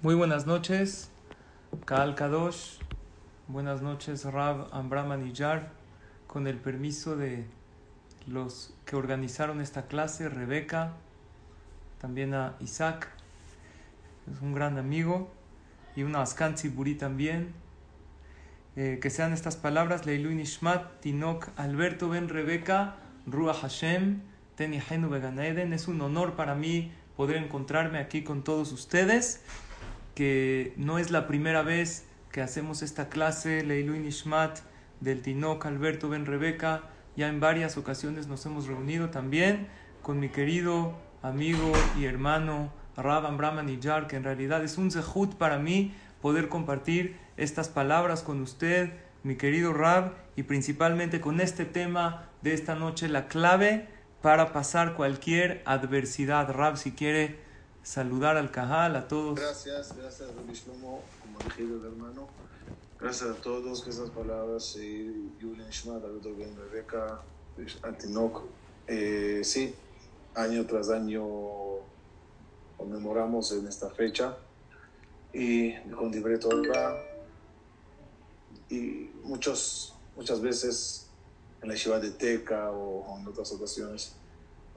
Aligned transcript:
Muy 0.00 0.14
buenas 0.14 0.46
noches, 0.46 1.10
Kaal 1.84 2.14
Kadosh. 2.14 2.78
Buenas 3.48 3.82
noches, 3.82 4.24
Rab 4.26 4.68
Ambram 4.70 5.10
Aniyar. 5.10 5.72
Con 6.28 6.46
el 6.46 6.56
permiso 6.56 7.16
de 7.16 7.46
los 8.28 8.72
que 8.84 8.94
organizaron 8.94 9.60
esta 9.60 9.88
clase, 9.88 10.28
Rebeca, 10.28 10.92
también 12.00 12.32
a 12.32 12.54
Isaac, 12.60 13.08
es 14.32 14.40
un 14.40 14.54
gran 14.54 14.78
amigo, 14.78 15.32
y 15.96 16.04
una 16.04 16.22
Askan 16.22 16.54
Tziburi 16.54 16.94
también. 16.94 17.52
Eh, 18.76 19.00
que 19.02 19.10
sean 19.10 19.32
estas 19.32 19.56
palabras, 19.56 20.06
Leilu 20.06 20.30
Nishmat, 20.30 21.00
Tinok, 21.00 21.48
Alberto 21.56 22.08
Ben 22.08 22.28
Rebeca, 22.28 22.94
Ruach 23.26 23.62
Hashem, 23.62 24.20
Teni 24.54 24.78
Henu 24.78 25.08
Beganeden. 25.08 25.72
Es 25.72 25.88
un 25.88 26.00
honor 26.02 26.36
para 26.36 26.54
mí 26.54 26.92
poder 27.16 27.38
encontrarme 27.38 27.98
aquí 27.98 28.22
con 28.22 28.44
todos 28.44 28.70
ustedes 28.70 29.42
que 30.18 30.72
no 30.76 30.98
es 30.98 31.12
la 31.12 31.28
primera 31.28 31.62
vez 31.62 32.04
que 32.32 32.42
hacemos 32.42 32.82
esta 32.82 33.08
clase, 33.08 33.62
Leilu 33.62 33.94
Nishmat, 33.94 34.58
del 34.98 35.22
Tinoc 35.22 35.64
Alberto 35.64 36.08
Ben 36.08 36.26
Rebeca. 36.26 36.82
Ya 37.14 37.28
en 37.28 37.38
varias 37.38 37.76
ocasiones 37.76 38.26
nos 38.26 38.44
hemos 38.44 38.66
reunido 38.66 39.10
también 39.10 39.68
con 40.02 40.18
mi 40.18 40.28
querido 40.28 40.98
amigo 41.22 41.70
y 41.96 42.06
hermano 42.06 42.72
Rab 42.96 43.32
Brahman 43.36 43.66
Nijar, 43.66 44.08
que 44.08 44.16
en 44.16 44.24
realidad 44.24 44.64
es 44.64 44.76
un 44.76 44.90
zehut 44.90 45.36
para 45.36 45.60
mí 45.60 45.94
poder 46.20 46.48
compartir 46.48 47.16
estas 47.36 47.68
palabras 47.68 48.24
con 48.24 48.40
usted, 48.40 48.90
mi 49.22 49.36
querido 49.36 49.72
Rab, 49.72 50.14
y 50.34 50.42
principalmente 50.42 51.20
con 51.20 51.40
este 51.40 51.64
tema 51.64 52.28
de 52.42 52.54
esta 52.54 52.74
noche, 52.74 53.06
la 53.06 53.28
clave 53.28 53.86
para 54.20 54.52
pasar 54.52 54.94
cualquier 54.94 55.62
adversidad. 55.64 56.50
Rab, 56.50 56.76
si 56.76 56.90
quiere 56.90 57.38
saludar 57.88 58.36
al 58.36 58.50
Cajal, 58.50 58.96
a 58.96 59.08
todos. 59.08 59.40
Gracias, 59.40 59.96
gracias, 59.96 60.28
Rabbi 60.34 60.52
Shlomo, 60.52 61.00
como 61.22 61.38
dije 61.38 61.62
el 61.62 61.82
hermano. 61.86 62.28
Gracias 63.00 63.30
a 63.30 63.34
todos 63.40 63.82
que 63.82 63.88
esas 63.88 64.10
palabras, 64.10 64.76
y 64.76 65.32
Julian 65.40 65.72
Schmat, 65.72 66.04
Alberto 66.04 66.36
Ben 66.36 66.54
Rebeca, 66.54 67.22
Antinok. 67.82 68.42
Eh, 68.86 69.40
sí, 69.42 69.74
año 70.34 70.66
tras 70.66 70.90
año 70.90 71.24
conmemoramos 72.76 73.52
en 73.52 73.66
esta 73.66 73.88
fecha 73.88 74.36
y 75.32 75.72
con 75.90 76.12
Torah 76.12 76.94
y 78.68 79.10
muchos, 79.24 79.94
muchas 80.14 80.42
veces 80.42 81.06
en 81.62 81.70
la 81.70 81.74
Shiva 81.74 81.98
de 81.98 82.10
Teca 82.10 82.70
o 82.70 83.18
en 83.18 83.26
otras 83.26 83.50
ocasiones 83.52 84.17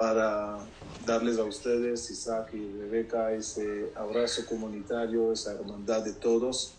para 0.01 0.57
darles 1.05 1.37
a 1.37 1.43
ustedes, 1.43 2.09
Isaac 2.09 2.55
y 2.55 2.71
Rebeca, 2.79 3.33
ese 3.33 3.91
abrazo 3.95 4.47
comunitario, 4.47 5.31
esa 5.31 5.51
hermandad 5.51 6.03
de 6.03 6.13
todos 6.13 6.73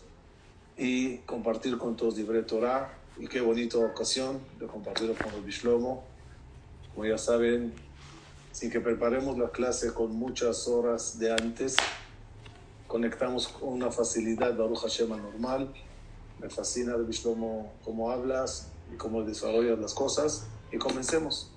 y 0.77 1.19
compartir 1.19 1.77
con 1.77 1.95
todos 1.95 2.17
Libre 2.17 2.43
Torah. 2.43 2.97
Y 3.17 3.27
qué 3.27 3.39
bonita 3.39 3.77
ocasión 3.77 4.41
de 4.59 4.67
compartirlo 4.67 5.15
con 5.15 5.33
el 5.35 5.41
Bishlomo. 5.41 6.03
Como 6.93 7.05
ya 7.05 7.17
saben, 7.17 7.73
sin 8.51 8.69
que 8.69 8.81
preparemos 8.81 9.37
la 9.37 9.51
clase 9.51 9.93
con 9.93 10.13
muchas 10.13 10.67
horas 10.67 11.17
de 11.17 11.31
antes, 11.31 11.77
conectamos 12.87 13.47
con 13.47 13.69
una 13.69 13.89
facilidad 13.89 14.53
Baruch 14.57 14.81
Hashem 14.81 15.07
normal. 15.07 15.73
Me 16.41 16.49
fascina 16.49 16.93
el 16.95 17.05
Bishlomo 17.05 17.71
cómo 17.85 18.11
hablas 18.11 18.67
y 18.93 18.97
cómo 18.97 19.23
desarrollas 19.23 19.79
las 19.79 19.93
cosas. 19.93 20.45
Y 20.73 20.77
comencemos. 20.77 21.52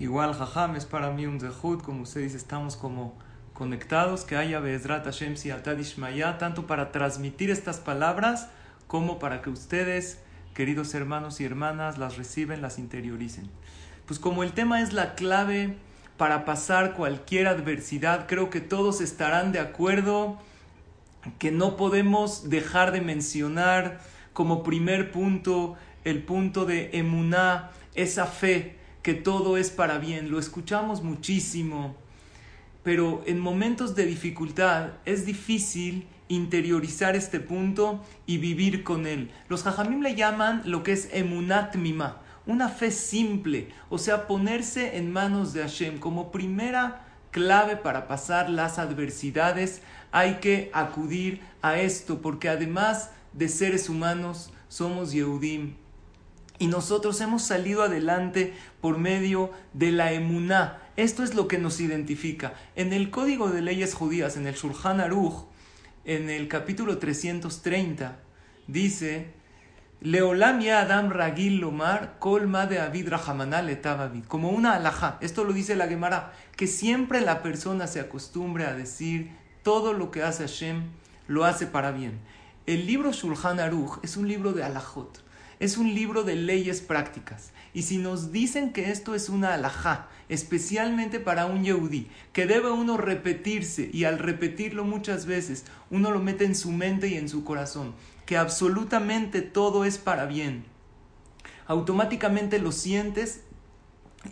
Igual, 0.00 0.34
Jajam, 0.34 0.74
es 0.74 0.86
para 0.86 1.10
mí 1.10 1.26
un 1.26 1.40
zehut, 1.40 1.82
como 1.82 2.02
usted 2.02 2.22
dice, 2.22 2.36
estamos 2.36 2.76
como 2.76 3.16
conectados, 3.52 4.24
que 4.24 4.36
haya 4.36 4.58
Bezrat 4.58 5.04
Hashem 5.04 5.36
Siatadishmaya, 5.36 6.38
tanto 6.38 6.66
para 6.66 6.90
transmitir 6.90 7.50
estas 7.50 7.78
palabras 7.78 8.48
como 8.88 9.20
para 9.20 9.40
que 9.40 9.50
ustedes, 9.50 10.18
queridos 10.52 10.94
hermanos 10.94 11.40
y 11.40 11.44
hermanas, 11.44 11.96
las 11.98 12.16
reciben, 12.16 12.60
las 12.60 12.78
interioricen. 12.78 13.48
Pues 14.06 14.18
como 14.18 14.42
el 14.42 14.52
tema 14.52 14.82
es 14.82 14.92
la 14.92 15.14
clave 15.14 15.76
para 16.16 16.44
pasar 16.44 16.94
cualquier 16.94 17.46
adversidad, 17.46 18.26
creo 18.26 18.50
que 18.50 18.60
todos 18.60 19.00
estarán 19.00 19.52
de 19.52 19.60
acuerdo 19.60 20.38
que 21.38 21.52
no 21.52 21.76
podemos 21.76 22.50
dejar 22.50 22.90
de 22.92 23.00
mencionar 23.00 24.00
como 24.32 24.62
primer 24.64 25.12
punto 25.12 25.76
el 26.04 26.22
punto 26.22 26.66
de 26.66 26.90
emuná, 26.92 27.70
esa 27.94 28.26
fe, 28.26 28.76
que 29.04 29.12
todo 29.12 29.58
es 29.58 29.68
para 29.68 29.98
bien, 29.98 30.30
lo 30.30 30.38
escuchamos 30.38 31.02
muchísimo, 31.02 31.94
pero 32.82 33.22
en 33.26 33.38
momentos 33.38 33.94
de 33.94 34.06
dificultad 34.06 34.92
es 35.04 35.26
difícil 35.26 36.06
interiorizar 36.28 37.14
este 37.14 37.38
punto 37.38 38.02
y 38.24 38.38
vivir 38.38 38.82
con 38.82 39.06
él. 39.06 39.30
Los 39.50 39.62
jajamim 39.62 40.00
le 40.00 40.14
llaman 40.14 40.62
lo 40.64 40.82
que 40.82 40.92
es 40.92 41.10
emunat 41.12 41.76
mima, 41.76 42.22
una 42.46 42.70
fe 42.70 42.90
simple, 42.90 43.68
o 43.90 43.98
sea, 43.98 44.26
ponerse 44.26 44.96
en 44.96 45.12
manos 45.12 45.52
de 45.52 45.60
Hashem 45.60 45.98
como 45.98 46.32
primera 46.32 47.04
clave 47.30 47.76
para 47.76 48.08
pasar 48.08 48.48
las 48.48 48.78
adversidades. 48.78 49.82
Hay 50.12 50.36
que 50.36 50.70
acudir 50.72 51.42
a 51.60 51.78
esto 51.78 52.22
porque 52.22 52.48
además 52.48 53.10
de 53.34 53.50
seres 53.50 53.90
humanos 53.90 54.50
somos 54.68 55.12
Yehudim, 55.12 55.74
y 56.58 56.68
nosotros 56.68 57.20
hemos 57.20 57.42
salido 57.42 57.82
adelante 57.82 58.54
por 58.80 58.98
medio 58.98 59.50
de 59.72 59.90
la 59.90 60.12
emuná. 60.12 60.78
Esto 60.96 61.24
es 61.24 61.34
lo 61.34 61.48
que 61.48 61.58
nos 61.58 61.80
identifica. 61.80 62.54
En 62.76 62.92
el 62.92 63.10
Código 63.10 63.50
de 63.50 63.60
Leyes 63.60 63.94
Judías, 63.94 64.36
en 64.36 64.46
el 64.46 64.54
Shulchan 64.54 65.00
Aruch, 65.00 65.46
en 66.04 66.30
el 66.30 66.46
capítulo 66.46 66.98
330, 66.98 68.18
dice: 68.68 69.32
Leolam 70.00 70.60
ya 70.60 70.82
Adam 70.82 71.10
Ragil 71.10 71.58
Lomar, 71.58 72.18
colma 72.20 72.66
de 72.66 72.78
Avid 72.78 73.08
Rahamanal 73.08 73.80
Como 74.28 74.50
una 74.50 74.74
alajá. 74.74 75.18
Esto 75.20 75.42
lo 75.42 75.52
dice 75.52 75.74
la 75.74 75.88
Gemara, 75.88 76.34
que 76.56 76.68
siempre 76.68 77.20
la 77.20 77.42
persona 77.42 77.88
se 77.88 78.00
acostumbre 78.00 78.66
a 78.66 78.74
decir 78.74 79.32
todo 79.64 79.92
lo 79.92 80.12
que 80.12 80.22
hace 80.22 80.44
Hashem, 80.44 80.84
lo 81.26 81.44
hace 81.44 81.66
para 81.66 81.90
bien. 81.90 82.20
El 82.66 82.86
libro 82.86 83.10
Shulchan 83.10 83.58
Aruch 83.58 83.98
es 84.02 84.16
un 84.16 84.28
libro 84.28 84.52
de 84.52 84.62
alajot 84.62 85.23
es 85.60 85.76
un 85.76 85.94
libro 85.94 86.22
de 86.22 86.36
leyes 86.36 86.80
prácticas. 86.80 87.52
Y 87.72 87.82
si 87.82 87.98
nos 87.98 88.32
dicen 88.32 88.72
que 88.72 88.90
esto 88.90 89.14
es 89.14 89.28
una 89.28 89.54
alajá, 89.54 90.08
especialmente 90.28 91.20
para 91.20 91.46
un 91.46 91.64
yehudí, 91.64 92.08
que 92.32 92.46
debe 92.46 92.70
uno 92.70 92.96
repetirse 92.96 93.90
y 93.92 94.04
al 94.04 94.18
repetirlo 94.18 94.84
muchas 94.84 95.26
veces, 95.26 95.64
uno 95.90 96.10
lo 96.10 96.20
mete 96.20 96.44
en 96.44 96.54
su 96.54 96.70
mente 96.70 97.08
y 97.08 97.14
en 97.14 97.28
su 97.28 97.44
corazón, 97.44 97.94
que 98.26 98.36
absolutamente 98.36 99.42
todo 99.42 99.84
es 99.84 99.98
para 99.98 100.26
bien. 100.26 100.64
Automáticamente 101.66 102.58
lo 102.58 102.72
sientes 102.72 103.42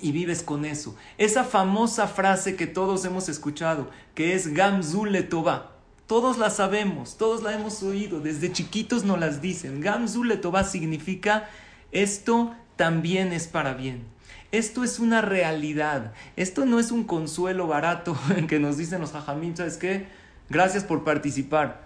y 0.00 0.12
vives 0.12 0.42
con 0.42 0.64
eso. 0.64 0.96
Esa 1.18 1.44
famosa 1.44 2.06
frase 2.06 2.56
que 2.56 2.66
todos 2.66 3.04
hemos 3.04 3.28
escuchado, 3.28 3.90
que 4.14 4.34
es 4.34 4.48
Gamzul 4.48 5.12
Letová, 5.12 5.71
todos 6.06 6.38
la 6.38 6.50
sabemos, 6.50 7.16
todos 7.16 7.42
la 7.42 7.54
hemos 7.54 7.82
oído, 7.82 8.20
desde 8.20 8.52
chiquitos 8.52 9.04
nos 9.04 9.18
las 9.18 9.40
dicen. 9.40 9.80
Gamzul 9.80 10.28
Letová 10.28 10.64
significa 10.64 11.48
esto 11.92 12.54
también 12.76 13.32
es 13.32 13.46
para 13.46 13.74
bien. 13.74 14.04
Esto 14.50 14.84
es 14.84 14.98
una 14.98 15.22
realidad. 15.22 16.12
Esto 16.36 16.66
no 16.66 16.78
es 16.78 16.90
un 16.90 17.04
consuelo 17.04 17.66
barato 17.66 18.16
que 18.48 18.58
nos 18.58 18.76
dicen 18.76 19.00
los 19.00 19.14
hajamim, 19.14 19.56
¿sabes 19.56 19.76
qué? 19.76 20.06
Gracias 20.50 20.84
por 20.84 21.04
participar. 21.04 21.82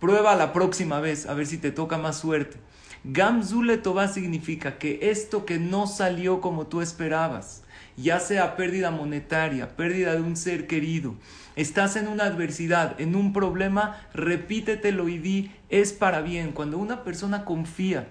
Prueba 0.00 0.34
la 0.34 0.52
próxima 0.52 1.00
vez, 1.00 1.26
a 1.26 1.34
ver 1.34 1.46
si 1.46 1.58
te 1.58 1.70
toca 1.70 1.96
más 1.96 2.18
suerte. 2.18 2.58
Gamzul 3.04 3.66
Letová 3.66 4.06
significa 4.06 4.78
que 4.78 5.10
esto 5.10 5.44
que 5.44 5.58
no 5.58 5.88
salió 5.88 6.40
como 6.40 6.68
tú 6.68 6.80
esperabas, 6.80 7.64
ya 7.96 8.20
sea 8.20 8.56
pérdida 8.56 8.92
monetaria, 8.92 9.76
pérdida 9.76 10.14
de 10.14 10.22
un 10.22 10.36
ser 10.36 10.68
querido, 10.68 11.16
estás 11.56 11.96
en 11.96 12.06
una 12.06 12.24
adversidad, 12.24 13.00
en 13.00 13.16
un 13.16 13.32
problema, 13.32 14.00
repítetelo 14.14 15.08
y 15.08 15.18
di, 15.18 15.50
es 15.68 15.92
para 15.92 16.20
bien. 16.20 16.52
Cuando 16.52 16.78
una 16.78 17.02
persona 17.02 17.44
confía 17.44 18.08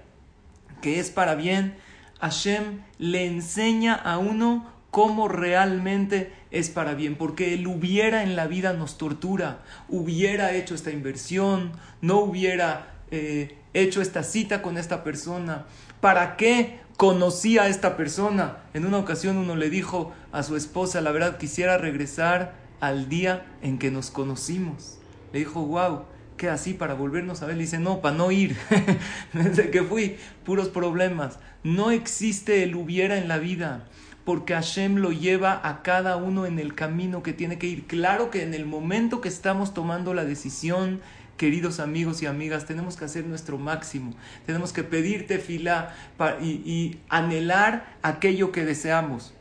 que 0.81 0.99
es 0.99 1.09
para 1.09 1.35
bien, 1.35 1.75
Hashem 2.19 2.81
le 2.97 3.25
enseña 3.25 3.95
a 3.95 4.17
uno 4.17 4.69
cómo 4.91 5.29
realmente 5.29 6.33
es 6.51 6.69
para 6.69 6.95
bien, 6.95 7.15
porque 7.15 7.53
él 7.53 7.65
hubiera 7.65 8.23
en 8.23 8.35
la 8.35 8.45
vida 8.45 8.73
nos 8.73 8.97
tortura, 8.97 9.63
hubiera 9.87 10.51
hecho 10.51 10.75
esta 10.75 10.91
inversión, 10.91 11.71
no 12.01 12.19
hubiera 12.19 12.95
eh, 13.09 13.57
hecho 13.73 14.01
esta 14.01 14.23
cita 14.23 14.61
con 14.61 14.77
esta 14.77 15.03
persona, 15.03 15.65
¿para 16.01 16.35
qué 16.37 16.79
conocía 16.97 17.63
a 17.63 17.67
esta 17.67 17.97
persona? 17.97 18.57
En 18.73 18.85
una 18.85 18.97
ocasión 18.97 19.37
uno 19.37 19.55
le 19.55 19.69
dijo 19.69 20.11
a 20.31 20.43
su 20.43 20.55
esposa, 20.55 21.01
la 21.01 21.11
verdad 21.11 21.37
quisiera 21.37 21.77
regresar 21.77 22.53
al 22.79 23.09
día 23.09 23.45
en 23.61 23.77
que 23.77 23.91
nos 23.91 24.11
conocimos. 24.11 24.97
Le 25.31 25.39
dijo, 25.39 25.65
wow, 25.65 26.03
¿qué 26.37 26.49
así 26.49 26.73
para 26.73 26.95
volvernos 26.95 27.41
a 27.41 27.45
ver? 27.45 27.55
Le 27.55 27.63
dice, 27.63 27.79
no, 27.79 28.01
para 28.01 28.17
no 28.17 28.31
ir. 28.31 28.57
Desde 29.33 29.69
que 29.69 29.83
fui, 29.83 30.17
puros 30.43 30.69
problemas. 30.69 31.39
No 31.63 31.91
existe 31.91 32.63
el 32.63 32.75
hubiera 32.75 33.17
en 33.17 33.27
la 33.27 33.37
vida. 33.37 33.85
porque 34.25 34.53
Hashem 34.53 34.97
lo 34.97 35.11
lleva 35.11 35.67
a 35.67 35.81
cada 35.81 36.15
uno 36.15 36.45
en 36.45 36.59
el 36.59 36.75
camino 36.75 37.23
que 37.23 37.33
tiene 37.33 37.57
que 37.57 37.67
ir. 37.67 37.87
Claro 37.87 38.29
que 38.29 38.43
en 38.43 38.53
el 38.53 38.65
momento 38.65 39.19
que 39.19 39.29
estamos 39.29 39.73
tomando 39.73 40.13
la 40.13 40.25
decisión, 40.25 41.01
queridos 41.37 41.79
amigos 41.79 42.21
y 42.21 42.25
amigas, 42.25 42.65
tenemos 42.65 42.97
que 42.97 43.05
hacer 43.05 43.25
nuestro 43.25 43.57
máximo. 43.57 44.13
Tenemos 44.45 44.73
que 44.73 44.83
pedirte 44.83 45.39
fila 45.39 45.95
y, 46.41 46.47
y 46.47 46.99
anhelar 47.09 47.97
aquello 48.01 48.51
que 48.51 48.65
deseamos. 48.65 49.33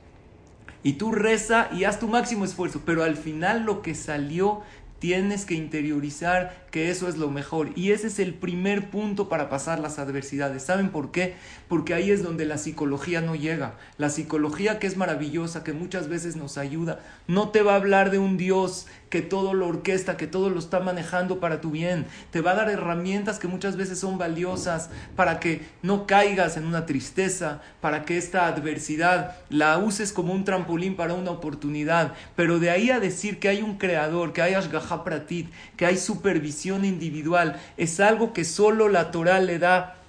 Y 0.83 0.95
tú 0.95 1.13
reza 1.13 1.69
y 1.73 1.85
haz 1.85 1.99
tu 1.99 2.09
máximo 2.09 2.45
esfuerzo, 2.45 2.83
pero 2.87 3.05
al 3.05 3.17
final 3.17 3.65
lo 3.65 3.83
que 3.83 3.95
salió 3.95 4.63
tienes 5.01 5.47
que 5.47 5.55
interiorizar 5.55 6.67
que 6.71 6.91
eso 6.91 7.09
es 7.09 7.17
lo 7.17 7.31
mejor. 7.31 7.71
Y 7.75 7.91
ese 7.91 8.07
es 8.07 8.19
el 8.19 8.35
primer 8.35 8.91
punto 8.91 9.29
para 9.29 9.49
pasar 9.49 9.81
las 9.81 9.99
adversidades. 9.99 10.63
¿Saben 10.63 10.91
por 10.91 11.11
qué? 11.11 11.35
Porque 11.71 11.95
ahí 11.95 12.11
es 12.11 12.25
donde 12.25 12.47
la 12.47 12.59
psicología 12.59 13.21
no 13.21 13.37
llega. 13.37 13.75
La 13.97 14.11
psicología 14.11 14.81
que 14.81 14.89
es 14.89 14.97
maravillosa, 14.97 15.63
que 15.63 15.73
muchas 15.73 16.09
veces 16.09 16.35
nos 16.35 16.59
ayuda, 16.59 16.99
no 17.29 17.51
te 17.51 17.63
va 17.63 17.75
a 17.75 17.77
hablar 17.77 18.11
de 18.11 18.19
un 18.19 18.37
Dios 18.37 18.89
que 19.09 19.23
todo 19.23 19.55
lo 19.55 19.69
orquesta, 19.69 20.17
que 20.17 20.27
todo 20.27 20.51
lo 20.51 20.59
está 20.59 20.81
manejando 20.81 21.39
para 21.39 21.61
tu 21.61 21.71
bien. 21.71 22.07
Te 22.33 22.41
va 22.41 22.51
a 22.51 22.57
dar 22.57 22.71
herramientas 22.71 23.39
que 23.39 23.47
muchas 23.47 23.77
veces 23.77 24.01
son 24.01 24.19
valiosas 24.19 24.91
para 25.15 25.39
que 25.39 25.63
no 25.83 26.09
caigas 26.09 26.57
en 26.57 26.67
una 26.67 26.87
tristeza, 26.87 27.63
para 27.81 28.05
que 28.05 28.19
esta 28.19 28.49
adversidad 28.49 29.37
la 29.49 29.79
uses 29.79 30.13
como 30.13 30.33
un 30.33 30.45
trampolín 30.45 30.97
para 30.97 31.15
una 31.15 31.31
oportunidad. 31.31 32.15
Pero 32.35 32.59
de 32.59 32.71
ahí 32.71 32.91
a 32.91 32.99
decir 32.99 33.39
que 33.39 33.49
hay 33.49 33.63
un 33.63 33.79
creador, 33.79 34.33
que 34.33 34.43
hay 34.43 34.55
Ashgaha 34.55 35.05
Pratit, 35.05 35.49
que 35.77 35.87
hay 35.87 35.97
supervisión, 35.97 36.85
individual, 36.85 37.61
es 37.77 38.01
algo 38.01 38.33
que 38.33 38.45
solo 38.45 38.89
la 38.89 39.13
Torah 39.13 39.41
le 39.41 39.61
da, 39.61 40.00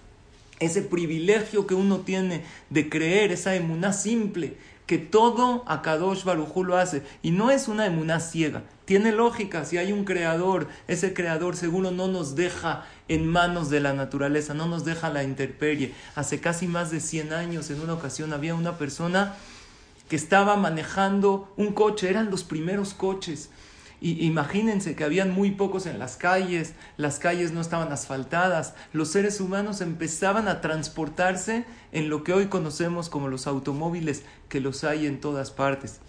ese 0.62 0.82
privilegio 0.82 1.68
que 1.68 1.76
uno 1.76 2.00
tiene 2.00 2.44
de 2.70 2.88
creer, 2.88 3.32
esa 3.32 3.56
emuná 3.56 3.92
simple, 3.92 4.56
que 4.86 4.98
todo 4.98 5.64
a 5.68 5.82
Kadosh 5.82 6.24
Barujú 6.24 6.64
lo 6.64 6.78
hace. 6.78 7.04
Y 7.22 7.32
no 7.32 7.52
es 7.52 7.68
una 7.68 7.86
emuná 7.86 8.20
ciega, 8.20 8.64
tiene 8.86 9.12
lógica, 9.12 9.66
si 9.66 9.78
hay 9.78 9.92
un 9.92 10.04
creador, 10.04 10.68
ese 10.88 11.14
creador 11.14 11.56
seguro 11.56 11.92
no 11.92 12.08
nos 12.08 12.36
deja 12.36 12.86
en 13.08 13.26
manos 13.26 13.70
de 13.70 13.80
la 13.80 13.94
naturaleza, 13.94 14.54
no 14.54 14.68
nos 14.68 14.86
deja 14.86 15.10
la 15.10 15.24
intemperie. 15.24 15.94
Hace 16.16 16.40
casi 16.40 16.68
más 16.68 16.92
de 16.92 17.00
100 17.00 17.34
años, 17.34 17.70
en 17.70 17.82
una 17.82 17.94
ocasión, 17.94 18.34
había 18.34 18.54
una 18.54 18.78
persona 18.78 19.36
que 20.10 20.18
estaba 20.18 20.58
manejando 20.58 21.54
un 21.56 21.72
coche, 21.72 22.10
eran 22.10 22.30
los 22.30 22.44
primeros 22.44 22.94
coches 22.94 23.50
y 24.02 24.26
imagínense 24.26 24.96
que 24.96 25.04
habían 25.04 25.32
muy 25.32 25.52
pocos 25.52 25.86
en 25.86 26.00
las 26.00 26.18
calles, 26.18 26.74
las 26.98 27.20
calles 27.20 27.52
no 27.54 27.62
estaban 27.62 27.92
asfaltadas, 27.92 28.74
los 28.92 29.10
seres 29.10 29.40
humanos 29.40 29.80
empezaban 29.80 30.48
a 30.48 30.60
transportarse 30.60 31.66
en 31.92 32.10
lo 32.10 32.24
que 32.24 32.34
hoy 32.34 32.48
conocemos 32.48 33.10
como 33.10 33.28
los 33.28 33.46
automóviles, 33.46 34.24
que 34.50 34.60
los 34.60 34.84
hay 34.84 35.06
en 35.06 35.22
todas 35.22 35.52
partes 35.52 36.02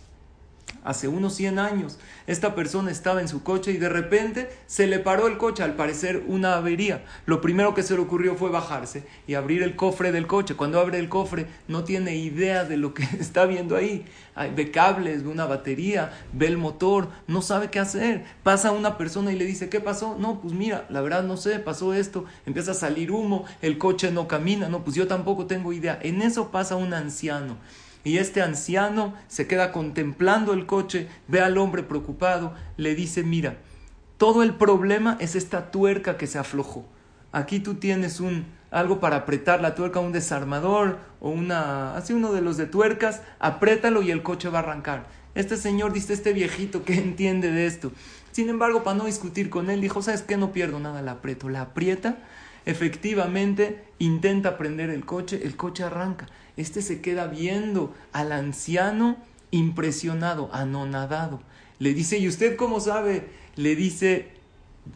hace 0.84 1.08
unos 1.08 1.34
100 1.34 1.58
años. 1.58 1.98
Esta 2.26 2.54
persona 2.54 2.90
estaba 2.90 3.20
en 3.20 3.28
su 3.28 3.42
coche 3.42 3.72
y 3.72 3.76
de 3.76 3.88
repente 3.88 4.50
se 4.66 4.86
le 4.86 4.98
paró 4.98 5.26
el 5.26 5.38
coche, 5.38 5.62
al 5.62 5.74
parecer 5.74 6.24
una 6.26 6.56
avería. 6.56 7.04
Lo 7.26 7.40
primero 7.40 7.74
que 7.74 7.82
se 7.82 7.94
le 7.94 8.00
ocurrió 8.00 8.34
fue 8.34 8.50
bajarse 8.50 9.04
y 9.26 9.34
abrir 9.34 9.62
el 9.62 9.76
cofre 9.76 10.12
del 10.12 10.26
coche. 10.26 10.54
Cuando 10.54 10.80
abre 10.80 10.98
el 10.98 11.08
cofre 11.08 11.46
no 11.68 11.84
tiene 11.84 12.16
idea 12.16 12.64
de 12.64 12.76
lo 12.76 12.94
que 12.94 13.02
está 13.20 13.46
viendo 13.46 13.76
ahí. 13.76 14.04
Ve 14.56 14.70
cables, 14.70 15.24
ve 15.24 15.28
una 15.28 15.44
batería, 15.44 16.12
ve 16.32 16.46
el 16.46 16.56
motor, 16.56 17.08
no 17.26 17.42
sabe 17.42 17.70
qué 17.70 17.78
hacer. 17.78 18.24
Pasa 18.42 18.72
una 18.72 18.96
persona 18.96 19.32
y 19.32 19.36
le 19.36 19.44
dice, 19.44 19.68
¿qué 19.68 19.80
pasó? 19.80 20.16
No, 20.18 20.40
pues 20.40 20.54
mira, 20.54 20.86
la 20.88 21.02
verdad 21.02 21.22
no 21.22 21.36
sé, 21.36 21.58
pasó 21.58 21.92
esto. 21.92 22.24
Empieza 22.46 22.72
a 22.72 22.74
salir 22.74 23.10
humo, 23.10 23.44
el 23.60 23.78
coche 23.78 24.10
no 24.10 24.28
camina. 24.28 24.68
No, 24.68 24.84
pues 24.84 24.96
yo 24.96 25.06
tampoco 25.06 25.46
tengo 25.46 25.72
idea. 25.72 25.98
En 26.02 26.22
eso 26.22 26.50
pasa 26.50 26.76
un 26.76 26.94
anciano 26.94 27.56
y 28.04 28.18
este 28.18 28.42
anciano 28.42 29.14
se 29.28 29.46
queda 29.46 29.72
contemplando 29.72 30.52
el 30.52 30.66
coche, 30.66 31.08
ve 31.28 31.40
al 31.40 31.58
hombre 31.58 31.82
preocupado, 31.82 32.52
le 32.76 32.94
dice, 32.94 33.22
mira, 33.22 33.56
todo 34.16 34.42
el 34.42 34.54
problema 34.54 35.16
es 35.20 35.34
esta 35.34 35.70
tuerca 35.70 36.16
que 36.16 36.26
se 36.26 36.38
aflojó. 36.38 36.84
Aquí 37.32 37.60
tú 37.60 37.74
tienes 37.74 38.20
un 38.20 38.46
algo 38.70 39.00
para 39.00 39.16
apretar 39.16 39.60
la 39.60 39.74
tuerca, 39.74 40.00
un 40.00 40.12
desarmador 40.12 40.98
o 41.20 41.30
una 41.30 41.94
así 41.96 42.12
uno 42.12 42.32
de 42.32 42.40
los 42.40 42.56
de 42.56 42.66
tuercas, 42.66 43.22
apriétalo 43.38 44.02
y 44.02 44.10
el 44.10 44.22
coche 44.22 44.48
va 44.48 44.60
a 44.60 44.62
arrancar. 44.62 45.06
Este 45.34 45.56
señor 45.56 45.92
dice, 45.92 46.12
este 46.12 46.32
viejito 46.32 46.84
que 46.84 46.94
entiende 46.94 47.50
de 47.50 47.66
esto. 47.66 47.92
Sin 48.32 48.48
embargo, 48.48 48.82
para 48.82 48.96
no 48.96 49.04
discutir 49.04 49.50
con 49.50 49.70
él, 49.70 49.80
dijo, 49.80 50.02
¿sabes 50.02 50.22
qué? 50.22 50.36
No 50.36 50.52
pierdo 50.52 50.78
nada, 50.78 51.02
la 51.02 51.12
aprieto. 51.12 51.48
La 51.48 51.62
aprieta, 51.62 52.16
efectivamente, 52.66 53.84
intenta 53.98 54.58
prender 54.58 54.90
el 54.90 55.04
coche, 55.04 55.40
el 55.44 55.56
coche 55.56 55.84
arranca. 55.84 56.28
Este 56.56 56.82
se 56.82 57.00
queda 57.00 57.26
viendo 57.26 57.94
al 58.12 58.32
anciano 58.32 59.16
impresionado, 59.50 60.50
anonadado. 60.52 61.40
Le 61.78 61.94
dice, 61.94 62.18
¿y 62.18 62.28
usted 62.28 62.56
cómo 62.56 62.80
sabe? 62.80 63.28
Le 63.56 63.76
dice, 63.76 64.30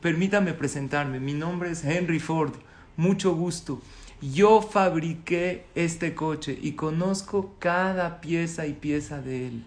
permítame 0.00 0.52
presentarme, 0.52 1.20
mi 1.20 1.34
nombre 1.34 1.70
es 1.70 1.84
Henry 1.84 2.20
Ford, 2.20 2.52
mucho 2.96 3.34
gusto. 3.34 3.80
Yo 4.20 4.62
fabriqué 4.62 5.66
este 5.74 6.14
coche 6.14 6.58
y 6.60 6.72
conozco 6.72 7.54
cada 7.58 8.20
pieza 8.20 8.66
y 8.66 8.72
pieza 8.72 9.20
de 9.20 9.48
él. 9.48 9.64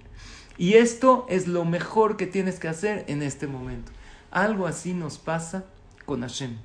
Y 0.58 0.74
esto 0.74 1.26
es 1.30 1.48
lo 1.48 1.66
mejor 1.66 2.18
que 2.18 2.28
tienes 2.28 2.60
que 2.60 2.68
hacer 2.68 3.06
en 3.08 3.22
este 3.22 3.48
momento. 3.48 3.92
Algo 4.32 4.68
así 4.68 4.94
nos 4.94 5.18
pasa 5.18 5.66
con 6.06 6.22
Hashem. 6.22 6.58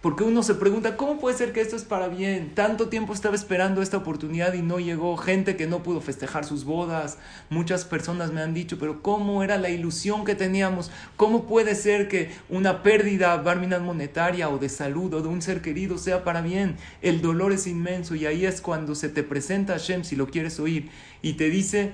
Porque 0.00 0.24
uno 0.24 0.42
se 0.42 0.54
pregunta, 0.54 0.96
¿cómo 0.96 1.20
puede 1.20 1.36
ser 1.36 1.52
que 1.52 1.60
esto 1.60 1.76
es 1.76 1.84
para 1.84 2.08
bien? 2.08 2.54
Tanto 2.54 2.88
tiempo 2.88 3.12
estaba 3.12 3.34
esperando 3.34 3.82
esta 3.82 3.98
oportunidad 3.98 4.54
y 4.54 4.62
no 4.62 4.80
llegó. 4.80 5.18
Gente 5.18 5.56
que 5.56 5.66
no 5.66 5.82
pudo 5.82 6.00
festejar 6.00 6.46
sus 6.46 6.64
bodas. 6.64 7.18
Muchas 7.50 7.84
personas 7.84 8.32
me 8.32 8.40
han 8.40 8.54
dicho, 8.54 8.78
pero 8.78 9.02
¿cómo 9.02 9.42
era 9.42 9.58
la 9.58 9.68
ilusión 9.68 10.24
que 10.24 10.34
teníamos? 10.34 10.90
¿Cómo 11.16 11.44
puede 11.44 11.74
ser 11.74 12.08
que 12.08 12.30
una 12.48 12.82
pérdida 12.82 13.36
barminal 13.36 13.82
monetaria 13.82 14.48
o 14.48 14.56
de 14.56 14.70
salud 14.70 15.12
o 15.12 15.20
de 15.20 15.28
un 15.28 15.42
ser 15.42 15.60
querido 15.60 15.98
sea 15.98 16.24
para 16.24 16.40
bien? 16.40 16.76
El 17.02 17.20
dolor 17.20 17.52
es 17.52 17.66
inmenso 17.66 18.14
y 18.14 18.24
ahí 18.24 18.46
es 18.46 18.62
cuando 18.62 18.94
se 18.94 19.10
te 19.10 19.22
presenta 19.22 19.74
Hashem, 19.74 20.04
si 20.04 20.16
lo 20.16 20.28
quieres 20.28 20.58
oír, 20.60 20.88
y 21.20 21.34
te 21.34 21.50
dice, 21.50 21.92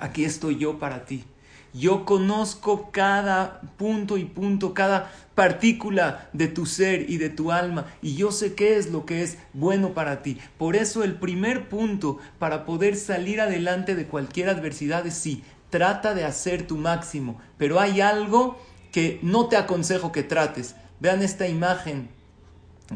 aquí 0.00 0.24
estoy 0.24 0.56
yo 0.56 0.78
para 0.78 1.04
ti. 1.04 1.24
Yo 1.74 2.04
conozco 2.04 2.90
cada 2.90 3.60
punto 3.76 4.16
y 4.16 4.24
punto, 4.24 4.74
cada 4.74 5.10
partícula 5.34 6.28
de 6.32 6.48
tu 6.48 6.66
ser 6.66 7.08
y 7.10 7.18
de 7.18 7.28
tu 7.28 7.52
alma 7.52 7.86
y 8.02 8.16
yo 8.16 8.32
sé 8.32 8.54
qué 8.54 8.76
es 8.76 8.90
lo 8.90 9.06
que 9.06 9.22
es 9.22 9.38
bueno 9.52 9.94
para 9.94 10.22
ti. 10.22 10.38
Por 10.56 10.74
eso 10.74 11.04
el 11.04 11.14
primer 11.14 11.68
punto 11.68 12.18
para 12.38 12.64
poder 12.64 12.96
salir 12.96 13.40
adelante 13.40 13.94
de 13.94 14.06
cualquier 14.06 14.48
adversidad 14.48 15.06
es 15.06 15.14
sí, 15.14 15.44
trata 15.70 16.14
de 16.14 16.24
hacer 16.24 16.66
tu 16.66 16.76
máximo, 16.76 17.40
pero 17.56 17.78
hay 17.78 18.00
algo 18.00 18.58
que 18.90 19.20
no 19.22 19.46
te 19.46 19.56
aconsejo 19.56 20.10
que 20.10 20.22
trates. 20.22 20.74
Vean 20.98 21.22
esta 21.22 21.46
imagen 21.46 22.08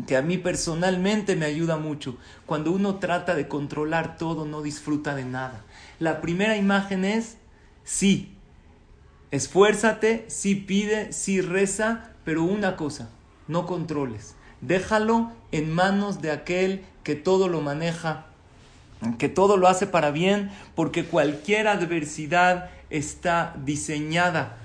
que 0.07 0.17
a 0.17 0.23
mí 0.23 0.39
personalmente 0.39 1.37
me 1.37 1.47
ayuda 1.47 1.77
mucho. 1.77 2.17
Cuando 2.47 2.73
uno 2.73 2.97
trata 2.97 3.35
de 3.35 3.47
controlar 3.47 4.17
todo, 4.17 4.47
no 4.47 4.63
disfruta 4.63 5.15
de 5.15 5.25
nada. 5.25 5.65
La 5.99 6.21
primera 6.21 6.57
imagen 6.57 7.05
es, 7.05 7.37
sí, 7.85 8.37
Esfuérzate, 9.33 10.27
sí 10.29 10.55
pide, 10.55 11.13
sí 11.13 11.41
reza, 11.41 12.11
pero 12.23 12.43
una 12.45 12.77
cosa, 12.77 13.09
no 13.49 13.67
controles. 13.67 14.37
Déjalo 14.61 15.33
en 15.53 15.73
manos 15.73 16.21
de 16.21 16.31
aquel 16.31 16.85
que 17.03 17.15
todo 17.15 17.49
lo 17.49 17.63
maneja, 17.63 18.27
que 19.19 19.31
todo 19.31 19.57
lo 19.57 19.69
hace 19.69 19.87
para 19.87 20.11
bien, 20.11 20.51
porque 20.75 21.07
cualquier 21.07 21.67
adversidad 21.67 22.71
está 22.91 23.57
diseñada, 23.65 24.59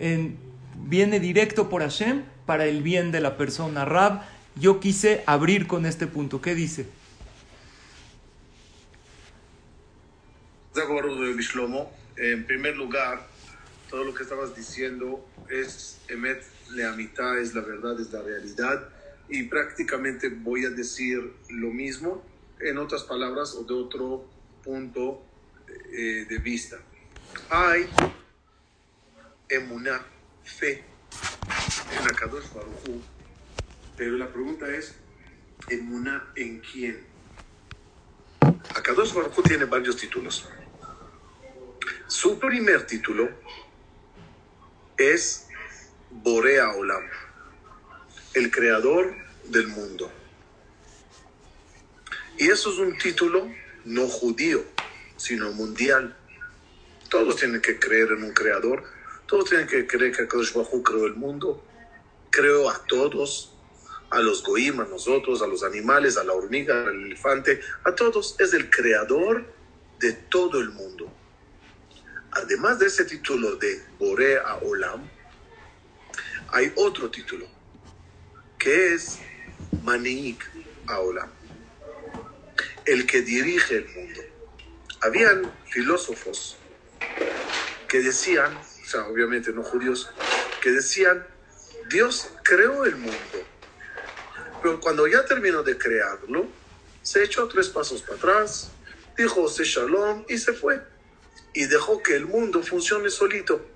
en, 0.00 0.36
viene 0.74 1.20
directo 1.20 1.68
por 1.68 1.82
Hashem 1.82 2.24
para 2.46 2.66
el 2.66 2.82
bien 2.82 3.12
de 3.12 3.20
la 3.20 3.36
persona. 3.36 3.84
Rab, 3.84 4.22
yo 4.56 4.80
quise 4.80 5.22
abrir 5.24 5.68
con 5.68 5.86
este 5.86 6.08
punto. 6.08 6.40
¿Qué 6.40 6.56
dice? 6.56 6.88
En 12.16 12.44
primer 12.44 12.76
lugar, 12.76 13.26
todo 13.90 14.04
lo 14.04 14.14
que 14.14 14.22
estabas 14.22 14.54
diciendo 14.54 15.24
es 15.48 15.98
Emet 16.08 16.42
mitad 16.96 17.38
es 17.38 17.54
la 17.54 17.60
verdad, 17.60 18.00
es 18.00 18.12
la 18.12 18.22
realidad. 18.22 18.88
Y 19.28 19.44
prácticamente 19.44 20.28
voy 20.28 20.64
a 20.64 20.70
decir 20.70 21.32
lo 21.48 21.70
mismo, 21.70 22.22
en 22.60 22.78
otras 22.78 23.04
palabras 23.04 23.54
o 23.54 23.64
de 23.64 23.74
otro 23.74 24.28
punto 24.62 25.22
eh, 25.92 26.26
de 26.28 26.38
vista. 26.38 26.78
Hay 27.50 27.88
emuná, 29.48 30.00
fe, 30.44 30.84
en 31.98 32.08
Akadosh 32.08 32.52
Baruj 32.52 33.02
pero 33.96 34.16
la 34.18 34.28
pregunta 34.28 34.68
es, 34.68 34.94
emuná 35.70 36.30
en 36.36 36.60
quién? 36.60 37.02
Akadosh 38.74 39.14
Baruj 39.14 39.42
tiene 39.42 39.64
varios 39.64 39.96
títulos. 39.96 40.48
Su 42.06 42.38
primer 42.38 42.86
título 42.86 43.28
es 44.98 45.46
Borea 46.10 46.70
Olam, 46.70 47.04
el 48.34 48.50
creador 48.50 49.14
del 49.44 49.68
mundo. 49.68 50.10
Y 52.38 52.48
eso 52.48 52.70
es 52.70 52.78
un 52.78 52.96
título 52.98 53.50
no 53.84 54.08
judío, 54.08 54.64
sino 55.16 55.52
mundial. 55.52 56.16
Todos 57.08 57.36
tienen 57.36 57.60
que 57.60 57.78
creer 57.78 58.12
en 58.12 58.24
un 58.24 58.32
creador, 58.32 58.84
todos 59.26 59.48
tienen 59.48 59.66
que 59.66 59.86
creer 59.86 60.14
que 60.14 60.22
Akadosh 60.22 60.52
Bajú 60.52 60.82
creó 60.82 61.06
el 61.06 61.14
mundo, 61.14 61.64
creó 62.30 62.68
a 62.68 62.84
todos, 62.86 63.52
a 64.10 64.20
los 64.20 64.42
goim, 64.42 64.80
a 64.80 64.84
nosotros, 64.84 65.42
a 65.42 65.46
los 65.46 65.62
animales, 65.62 66.16
a 66.16 66.24
la 66.24 66.32
hormiga, 66.32 66.84
al 66.86 67.04
elefante, 67.04 67.60
a 67.84 67.94
todos. 67.94 68.36
Es 68.38 68.52
el 68.54 68.70
creador 68.70 69.46
de 69.98 70.12
todo 70.12 70.60
el 70.60 70.70
mundo. 70.70 71.12
Además 72.36 72.78
de 72.78 72.86
ese 72.88 73.06
título 73.06 73.56
de 73.56 73.82
Borea 73.98 74.56
Olam, 74.60 75.10
hay 76.48 76.70
otro 76.76 77.10
título 77.10 77.48
que 78.58 78.92
es 78.92 79.20
Maniik 79.80 80.44
Olam, 80.86 81.32
el 82.84 83.06
que 83.06 83.22
dirige 83.22 83.76
el 83.76 83.88
mundo. 83.88 84.20
Habían 85.00 85.50
filósofos 85.70 86.58
que 87.88 88.00
decían, 88.00 88.58
o 88.58 88.86
sea, 88.86 89.06
obviamente 89.06 89.50
no 89.54 89.62
judíos, 89.62 90.06
que 90.60 90.72
decían, 90.72 91.26
Dios 91.88 92.34
creó 92.44 92.84
el 92.84 92.96
mundo, 92.96 93.48
pero 94.60 94.78
cuando 94.78 95.06
ya 95.06 95.24
terminó 95.24 95.62
de 95.62 95.78
crearlo, 95.78 96.52
se 97.00 97.24
echó 97.24 97.48
tres 97.48 97.70
pasos 97.70 98.02
para 98.02 98.18
atrás, 98.18 98.72
dijo 99.16 99.48
se 99.48 99.64
shalom 99.64 100.26
y 100.28 100.36
se 100.36 100.52
fue. 100.52 100.95
Y 101.56 101.64
dejó 101.64 102.02
que 102.02 102.14
el 102.14 102.26
mundo 102.26 102.62
funcione 102.62 103.08
solito. 103.08 103.66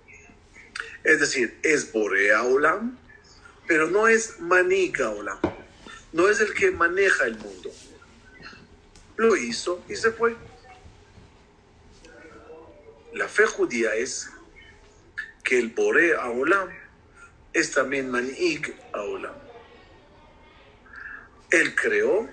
Es 1.03 1.19
decir, 1.19 1.59
es 1.63 1.91
Borea 1.91 2.43
Olam, 2.43 2.99
pero 3.67 3.89
no 3.89 4.07
es 4.07 4.39
Maniga 4.39 5.09
Olam. 5.09 5.39
No 6.13 6.29
es 6.29 6.43
el 6.43 6.53
que 6.53 6.73
maneja 6.73 7.25
el 7.25 7.39
mundo. 7.39 7.71
Lo 9.17 9.35
hizo 9.35 9.83
y 9.89 9.97
se 9.97 10.13
fue. 10.13 10.37
La 13.15 13.29
fe 13.29 13.47
judía 13.47 13.95
es 13.95 14.29
que 15.43 15.59
el 15.59 15.69
Borea 15.71 16.29
Olam 16.29 16.69
es 17.55 17.73
también 17.73 18.11
Manig 18.11 18.77
Olam. 18.93 19.37
Él 21.51 21.75
creó 21.75 22.29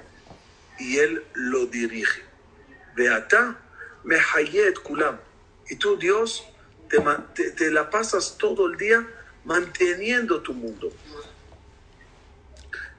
y 0.77 0.97
Él 0.97 1.23
lo 1.35 1.67
dirige. 1.67 2.21
Beata 2.97 3.57
Mehayet 4.03 4.77
Kulam. 4.79 5.19
Y 5.69 5.75
tú, 5.75 5.97
Dios, 5.97 6.45
te, 6.89 7.71
la 7.71 7.89
pasas 7.89 8.37
todo 8.37 8.67
el 8.67 8.77
día 8.77 9.07
manteniendo 9.43 10.41
tu 10.41 10.53
mundo. 10.53 10.91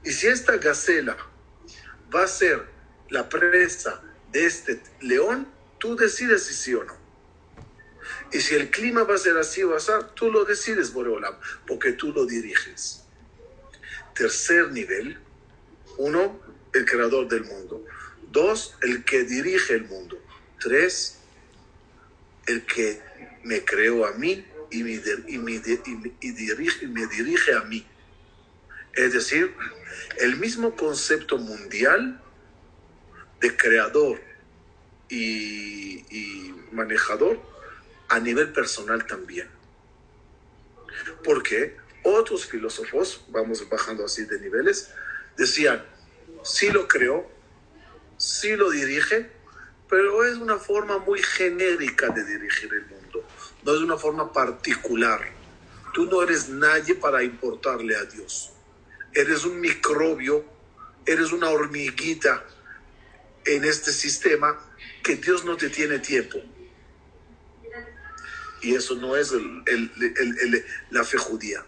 Y 0.05 0.13
si 0.13 0.27
esta 0.27 0.57
gacela 0.57 1.17
va 2.15 2.25
a 2.25 2.29
ser 2.29 2.67
la 3.11 3.29
presa 3.29 4.03
de 4.33 4.47
este 4.47 4.81
león, 5.01 5.49
tú 5.79 5.97
decides 5.97 6.45
si 6.45 6.55
sí 6.55 6.75
o 6.75 6.85
no. 6.85 6.97
Y 8.33 8.41
si 8.41 8.55
el 8.55 8.71
clima 8.71 9.05
va 9.05 9.15
a 9.15 9.19
ser 9.19 9.37
así 9.39 9.63
o 9.63 9.75
así, 9.75 9.93
tú 10.15 10.31
lo 10.31 10.45
decides, 10.45 10.93
Boreolam, 10.93 11.35
porque 11.67 11.93
tú 11.93 12.13
lo 12.13 12.27
diriges. 12.27 13.05
Tercer 14.15 14.71
nivel, 14.73 15.19
uno, 15.97 16.41
el 16.75 16.85
creador 16.85 17.29
del 17.29 17.45
mundo. 17.45 17.85
Dos, 18.31 18.77
el 18.83 19.05
que 19.05 19.25
dirige 19.25 19.75
el 19.75 19.85
mundo. 19.85 20.19
Tres, 20.61 21.18
el 22.49 22.65
que 22.65 23.01
me 23.45 23.65
creó 23.65 24.07
a 24.07 24.13
mí 24.13 24.45
y 24.71 24.83
me, 24.83 24.99
dirige, 27.07 27.55
a 27.55 27.63
mí. 27.63 27.87
Es 28.95 29.13
decir, 29.13 29.55
el 30.19 30.37
mismo 30.37 30.75
concepto 30.77 31.39
mundial 31.39 32.21
de 33.41 33.57
creador 33.57 34.21
y, 35.09 36.05
manejador 36.73 37.41
a 38.09 38.21
nivel 38.21 38.53
personal 38.53 39.07
también. 39.07 39.49
Porque 41.25 41.77
otros 42.03 42.47
filósofos, 42.47 43.25
vamos 43.29 43.67
bajando 43.69 44.05
así 44.05 44.25
de 44.25 44.41
niveles, 44.41 44.91
decían, 45.37 45.85
sí 46.43 46.71
lo 46.71 46.87
creó, 46.89 47.31
sí 48.17 48.55
lo 48.57 48.71
dirige, 48.71 49.31
pero 49.89 50.25
es 50.25 50.37
una 50.37 50.59
forma 50.59 50.99
muy 50.99 51.23
genérica 51.23 52.09
de 52.11 52.25
dirigir 52.25 52.73
el 52.73 52.87
mundo, 52.87 53.25
no 53.65 53.75
es 53.75 53.81
una 53.81 53.97
forma 53.97 54.33
particular. 54.33 55.21
Tú 55.95 56.07
no 56.07 56.23
eres 56.23 56.49
nadie 56.49 56.95
para 56.95 57.23
importarle 57.23 57.97
a 57.97 58.05
Dios. 58.05 58.53
Eres 59.15 59.45
un 59.45 59.61
microbio, 59.61 60.45
eres 61.07 61.33
una 61.33 61.49
hormiguita 61.49 62.45
en 63.45 63.65
este 63.65 63.93
sistema 63.93 64.61
que 65.03 65.17
Dios 65.17 65.45
no 65.45 65.57
te 65.57 65.71
tiene 65.71 65.99
tiempo. 65.99 66.39
Y 68.61 68.75
eso 68.75 68.97
no 68.97 69.17
es 69.17 69.33
la 70.91 71.05
fe 71.05 71.17
judía. 71.17 71.65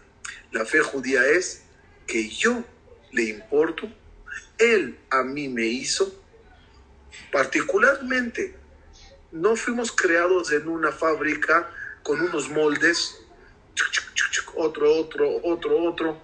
La 0.51 0.65
fe 0.65 0.81
judía 0.81 1.25
es 1.25 1.63
que 2.05 2.29
yo 2.29 2.63
le 3.11 3.23
importo, 3.23 3.89
Él 4.57 4.99
a 5.09 5.23
mí 5.23 5.47
me 5.47 5.65
hizo, 5.65 6.20
particularmente, 7.31 8.55
no 9.31 9.55
fuimos 9.55 9.91
creados 9.91 10.51
en 10.51 10.67
una 10.67 10.91
fábrica 10.91 11.69
con 12.03 12.21
unos 12.21 12.49
moldes, 12.49 13.21
otro, 14.55 14.93
otro, 14.93 15.39
otro, 15.43 15.83
otro, 15.83 16.21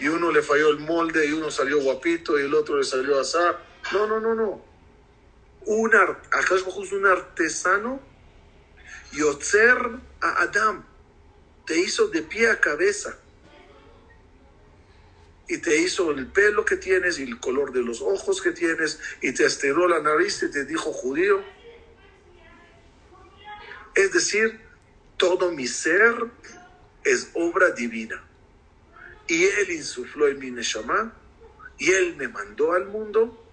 y 0.00 0.08
uno 0.08 0.30
le 0.30 0.42
falló 0.42 0.70
el 0.70 0.78
molde 0.78 1.26
y 1.26 1.32
uno 1.32 1.50
salió 1.50 1.80
guapito 1.80 2.38
y 2.38 2.44
el 2.44 2.54
otro 2.54 2.76
le 2.76 2.84
salió 2.84 3.18
asá. 3.20 3.58
No, 3.92 4.06
no, 4.06 4.20
no, 4.20 4.34
no. 4.34 4.64
Un, 5.64 5.94
acá 5.94 6.54
es 6.54 6.92
un 6.92 7.06
artesano 7.06 8.00
Yotzer 9.12 9.76
a 10.20 10.42
Adam, 10.42 10.84
te 11.66 11.78
hizo 11.78 12.08
de 12.08 12.22
pie 12.22 12.50
a 12.50 12.60
cabeza. 12.60 13.18
Y 15.52 15.58
te 15.58 15.76
hizo 15.76 16.12
el 16.12 16.28
pelo 16.28 16.64
que 16.64 16.78
tienes 16.78 17.18
y 17.18 17.24
el 17.24 17.38
color 17.38 17.74
de 17.74 17.82
los 17.82 18.00
ojos 18.00 18.40
que 18.40 18.52
tienes 18.52 18.98
y 19.20 19.32
te 19.32 19.44
estiró 19.44 19.86
la 19.86 20.00
nariz 20.00 20.42
y 20.42 20.50
te 20.50 20.64
dijo 20.64 20.90
judío. 20.94 21.44
Es 23.94 24.14
decir, 24.14 24.58
todo 25.18 25.52
mi 25.52 25.66
ser 25.66 26.14
es 27.04 27.28
obra 27.34 27.68
divina. 27.72 28.24
Y 29.26 29.44
Él 29.44 29.72
insufló 29.72 30.26
en 30.26 30.38
mi 30.38 30.50
Neshama 30.50 31.14
y 31.76 31.90
Él 31.90 32.16
me 32.16 32.28
mandó 32.28 32.72
al 32.72 32.86
mundo 32.86 33.46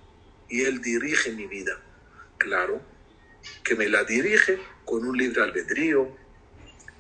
y 0.48 0.64
Él 0.64 0.82
dirige 0.82 1.34
mi 1.34 1.48
vida. 1.48 1.82
Claro 2.38 2.82
que 3.62 3.76
me 3.76 3.90
la 3.90 4.06
dirige 4.06 4.58
con 4.86 5.06
un 5.06 5.18
libre 5.18 5.44
albedrío, 5.44 6.16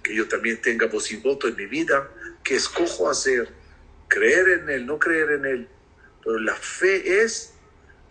que 0.04 0.14
yo 0.14 0.28
también 0.28 0.62
tenga 0.62 0.88
voz 0.88 1.10
y 1.14 1.16
voto 1.16 1.48
en 1.48 1.56
mi 1.56 1.68
vida, 1.68 2.12
que 2.44 2.56
escojo 2.56 3.10
hacer, 3.10 3.59
creer 4.10 4.50
en 4.50 4.70
Él, 4.70 4.86
no 4.86 5.00
creer 5.00 5.32
en 5.32 5.46
Él. 5.46 5.70
Pero 6.24 6.40
la 6.40 6.56
fe 6.56 7.24
es, 7.24 7.54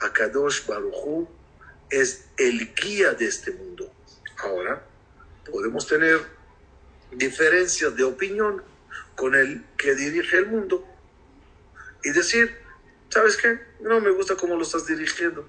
Akadosh 0.01 0.67
Baruchu 0.67 1.29
es 1.91 2.25
el 2.39 2.75
guía 2.75 3.13
de 3.13 3.27
este 3.27 3.51
mundo. 3.51 3.93
Ahora, 4.39 4.83
podemos 5.51 5.87
tener 5.87 6.21
diferencias 7.13 7.95
de 7.95 8.05
opinión 8.05 8.63
con 9.17 9.35
el 9.35 9.63
que 9.77 9.95
dirige 9.95 10.39
el 10.39 10.47
mundo 10.47 10.87
y 12.03 12.11
decir, 12.11 12.57
¿sabes 13.11 13.37
qué? 13.37 13.61
No 13.81 14.01
me 14.01 14.11
gusta 14.11 14.37
cómo 14.37 14.57
lo 14.57 14.63
estás 14.63 14.87
dirigiendo 14.87 15.47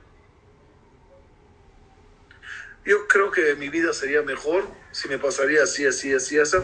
yo 2.89 3.07
creo 3.07 3.29
que 3.29 3.53
mi 3.53 3.69
vida 3.69 3.93
sería 3.93 4.23
mejor 4.23 4.67
si 4.91 5.07
me 5.09 5.19
pasaría 5.19 5.63
así, 5.63 5.85
así, 5.85 6.11
así, 6.11 6.39
así. 6.39 6.57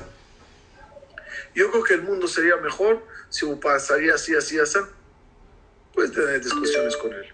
Yo 1.54 1.70
creo 1.70 1.84
que 1.84 1.94
el 1.94 2.02
mundo 2.02 2.28
sería 2.28 2.58
mejor 2.58 3.06
si 3.36 3.46
pasaría 3.56 4.16
así, 4.16 4.34
así, 4.34 4.58
así. 4.58 4.80
Puedes 5.94 6.14
tener 6.14 6.42
discusiones 6.42 6.96
con 6.96 7.14
él. 7.14 7.26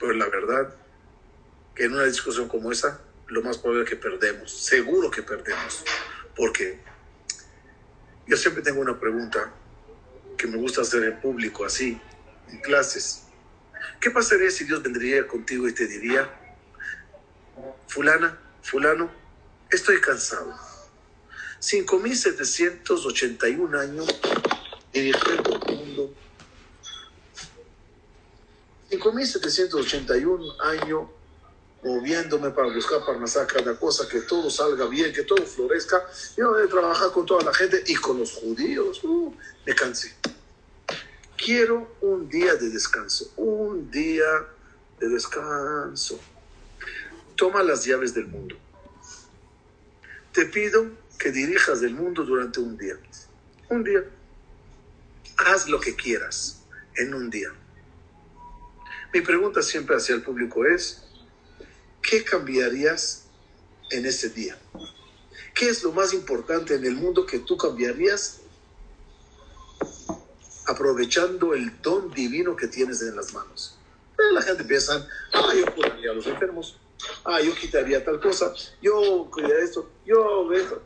Pero 0.00 0.14
la 0.14 0.28
verdad, 0.28 0.74
que 1.76 1.84
en 1.84 1.92
una 1.92 2.02
discusión 2.04 2.48
como 2.48 2.72
esa, 2.72 3.00
lo 3.28 3.40
más 3.42 3.58
probable 3.58 3.84
es 3.84 3.90
que 3.90 3.96
perdemos. 3.96 4.50
Seguro 4.50 5.12
que 5.12 5.22
perdemos. 5.22 5.84
Porque 6.34 6.80
yo 8.26 8.36
siempre 8.36 8.64
tengo 8.64 8.80
una 8.80 8.98
pregunta 8.98 9.52
que 10.36 10.48
me 10.48 10.56
gusta 10.56 10.80
hacer 10.80 11.04
en 11.04 11.20
público, 11.20 11.64
así, 11.64 12.00
en 12.48 12.60
clases. 12.60 13.22
¿Qué 14.00 14.10
pasaría 14.10 14.50
si 14.50 14.64
Dios 14.64 14.82
vendría 14.82 15.28
contigo 15.28 15.68
y 15.68 15.72
te 15.72 15.86
diría, 15.86 16.28
fulana, 17.86 18.40
fulano, 18.60 19.08
estoy 19.70 20.00
cansado. 20.00 20.52
5.781 21.60 23.78
años 23.78 24.20
dirigiendo 24.92 25.60
el 25.66 25.76
mundo. 25.76 26.14
5.781 28.90 30.60
años 30.60 31.08
moviéndome 31.82 32.50
para 32.50 32.72
buscar 32.72 33.04
para 33.04 33.46
cada 33.46 33.74
cosa, 33.76 34.06
que 34.08 34.20
todo 34.20 34.50
salga 34.50 34.86
bien, 34.86 35.12
que 35.12 35.22
todo 35.22 35.44
florezca. 35.44 36.04
Yo 36.36 36.50
voy 36.50 36.62
a 36.62 36.68
trabajar 36.68 37.10
con 37.10 37.26
toda 37.26 37.42
la 37.42 37.54
gente 37.54 37.82
y 37.86 37.94
con 37.96 38.18
los 38.18 38.32
judíos. 38.32 39.02
Uh, 39.02 39.34
me 39.66 39.74
cansé. 39.74 40.14
Quiero 41.36 41.96
un 42.00 42.28
día 42.28 42.54
de 42.54 42.68
descanso, 42.70 43.32
un 43.36 43.90
día 43.90 44.46
de 45.00 45.08
descanso 45.08 46.20
toma 47.36 47.62
las 47.64 47.84
llaves 47.84 48.14
del 48.14 48.26
mundo. 48.28 48.56
Te 50.32 50.46
pido 50.46 50.86
que 51.18 51.32
dirijas 51.32 51.82
el 51.82 51.94
mundo 51.94 52.24
durante 52.24 52.60
un 52.60 52.76
día. 52.78 52.94
Un 53.68 53.82
día. 53.82 54.04
Haz 55.36 55.68
lo 55.68 55.80
que 55.80 55.96
quieras 55.96 56.62
en 56.96 57.14
un 57.14 57.30
día. 57.30 57.52
Mi 59.12 59.20
pregunta 59.20 59.62
siempre 59.62 59.96
hacia 59.96 60.14
el 60.14 60.22
público 60.22 60.64
es, 60.64 61.02
¿qué 62.00 62.24
cambiarías 62.24 63.24
en 63.90 64.06
ese 64.06 64.30
día? 64.30 64.58
¿Qué 65.54 65.68
es 65.68 65.82
lo 65.82 65.92
más 65.92 66.14
importante 66.14 66.74
en 66.74 66.84
el 66.84 66.94
mundo 66.94 67.26
que 67.26 67.38
tú 67.40 67.56
cambiarías 67.56 68.40
aprovechando 70.66 71.54
el 71.54 71.80
don 71.82 72.10
divino 72.10 72.56
que 72.56 72.68
tienes 72.68 73.02
en 73.02 73.16
las 73.16 73.34
manos? 73.34 73.78
Pero 74.16 74.30
la 74.32 74.42
gente 74.42 74.64
piensa, 74.64 75.06
ah, 75.32 75.52
yo 75.54 75.74
curaría 75.74 76.10
a 76.10 76.14
los 76.14 76.26
enfermos, 76.26 76.78
ah, 77.24 77.40
yo 77.40 77.54
quitaría 77.54 78.02
tal 78.02 78.20
cosa, 78.20 78.52
yo 78.80 79.28
cuidaría 79.30 79.64
esto, 79.64 79.90
yo 80.06 80.50
esto. 80.52 80.82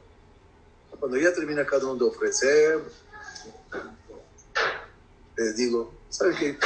Cuando 0.99 1.19
ya 1.19 1.33
termina 1.33 1.65
cada 1.65 1.85
uno 1.85 1.97
de 1.97 2.11
ofrecer, 2.11 2.83
les 5.37 5.57
digo, 5.57 5.95
¿saben 6.09 6.37
qué? 6.37 6.59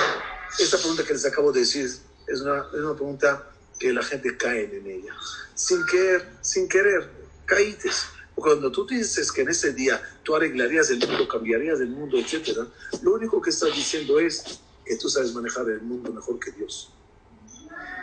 Esta 0.58 0.78
pregunta 0.78 1.04
que 1.04 1.12
les 1.12 1.24
acabo 1.26 1.52
de 1.52 1.60
decir 1.60 1.86
es 2.26 2.40
una, 2.40 2.66
es 2.72 2.80
una 2.80 2.94
pregunta 2.94 3.50
que 3.78 3.92
la 3.92 4.02
gente 4.02 4.36
cae 4.36 4.64
en 4.64 4.86
ella. 4.86 5.14
Sin 5.54 5.84
querer, 5.86 6.28
sin 6.40 6.68
querer, 6.68 7.10
caítes. 7.46 8.06
Cuando 8.34 8.70
tú 8.70 8.86
dices 8.86 9.30
que 9.32 9.42
en 9.42 9.48
ese 9.48 9.72
día 9.72 10.00
tú 10.22 10.34
arreglarías 10.34 10.90
el 10.90 10.98
mundo, 10.98 11.28
cambiarías 11.28 11.80
el 11.80 11.88
mundo, 11.88 12.16
etc., 12.18 12.58
lo 13.02 13.14
único 13.14 13.40
que 13.42 13.50
estás 13.50 13.74
diciendo 13.74 14.18
es 14.18 14.60
que 14.84 14.96
tú 14.96 15.08
sabes 15.08 15.34
manejar 15.34 15.68
el 15.68 15.82
mundo 15.82 16.12
mejor 16.12 16.38
que 16.38 16.50
Dios. 16.52 16.92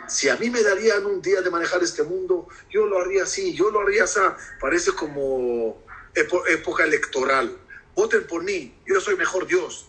Si 0.08 0.28
a 0.28 0.36
mí 0.36 0.48
me 0.48 0.62
darían 0.62 1.04
un 1.04 1.20
día 1.20 1.42
de 1.42 1.50
manejar 1.50 1.82
este 1.82 2.02
mundo, 2.02 2.48
yo 2.70 2.86
lo 2.86 3.00
haría 3.00 3.24
así, 3.24 3.54
yo 3.54 3.70
lo 3.70 3.80
haría 3.80 4.04
así. 4.04 4.20
Parece 4.60 4.92
como 4.92 5.82
época 6.14 6.84
electoral. 6.84 7.56
Voten 7.94 8.26
por 8.26 8.42
mí, 8.42 8.74
yo 8.86 9.00
soy 9.00 9.16
mejor 9.16 9.46
Dios. 9.46 9.87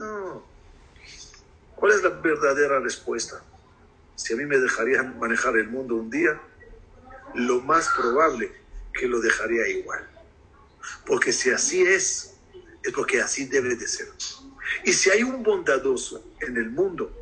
No. 0.00 0.42
¿Cuál 1.76 1.92
es 1.92 2.02
la 2.02 2.08
verdadera 2.08 2.80
respuesta? 2.80 3.42
Si 4.16 4.32
a 4.32 4.36
mí 4.36 4.46
me 4.46 4.56
dejarían 4.56 5.18
manejar 5.18 5.58
el 5.58 5.68
mundo 5.68 5.94
un 5.94 6.08
día, 6.08 6.40
lo 7.34 7.60
más 7.60 7.90
probable 7.90 8.50
que 8.94 9.06
lo 9.06 9.20
dejaría 9.20 9.68
igual. 9.68 10.08
Porque 11.04 11.34
si 11.34 11.50
así 11.50 11.82
es, 11.82 12.32
es 12.82 12.92
porque 12.94 13.20
así 13.20 13.44
debe 13.44 13.76
de 13.76 13.86
ser. 13.86 14.08
Y 14.84 14.94
si 14.94 15.10
hay 15.10 15.22
un 15.22 15.42
bondadoso 15.42 16.24
en 16.40 16.56
el 16.56 16.70
mundo, 16.70 17.12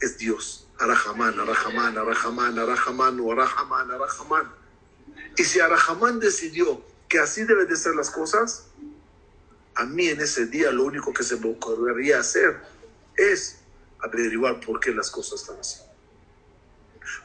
es 0.00 0.16
Dios. 0.16 0.66
Arahamán, 0.78 1.38
Arahamán, 1.38 1.98
Arahamán, 1.98 2.58
Arahamán, 2.58 3.20
Arahamán, 3.20 3.90
Arahamán. 3.90 4.50
Y 5.36 5.44
si 5.44 5.60
Arahamán 5.60 6.20
decidió 6.20 6.82
que 7.06 7.18
así 7.18 7.44
deben 7.44 7.68
de 7.68 7.76
ser 7.76 7.94
las 7.94 8.10
cosas, 8.10 8.68
a 9.78 9.84
mí 9.84 10.08
en 10.08 10.20
ese 10.20 10.46
día 10.46 10.72
lo 10.72 10.82
único 10.82 11.12
que 11.12 11.22
se 11.22 11.36
me 11.36 11.50
ocurriría 11.52 12.18
hacer 12.18 12.60
es 13.16 13.60
averiguar 14.00 14.58
por 14.58 14.80
qué 14.80 14.92
las 14.92 15.08
cosas 15.08 15.40
están 15.40 15.60
así. 15.60 15.78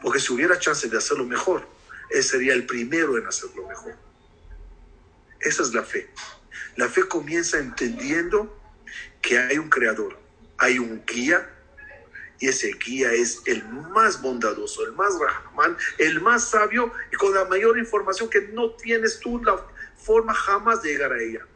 Porque 0.04 0.20
si 0.20 0.32
hubiera 0.32 0.60
chance 0.60 0.88
de 0.88 0.96
hacerlo 0.96 1.26
mejor, 1.26 1.68
él 2.12 2.24
sería 2.24 2.54
el 2.54 2.68
primero 2.68 3.18
en 3.18 3.26
hacerlo 3.26 3.68
mejor. 3.68 3.96
Esa 5.40 5.64
es 5.64 5.74
la 5.74 5.82
fe. 5.82 6.12
La 6.76 6.88
fe 6.88 7.08
comienza 7.08 7.58
entendiendo 7.58 8.56
que 9.20 9.40
hay 9.40 9.58
un 9.58 9.70
creador, 9.70 10.20
hay 10.60 10.78
un 10.78 11.04
guía, 11.08 11.50
y 12.40 12.50
ese 12.50 12.72
guía 12.74 13.14
es 13.14 13.42
el 13.46 13.68
más 13.68 14.22
bondadoso, 14.22 14.86
el 14.86 14.92
más 14.92 15.14
rahman, 15.20 15.76
el 15.98 16.22
más 16.22 16.50
sabio 16.50 16.92
y 17.12 17.16
con 17.16 17.34
la 17.34 17.46
mayor 17.46 17.80
información 17.80 18.30
que 18.30 18.42
no 18.42 18.76
tienes 18.76 19.20
tú 19.20 19.42
la 19.44 19.66
forma 19.96 20.36
jamás 20.36 20.84
de 20.84 20.90
llegar 20.90 21.14
a 21.14 21.20
ella. 21.20 21.48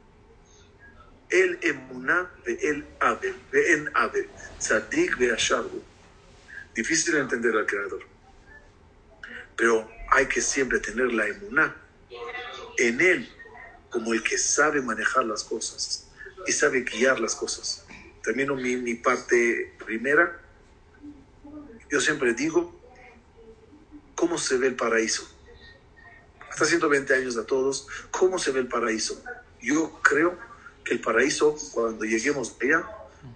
El 1.29 1.59
emuná 1.61 2.31
de 2.45 2.53
el 2.53 2.87
ave, 2.99 3.33
de 3.51 3.73
en 3.73 3.91
ave, 3.93 4.29
tzadik 4.59 5.17
de 5.17 5.35
Difícil 6.73 7.13
de 7.15 7.19
entender 7.19 7.55
al 7.55 7.65
creador. 7.65 8.01
Pero 9.55 9.89
hay 10.11 10.27
que 10.27 10.41
siempre 10.41 10.79
tener 10.79 11.11
la 11.11 11.27
emuná 11.27 11.75
en 12.77 13.01
él 13.01 13.29
como 13.89 14.13
el 14.13 14.23
que 14.23 14.37
sabe 14.37 14.81
manejar 14.81 15.25
las 15.25 15.43
cosas 15.43 16.07
y 16.45 16.51
sabe 16.51 16.81
guiar 16.81 17.19
las 17.19 17.35
cosas. 17.35 17.85
Termino 18.23 18.55
mi, 18.55 18.77
mi 18.77 18.95
parte 18.95 19.73
primera. 19.83 20.39
Yo 21.89 21.99
siempre 21.99 22.33
digo, 22.33 22.79
¿cómo 24.15 24.37
se 24.37 24.57
ve 24.57 24.67
el 24.67 24.75
paraíso? 24.75 25.27
Hasta 26.49 26.65
120 26.65 27.13
años 27.13 27.37
a 27.37 27.45
todos, 27.45 27.87
¿cómo 28.11 28.39
se 28.39 28.51
ve 28.51 28.59
el 28.59 28.67
paraíso? 28.67 29.23
Yo 29.61 29.99
creo 30.01 30.37
que 30.87 30.93
el 30.93 31.01
paraíso, 31.01 31.55
cuando 31.73 32.05
lleguemos 32.05 32.55
allá, 32.61 32.87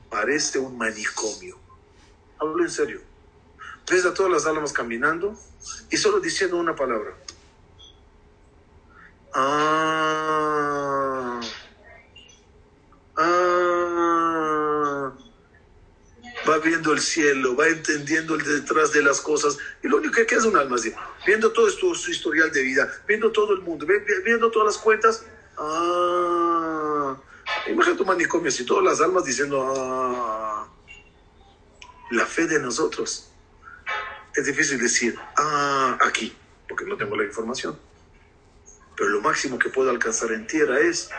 parece 0.10 0.58
un 0.60 0.78
manicomio. 0.78 1.58
Hablo 2.40 2.64
en 2.64 2.70
serio. 2.70 3.02
Ves 3.90 4.06
a 4.06 4.14
todas 4.14 4.32
las 4.32 4.46
almas 4.46 4.72
caminando 4.72 5.38
y 5.90 5.98
solo 5.98 6.22
diciendo 6.22 6.56
una 6.58 6.76
palabra. 6.76 7.18
Ah, 9.34 9.82
ah, 13.18 15.14
va 16.50 16.58
viendo 16.60 16.94
el 16.94 17.00
cielo, 17.00 17.56
va 17.56 17.68
entendiendo 17.68 18.36
el 18.36 18.44
detrás 18.44 18.94
de 18.94 19.04
las 19.04 19.20
cosas. 19.20 19.58
Y 19.84 19.90
lo 19.90 19.98
único 19.98 20.14
que 20.16 20.26
queda 20.26 20.40
es 20.40 20.46
un 20.46 20.56
alma 20.56 20.78
así, 20.78 20.94
viendo 21.26 21.52
todo 21.52 21.68
esto, 21.68 21.94
su 21.96 22.12
historial 22.12 22.52
de 22.52 22.64
vida, 22.64 22.90
viendo 23.08 23.32
todo 23.32 23.54
el 23.54 23.62
mundo, 23.62 23.86
viendo 24.24 24.50
todas 24.52 24.76
las 24.76 24.78
cuentas. 24.78 25.26
Ah, 25.58 26.81
imagínate 27.68 27.98
tu 27.98 28.06
manicomio, 28.06 28.50
así 28.50 28.66
todas 28.66 28.84
las 28.84 29.02
almas 29.02 29.26
diciendo, 29.26 29.74
ah, 29.76 30.68
la 32.12 32.26
fe 32.26 32.48
de 32.48 32.60
nosotros 32.60 33.32
es 34.36 34.46
difícil 34.46 34.80
decir, 34.80 35.18
ah, 35.38 35.98
aquí, 36.02 36.36
porque 36.68 36.86
no 36.86 36.98
tengo 36.98 37.16
la 37.16 37.24
información. 37.24 37.78
Pero 38.96 39.10
lo 39.10 39.22
máximo 39.22 39.58
que 39.58 39.70
puedo 39.70 39.90
alcanzar 39.90 40.32
en 40.32 40.48
tierra 40.48 40.80
es 40.80 41.10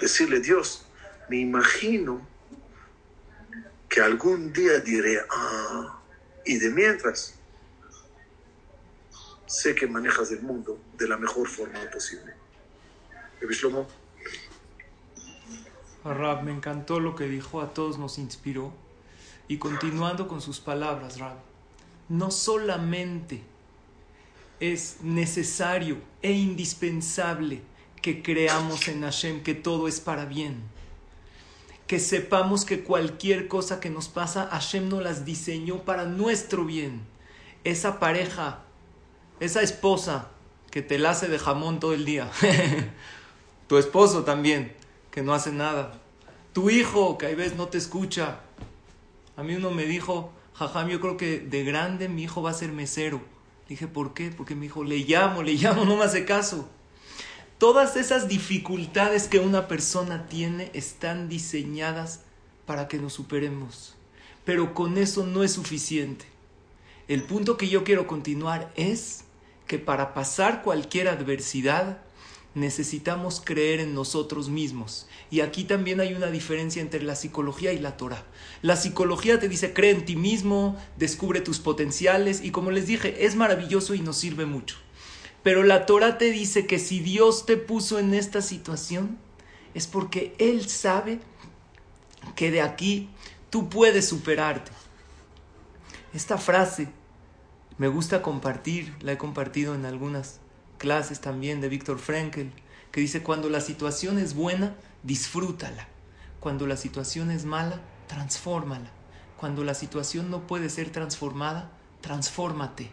decirle, 0.00 0.40
Dios, 0.40 0.86
me 1.28 1.38
imagino 1.38 2.26
que 3.88 4.00
algún 4.00 4.52
día 4.52 4.78
diré, 4.80 5.20
ah, 5.30 6.00
y 6.44 6.58
de 6.58 6.70
mientras, 6.70 7.34
sé 9.46 9.74
que 9.74 9.86
manejas 9.86 10.30
el 10.30 10.42
mundo 10.42 10.80
de 10.96 11.08
la 11.08 11.16
mejor 11.16 11.48
forma 11.48 11.80
posible. 11.90 12.34
Shlomo? 13.40 13.88
Rab, 16.04 16.42
me 16.42 16.52
encantó 16.52 17.00
lo 17.00 17.14
que 17.14 17.24
dijo, 17.24 17.60
a 17.60 17.74
todos 17.74 17.98
nos 17.98 18.18
inspiró. 18.18 18.72
Y 19.48 19.58
continuando 19.58 20.28
con 20.28 20.40
sus 20.40 20.60
palabras, 20.60 21.18
Rab, 21.18 21.36
no 22.08 22.30
solamente 22.30 23.42
es 24.60 24.98
necesario 25.02 25.98
e 26.22 26.32
indispensable 26.32 27.62
que 28.02 28.22
creamos 28.22 28.88
en 28.88 29.02
Hashem 29.02 29.42
que 29.42 29.54
todo 29.54 29.88
es 29.88 30.00
para 30.00 30.24
bien, 30.24 30.62
que 31.86 31.98
sepamos 31.98 32.64
que 32.64 32.82
cualquier 32.82 33.48
cosa 33.48 33.80
que 33.80 33.90
nos 33.90 34.08
pasa, 34.08 34.48
Hashem 34.50 34.88
nos 34.88 35.02
las 35.02 35.24
diseñó 35.24 35.82
para 35.82 36.04
nuestro 36.04 36.64
bien. 36.64 37.02
Esa 37.64 37.98
pareja, 37.98 38.60
esa 39.40 39.60
esposa 39.62 40.28
que 40.70 40.82
te 40.82 40.98
la 40.98 41.10
hace 41.10 41.28
de 41.28 41.38
jamón 41.38 41.80
todo 41.80 41.92
el 41.92 42.04
día, 42.04 42.30
tu 43.66 43.76
esposo 43.76 44.24
también, 44.24 44.74
que 45.10 45.22
no 45.22 45.34
hace 45.34 45.52
nada, 45.52 46.00
tu 46.52 46.70
hijo 46.70 47.18
que 47.18 47.26
a 47.26 47.34
veces 47.34 47.56
no 47.56 47.68
te 47.68 47.78
escucha. 47.78 48.40
A 49.36 49.42
mí 49.42 49.54
uno 49.54 49.70
me 49.70 49.84
dijo, 49.84 50.32
Jajam, 50.54 50.88
yo 50.88 51.00
creo 51.00 51.16
que 51.16 51.40
de 51.40 51.64
grande 51.64 52.08
mi 52.08 52.24
hijo 52.24 52.42
va 52.42 52.50
a 52.50 52.54
ser 52.54 52.72
mesero. 52.72 53.20
dije, 53.68 53.86
¿por 53.86 54.14
qué? 54.14 54.30
Porque 54.30 54.54
mi 54.54 54.66
hijo 54.66 54.84
le 54.84 54.98
llamo, 54.98 55.42
le 55.42 55.54
llamo, 55.54 55.84
no 55.84 55.96
me 55.96 56.04
hace 56.04 56.24
caso. 56.24 56.68
Todas 57.58 57.96
esas 57.96 58.28
dificultades 58.28 59.28
que 59.28 59.38
una 59.38 59.68
persona 59.68 60.26
tiene 60.26 60.70
están 60.74 61.28
diseñadas 61.28 62.20
para 62.66 62.88
que 62.88 62.98
nos 62.98 63.12
superemos. 63.12 63.96
Pero 64.44 64.74
con 64.74 64.96
eso 64.96 65.26
no 65.26 65.42
es 65.44 65.52
suficiente. 65.52 66.24
El 67.06 67.22
punto 67.22 67.56
que 67.56 67.68
yo 67.68 67.84
quiero 67.84 68.06
continuar 68.06 68.72
es 68.76 69.24
que 69.66 69.78
para 69.78 70.14
pasar 70.14 70.62
cualquier 70.62 71.08
adversidad 71.08 71.98
necesitamos 72.54 73.40
creer 73.44 73.80
en 73.80 73.94
nosotros 73.94 74.48
mismos. 74.48 75.06
Y 75.30 75.40
aquí 75.40 75.64
también 75.64 76.00
hay 76.00 76.14
una 76.14 76.30
diferencia 76.30 76.82
entre 76.82 77.02
la 77.02 77.14
psicología 77.14 77.72
y 77.72 77.78
la 77.78 77.96
Torah. 77.96 78.24
La 78.62 78.76
psicología 78.76 79.38
te 79.38 79.48
dice, 79.48 79.72
cree 79.72 79.92
en 79.92 80.04
ti 80.04 80.16
mismo, 80.16 80.76
descubre 80.96 81.40
tus 81.40 81.60
potenciales 81.60 82.42
y 82.42 82.50
como 82.50 82.70
les 82.70 82.86
dije, 82.86 83.24
es 83.24 83.36
maravilloso 83.36 83.94
y 83.94 84.00
nos 84.00 84.16
sirve 84.16 84.46
mucho. 84.46 84.76
Pero 85.42 85.62
la 85.62 85.86
Torah 85.86 86.18
te 86.18 86.30
dice 86.32 86.66
que 86.66 86.78
si 86.78 87.00
Dios 87.00 87.46
te 87.46 87.56
puso 87.56 87.98
en 87.98 88.14
esta 88.14 88.42
situación, 88.42 89.18
es 89.74 89.86
porque 89.86 90.34
Él 90.38 90.68
sabe 90.68 91.20
que 92.34 92.50
de 92.50 92.60
aquí 92.60 93.08
tú 93.48 93.68
puedes 93.68 94.08
superarte. 94.08 94.72
Esta 96.12 96.38
frase 96.38 96.88
Me 97.78 97.88
gusta 97.88 98.20
compartir, 98.20 98.94
la 99.00 99.12
he 99.12 99.16
compartido 99.16 99.74
en 99.74 99.86
algunas 99.86 100.40
clases 100.80 101.20
también 101.20 101.60
de 101.60 101.68
Víctor 101.68 101.98
Frankl, 101.98 102.48
que 102.90 103.00
dice, 103.02 103.22
cuando 103.22 103.50
la 103.50 103.60
situación 103.60 104.18
es 104.18 104.34
buena, 104.34 104.74
disfrútala. 105.02 105.86
Cuando 106.40 106.66
la 106.66 106.78
situación 106.78 107.30
es 107.30 107.44
mala, 107.44 107.82
transfórmala. 108.08 108.90
Cuando 109.36 109.62
la 109.62 109.74
situación 109.74 110.30
no 110.30 110.46
puede 110.46 110.70
ser 110.70 110.90
transformada, 110.90 111.70
transfórmate. 112.00 112.90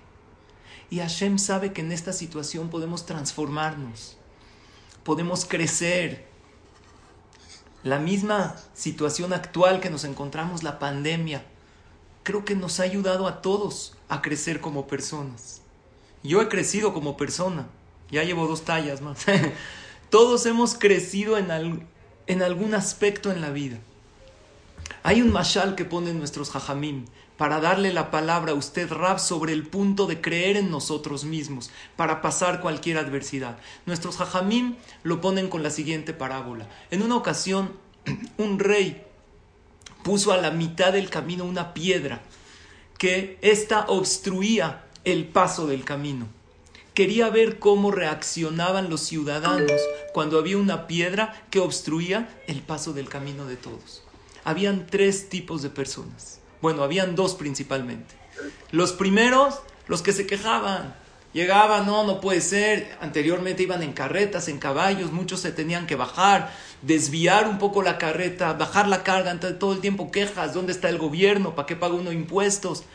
Y 0.89 0.99
Hashem 0.99 1.39
sabe 1.39 1.71
que 1.71 1.79
en 1.79 1.93
esta 1.93 2.11
situación 2.11 2.69
podemos 2.69 3.05
transformarnos, 3.05 4.17
podemos 5.03 5.45
crecer. 5.45 6.27
La 7.83 7.99
misma 7.99 8.57
situación 8.73 9.31
actual 9.31 9.79
que 9.79 9.89
nos 9.89 10.03
encontramos, 10.03 10.61
la 10.61 10.77
pandemia, 10.77 11.45
creo 12.23 12.43
que 12.43 12.55
nos 12.55 12.81
ha 12.81 12.83
ayudado 12.83 13.27
a 13.27 13.41
todos 13.41 13.95
a 14.09 14.21
crecer 14.21 14.59
como 14.59 14.87
personas. 14.87 15.61
Yo 16.21 16.41
he 16.41 16.49
crecido 16.49 16.93
como 16.93 17.15
persona, 17.15 17.67
ya 18.11 18.23
llevo 18.23 18.47
dos 18.47 18.63
tallas 18.63 19.01
más. 19.01 19.25
todos 20.09 20.45
hemos 20.45 20.75
crecido 20.75 21.37
en, 21.37 21.87
en 22.27 22.41
algún 22.41 22.73
aspecto 22.73 23.31
en 23.31 23.41
la 23.41 23.49
vida. 23.49 23.77
Hay 25.03 25.21
un 25.21 25.31
mashal 25.31 25.75
que 25.75 25.85
ponen 25.85 26.19
nuestros 26.19 26.49
jajamim 26.49 27.05
para 27.37 27.59
darle 27.59 27.93
la 27.93 28.09
palabra 28.09 28.51
a 28.51 28.55
usted, 28.55 28.91
Rab, 28.91 29.19
sobre 29.19 29.53
el 29.53 29.67
punto 29.67 30.07
de 30.07 30.21
creer 30.21 30.57
en 30.57 30.71
nosotros 30.71 31.23
mismos, 31.23 31.69
para 31.95 32.21
pasar 32.21 32.61
cualquier 32.61 32.97
adversidad. 32.97 33.57
Nuestros 33.85 34.17
jajamim 34.17 34.75
lo 35.03 35.21
ponen 35.21 35.47
con 35.49 35.61
la 35.61 35.69
siguiente 35.69 36.13
parábola. 36.13 36.67
En 36.89 37.03
una 37.03 37.15
ocasión, 37.15 37.73
un 38.37 38.59
rey 38.59 39.03
puso 40.03 40.31
a 40.31 40.37
la 40.37 40.51
mitad 40.51 40.93
del 40.93 41.09
camino 41.09 41.43
una 41.43 41.73
piedra 41.73 42.21
que 42.97 43.37
ésta 43.41 43.85
obstruía 43.87 44.85
el 45.03 45.27
paso 45.27 45.67
del 45.67 45.83
camino. 45.85 46.27
Quería 46.97 47.29
ver 47.29 47.59
cómo 47.59 47.91
reaccionaban 47.91 48.89
los 48.89 49.01
ciudadanos 49.01 49.79
cuando 50.13 50.39
había 50.39 50.57
una 50.57 50.87
piedra 50.87 51.45
que 51.51 51.59
obstruía 51.59 52.27
el 52.47 52.63
paso 52.63 52.91
del 52.91 53.07
camino 53.07 53.45
de 53.45 53.55
todos. 53.55 54.01
Habían 54.43 54.87
tres 54.87 55.29
tipos 55.29 55.61
de 55.61 55.69
personas. 55.69 56.39
Bueno, 56.59 56.81
habían 56.81 57.15
dos 57.15 57.35
principalmente. 57.35 58.15
Los 58.71 58.93
primeros, 58.93 59.59
los 59.85 60.01
que 60.01 60.11
se 60.11 60.25
quejaban. 60.25 60.95
Llegaban, 61.33 61.85
no, 61.85 62.03
no 62.03 62.19
puede 62.19 62.41
ser. 62.41 62.97
Anteriormente 62.99 63.61
iban 63.61 63.83
en 63.83 63.93
carretas, 63.93 64.47
en 64.47 64.57
caballos, 64.57 65.11
muchos 65.11 65.41
se 65.41 65.51
tenían 65.51 65.85
que 65.85 65.95
bajar, 65.95 66.51
desviar 66.81 67.47
un 67.47 67.59
poco 67.59 67.83
la 67.83 67.99
carreta, 67.99 68.53
bajar 68.53 68.87
la 68.87 69.03
carga, 69.03 69.39
todo 69.59 69.73
el 69.73 69.81
tiempo 69.81 70.09
quejas, 70.09 70.55
¿dónde 70.55 70.71
está 70.71 70.89
el 70.89 70.97
gobierno? 70.97 71.53
¿Para 71.53 71.67
qué 71.67 71.75
paga 71.75 71.93
uno 71.93 72.11
impuestos? 72.11 72.85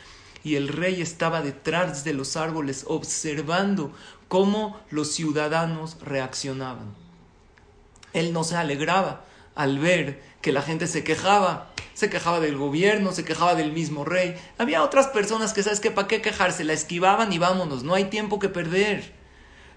Y 0.45 0.57
el 0.57 0.69
rey 0.69 1.01
estaba 1.01 1.43
detrás 1.43 2.05
de 2.05 2.15
los 2.15 2.37
árboles 2.37 2.85
observando 2.89 3.93
cómo 4.29 4.81
los 4.91 5.13
ciudadanos 5.13 5.99
reaccionaban. 6.01 6.95
Él 8.13 8.33
no 8.33 8.45
se 8.45 8.57
alegraba 8.57 9.25
al 9.55 9.79
ver 9.79 10.23
que 10.41 10.53
la 10.53 10.63
gente 10.63 10.87
se 10.87 11.05
quejaba, 11.05 11.71
se 11.95 12.11
quejaba 12.11 12.41
del 12.41 12.57
gobierno, 12.57 13.13
se 13.13 13.25
quejaba 13.25 13.55
del 13.55 13.73
mismo 13.73 14.05
rey. 14.05 14.35
Había 14.59 14.83
otras 14.83 15.09
personas 15.09 15.53
que, 15.53 15.63
¿sabes 15.63 15.81
qué? 15.81 15.91
¿Para 15.91 16.09
qué 16.09 16.21
quejarse? 16.21 16.65
La 16.65 16.73
esquivaban 16.73 17.33
y 17.33 17.39
vámonos, 17.39 17.85
no 17.85 17.95
hay 17.95 18.07
tiempo 18.07 18.39
que 18.39 18.49
perder. 18.49 19.13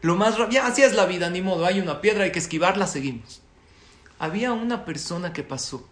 Lo 0.02 0.16
más 0.16 0.36
ya, 0.52 0.68
así 0.68 0.84
es 0.84 0.94
la 0.94 1.06
vida, 1.06 1.30
ni 1.30 1.42
modo, 1.42 1.66
hay 1.66 1.80
una 1.80 2.02
piedra, 2.02 2.24
hay 2.24 2.32
que 2.32 2.40
esquivarla, 2.40 2.88
seguimos. 2.88 3.42
Había 4.20 4.54
una 4.54 4.86
persona 4.86 5.34
que 5.34 5.44
pasó, 5.44 5.88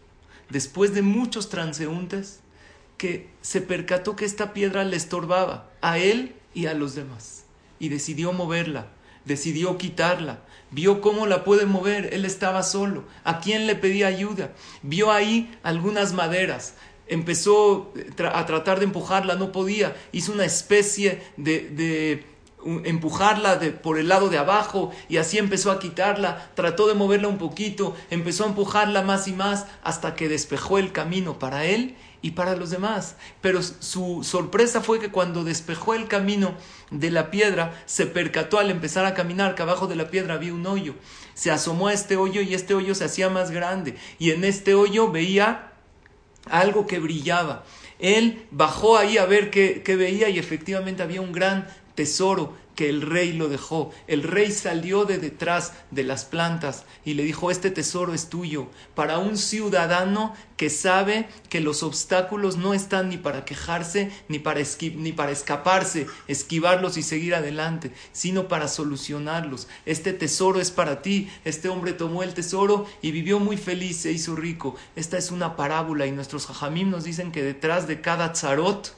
después 0.50 0.94
de 0.94 1.02
muchos 1.02 1.50
transeúntes, 1.50 2.40
que 2.98 3.30
se 3.42 3.62
percató 3.62 4.16
que 4.16 4.26
esta 4.26 4.54
piedra 4.54 4.84
le 4.84 4.96
estorbaba 4.96 5.70
a 5.82 5.98
él 5.98 6.36
y 6.54 6.68
a 6.68 6.74
los 6.74 6.96
demás, 6.96 7.46
y 7.80 7.90
decidió 7.90 8.34
moverla 8.34 8.88
decidió 9.26 9.78
quitarla. 9.78 10.42
Vio 10.72 11.02
cómo 11.02 11.28
la 11.28 11.44
puede 11.44 11.66
mover, 11.66 12.14
él 12.14 12.26
estaba 12.26 12.64
solo. 12.64 13.04
¿A 13.24 13.40
quién 13.40 13.68
le 13.68 13.76
pedía 13.76 14.08
ayuda? 14.08 14.52
Vio 14.82 15.12
ahí 15.12 15.56
algunas 15.64 16.14
maderas. 16.14 16.76
Empezó 17.08 17.94
a 18.34 18.46
tratar 18.46 18.80
de 18.80 18.86
empujarla, 18.86 19.36
no 19.36 19.52
podía. 19.52 19.96
Hizo 20.12 20.32
una 20.32 20.46
especie 20.46 21.22
de, 21.38 21.70
de 21.70 22.26
empujarla 22.86 23.58
de, 23.58 23.72
por 23.72 24.00
el 24.00 24.08
lado 24.08 24.30
de 24.30 24.38
abajo 24.38 24.92
y 25.10 25.18
así 25.18 25.38
empezó 25.38 25.70
a 25.70 25.80
quitarla, 25.80 26.50
trató 26.56 26.88
de 26.88 26.94
moverla 26.94 27.28
un 27.28 27.38
poquito, 27.38 27.96
empezó 28.10 28.46
a 28.46 28.48
empujarla 28.48 29.02
más 29.02 29.28
y 29.28 29.34
más 29.34 29.68
hasta 29.84 30.16
que 30.16 30.30
despejó 30.30 30.80
el 30.80 30.92
camino 30.92 31.38
para 31.40 31.66
él 31.66 31.96
y 32.24 32.32
para 32.32 32.56
los 32.56 32.72
demás. 32.72 33.16
Pero 33.42 33.62
su 33.62 34.24
sorpresa 34.24 34.82
fue 34.82 35.00
que 35.00 35.12
cuando 35.12 35.44
despejó 35.44 35.94
el 35.94 36.08
camino 36.08 36.56
de 36.90 37.12
la 37.12 37.30
piedra, 37.30 37.80
se 37.86 38.08
percató 38.08 38.58
al 38.58 38.72
empezar 38.72 39.06
a 39.06 39.14
caminar 39.14 39.54
que 39.54 39.62
abajo 39.62 39.86
de 39.86 39.98
la 39.98 40.10
piedra 40.10 40.34
había 40.34 40.54
un 40.54 40.66
hoyo. 40.66 40.96
Se 41.36 41.52
asomó 41.52 41.90
a 41.90 41.94
este 41.94 42.16
hoyo 42.16 42.42
y 42.42 42.56
este 42.56 42.74
hoyo 42.74 42.96
se 42.96 43.06
hacía 43.06 43.30
más 43.30 43.52
grande. 43.52 43.96
Y 44.18 44.32
en 44.32 44.46
este 44.46 44.74
hoyo 44.74 45.12
veía 45.12 45.74
algo 46.50 46.88
que 46.88 47.00
brillaba. 47.00 47.66
Él 48.00 48.48
bajó 48.52 48.98
ahí 48.98 49.18
a 49.18 49.26
ver 49.26 49.52
qué, 49.52 49.84
qué 49.84 49.96
veía 49.96 50.30
y 50.30 50.40
efectivamente 50.40 51.04
había 51.04 51.22
un 51.22 51.34
gran 51.34 51.68
tesoro 51.94 52.56
que 52.76 52.90
el 52.90 53.02
rey 53.02 53.34
lo 53.34 53.50
dejó. 53.50 53.92
El 54.08 54.24
rey 54.24 54.52
salió 54.52 55.06
de 55.06 55.18
detrás 55.18 55.74
de 55.92 56.04
las 56.04 56.26
plantas 56.26 56.86
y 57.06 57.14
le 57.14 57.24
dijo, 57.24 57.52
este 57.52 57.72
tesoro 57.72 58.14
es 58.14 58.30
tuyo, 58.30 58.68
para 58.96 59.20
un 59.20 59.38
ciudadano 59.38 60.34
que 60.58 60.70
sabe 60.70 61.28
que 61.50 61.60
los 61.60 61.84
obstáculos 61.84 62.58
no 62.58 62.74
están 62.74 63.10
ni 63.10 63.18
para 63.18 63.46
quejarse 63.46 64.12
ni 64.28 64.40
para, 64.40 64.62
ni 64.96 65.12
para 65.12 65.32
escaparse, 65.32 66.08
esquivarlos 66.28 66.98
y 66.98 67.04
seguir 67.04 67.36
adelante, 67.36 67.92
sino 68.12 68.48
para 68.48 68.68
solucionarlos. 68.68 69.68
Este 69.86 70.14
tesoro 70.14 70.60
es 70.60 70.72
para 70.72 71.02
ti. 71.02 71.30
Este 71.44 71.70
hombre 71.70 71.94
tomó 71.94 72.24
el 72.24 72.34
tesoro 72.34 72.86
y 73.02 73.12
vivió 73.12 73.40
muy 73.40 73.58
feliz, 73.58 73.98
se 73.98 74.12
hizo 74.12 74.36
rico. 74.36 74.76
Esta 74.96 75.18
es 75.18 75.32
una 75.32 75.56
parábola 75.56 76.06
y 76.06 76.12
nuestros 76.12 76.50
hajamim 76.50 76.90
nos 76.90 77.04
dicen 77.04 77.32
que 77.32 77.44
detrás 77.44 77.88
de 77.88 78.02
cada 78.02 78.32
tzarot, 78.34 78.96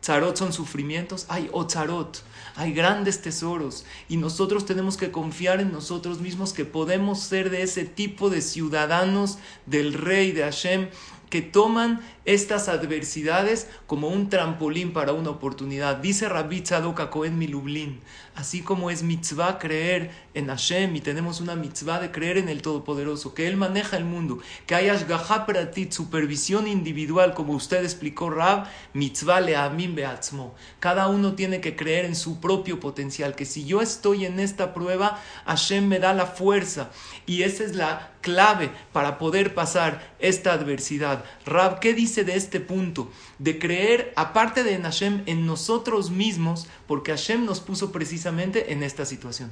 tzarot 0.00 0.36
son 0.36 0.52
sufrimientos, 0.52 1.26
hay 1.28 1.48
otzarot 1.52 2.22
hay 2.58 2.72
grandes 2.72 3.22
tesoros 3.22 3.86
y 4.08 4.16
nosotros 4.16 4.66
tenemos 4.66 4.96
que 4.96 5.12
confiar 5.12 5.60
en 5.60 5.70
nosotros 5.70 6.20
mismos 6.20 6.52
que 6.52 6.64
podemos 6.64 7.20
ser 7.20 7.50
de 7.50 7.62
ese 7.62 7.84
tipo 7.84 8.30
de 8.30 8.42
ciudadanos 8.42 9.38
del 9.66 9.94
rey 9.94 10.32
de 10.32 10.42
Hashem 10.42 10.88
que 11.30 11.40
toman 11.40 12.00
estas 12.24 12.68
adversidades 12.68 13.68
como 13.86 14.08
un 14.08 14.28
trampolín 14.28 14.92
para 14.92 15.12
una 15.12 15.30
oportunidad. 15.30 15.98
Dice 15.98 16.28
Rabbi 16.28 16.62
Tzadok 16.62 17.08
Cohen 17.10 17.38
Milublin, 17.38 18.00
así 18.38 18.62
como 18.62 18.88
es 18.88 19.02
mitzvah 19.02 19.58
creer 19.58 20.12
en 20.32 20.46
Hashem 20.46 20.94
y 20.94 21.00
tenemos 21.00 21.40
una 21.40 21.56
mitzvah 21.56 21.98
de 21.98 22.12
creer 22.12 22.38
en 22.38 22.48
el 22.48 22.62
Todopoderoso, 22.62 23.34
que 23.34 23.48
Él 23.48 23.56
maneja 23.56 23.96
el 23.96 24.04
mundo, 24.04 24.38
que 24.64 24.76
hay 24.76 24.88
ashgaha 24.88 25.44
pratit, 25.44 25.90
supervisión 25.90 26.68
individual, 26.68 27.34
como 27.34 27.54
usted 27.54 27.82
explicó 27.82 28.30
Rab, 28.30 28.68
mitzvah 28.94 29.40
le'amim 29.40 29.96
beatzmo. 29.96 30.54
Cada 30.78 31.08
uno 31.08 31.34
tiene 31.34 31.60
que 31.60 31.74
creer 31.74 32.04
en 32.04 32.14
su 32.14 32.40
propio 32.40 32.78
potencial, 32.78 33.34
que 33.34 33.44
si 33.44 33.64
yo 33.64 33.82
estoy 33.82 34.24
en 34.24 34.38
esta 34.38 34.72
prueba, 34.72 35.20
Hashem 35.46 35.88
me 35.88 35.98
da 35.98 36.14
la 36.14 36.26
fuerza 36.26 36.90
y 37.26 37.42
esa 37.42 37.64
es 37.64 37.74
la 37.74 38.12
clave 38.20 38.70
para 38.92 39.18
poder 39.18 39.52
pasar 39.52 40.14
esta 40.20 40.52
adversidad. 40.52 41.24
Rab, 41.44 41.80
¿qué 41.80 41.92
dice 41.92 42.22
de 42.22 42.36
este 42.36 42.60
punto? 42.60 43.10
De 43.38 43.58
creer, 43.58 44.12
aparte 44.16 44.64
de 44.64 44.74
en 44.74 44.82
Hashem, 44.82 45.22
en 45.26 45.46
nosotros 45.46 46.10
mismos, 46.10 46.66
porque 46.86 47.12
Hashem 47.12 47.44
nos 47.44 47.60
puso 47.60 47.92
precisamente 47.92 48.72
en 48.72 48.82
esta 48.82 49.04
situación. 49.04 49.50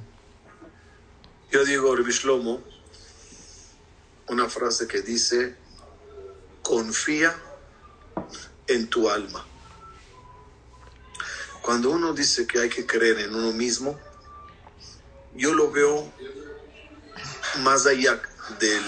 Yo 1.52 1.64
digo, 1.64 1.96
Shlomo, 1.96 2.60
una 4.28 4.48
frase 4.48 4.88
que 4.88 5.02
dice, 5.02 5.54
confía 6.62 7.34
en 8.66 8.88
tu 8.88 9.08
alma. 9.08 9.46
Cuando 11.62 11.90
uno 11.90 12.12
dice 12.12 12.46
que 12.46 12.60
hay 12.60 12.68
que 12.68 12.86
creer 12.86 13.20
en 13.20 13.34
uno 13.34 13.52
mismo, 13.52 13.98
yo 15.34 15.54
lo 15.54 15.70
veo 15.70 16.12
más 17.60 17.86
allá 17.86 18.20
del 18.58 18.82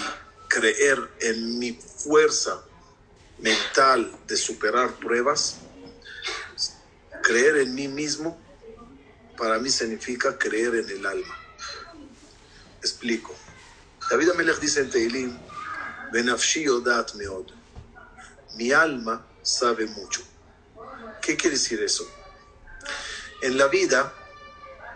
creer 0.47 1.09
en 1.21 1.59
mi 1.59 1.73
fuerza 1.73 2.63
mental 3.41 4.19
de 4.27 4.35
superar 4.35 4.95
pruebas, 4.95 5.57
creer 7.23 7.57
en 7.57 7.73
mí 7.73 7.87
mismo, 7.87 8.39
para 9.37 9.59
mí 9.59 9.69
significa 9.69 10.37
creer 10.37 10.75
en 10.75 10.89
el 10.89 11.05
alma. 11.05 11.37
Explico. 12.81 13.35
David 14.09 14.31
Amelech 14.31 14.59
dice 14.59 14.81
en 14.81 14.89
Teilim, 14.89 15.37
Benafshi 16.11 16.67
Odat 16.67 17.13
Meod. 17.15 17.51
Mi 18.55 18.71
alma 18.71 19.25
sabe 19.41 19.85
mucho. 19.85 20.21
¿Qué 21.21 21.37
quiere 21.37 21.55
decir 21.55 21.81
eso? 21.81 22.09
En 23.41 23.57
la 23.57 23.67
vida, 23.67 24.13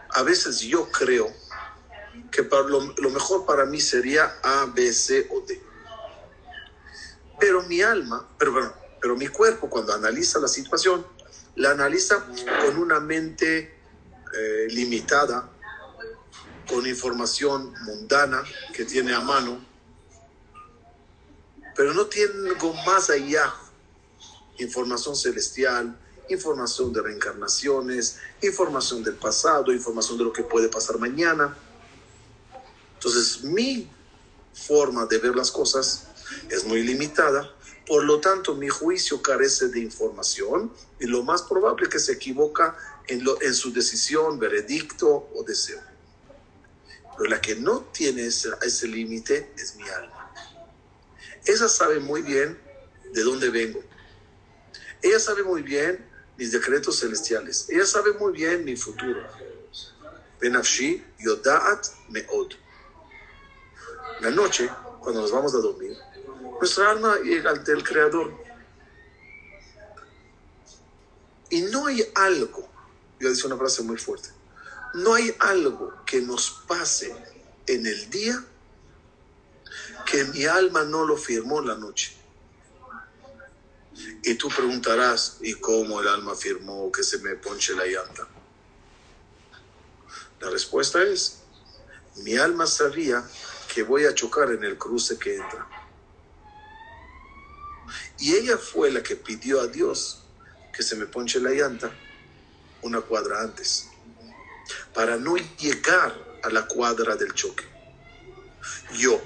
a 0.10 0.24
veces 0.24 0.60
yo 0.60 0.90
creo 0.92 1.32
que 2.32 2.42
lo, 2.42 2.94
lo 2.98 3.10
mejor 3.12 3.46
para 3.46 3.66
mí 3.66 3.80
sería 3.80 4.40
A, 4.44 4.66
B, 4.66 4.92
C 4.92 5.28
o 5.30 5.42
D. 5.42 5.62
Pero 7.40 7.64
mi 7.64 7.82
alma, 7.82 8.28
pero, 8.38 8.74
pero 9.02 9.16
mi 9.16 9.28
cuerpo 9.28 9.70
cuando 9.70 9.94
analiza 9.94 10.40
la 10.40 10.48
situación, 10.48 11.06
la 11.56 11.72
analiza 11.72 12.26
con 12.26 12.78
una 12.78 13.00
mente 13.00 13.76
eh, 14.34 14.68
limitada, 14.70 15.50
con 16.68 16.86
información 16.88 17.74
mundana 17.84 18.44
que 18.74 18.86
tiene 18.86 19.14
a 19.14 19.20
mano, 19.20 19.64
pero 21.76 21.94
no 21.94 22.06
tiene 22.06 22.34
más 22.86 23.10
allá, 23.10 23.54
información 24.58 25.16
celestial, 25.16 25.98
información 26.30 26.94
de 26.94 27.02
reencarnaciones, 27.02 28.20
información 28.42 29.04
del 29.04 29.16
pasado, 29.16 29.74
información 29.74 30.18
de 30.18 30.24
lo 30.24 30.34
que 30.34 30.44
puede 30.44 30.70
pasar 30.70 30.98
mañana. 30.98 31.56
Entonces, 32.96 33.44
mi 33.44 33.90
forma 34.54 35.06
de 35.06 35.18
ver 35.18 35.36
las 35.36 35.52
cosas 35.52 36.08
es 36.50 36.66
muy 36.66 36.84
limitada, 36.84 37.54
por 37.86 38.06
lo 38.06 38.20
tanto, 38.22 38.56
mi 38.56 38.70
juicio 38.70 39.22
carece 39.22 39.68
de 39.68 39.80
información 39.80 40.72
y 41.00 41.06
lo 41.06 41.24
más 41.24 41.42
probable 41.44 41.84
es 41.84 41.90
que 41.90 42.00
se 42.00 42.14
equivoca 42.14 42.78
en, 43.08 43.24
lo, 43.24 43.42
en 43.42 43.54
su 43.54 43.74
decisión, 43.74 44.40
veredicto 44.40 45.30
o 45.34 45.44
deseo. 45.44 45.82
Pero 47.18 47.30
la 47.30 47.42
que 47.42 47.56
no 47.56 47.82
tiene 47.92 48.26
ese, 48.28 48.50
ese 48.62 48.88
límite 48.88 49.52
es 49.58 49.76
mi 49.76 49.88
alma. 49.90 50.32
Ella 51.46 51.68
sabe 51.68 52.00
muy 52.00 52.22
bien 52.22 52.58
de 53.12 53.22
dónde 53.22 53.50
vengo. 53.50 53.84
Ella 55.02 55.20
sabe 55.20 55.44
muy 55.44 55.62
bien 55.62 56.06
mis 56.38 56.54
decretos 56.54 57.00
celestiales. 57.00 57.68
Ella 57.70 57.86
sabe 57.86 58.14
muy 58.14 58.32
bien 58.32 58.64
mi 58.64 58.78
futuro. 58.78 59.22
Benafshi 60.40 61.04
Yodaat 61.20 61.86
Meod. 62.10 62.54
La 64.22 64.30
noche, 64.32 64.70
cuando 65.02 65.22
nos 65.22 65.32
vamos 65.32 65.54
a 65.54 65.58
dormir, 65.58 65.98
nuestra 66.64 66.92
alma 66.92 67.18
llega 67.18 67.52
ante 67.52 67.74
el 67.74 67.84
Creador. 67.84 68.42
Y 71.50 71.64
no 71.64 71.88
hay 71.88 72.10
algo, 72.16 72.70
yo 73.20 73.28
decía 73.28 73.48
una 73.48 73.58
frase 73.58 73.84
muy 73.84 73.98
fuerte, 73.98 74.30
no 74.94 75.14
hay 75.14 75.36
algo 75.40 75.94
que 76.06 76.22
nos 76.22 76.64
pase 76.66 77.14
en 77.68 77.86
el 77.86 78.10
día 78.10 78.42
que 80.06 80.24
mi 80.24 80.46
alma 80.46 80.86
no 80.86 81.06
lo 81.06 81.18
firmó 81.18 81.60
en 81.60 81.68
la 81.68 81.76
noche. 81.76 82.16
Y 84.24 84.36
tú 84.36 84.48
preguntarás, 84.48 85.40
¿y 85.42 85.56
cómo 85.56 86.00
el 86.00 86.08
alma 86.08 86.34
firmó 86.34 86.90
que 86.94 87.04
se 87.04 87.18
me 87.18 87.36
ponche 87.36 87.76
la 87.76 87.86
llanta? 87.86 88.26
La 90.40 90.50
respuesta 90.50 91.04
es, 91.04 91.40
mi 92.24 92.38
alma 92.38 92.66
sabía 92.68 93.22
que 93.74 93.84
voy 93.84 94.06
a 94.06 94.16
chocar 94.16 94.50
en 94.52 94.64
el 94.64 94.78
cruce 94.78 95.20
que 95.20 95.36
entra. 95.36 95.73
Y 98.20 98.36
ella 98.36 98.58
fue 98.58 98.92
la 98.92 99.04
que 99.04 99.16
pidió 99.16 99.62
a 99.62 99.68
Dios 99.68 100.24
que 100.74 100.84
se 100.84 100.96
me 100.96 101.06
ponche 101.06 101.40
la 101.40 101.52
llanta 101.52 101.92
una 102.82 103.02
cuadra 103.02 103.42
antes, 103.42 103.88
para 104.94 105.18
no 105.18 105.36
llegar 105.58 106.14
a 106.44 106.50
la 106.50 106.68
cuadra 106.68 107.16
del 107.16 107.34
choque. 107.34 107.64
Yo, 108.98 109.22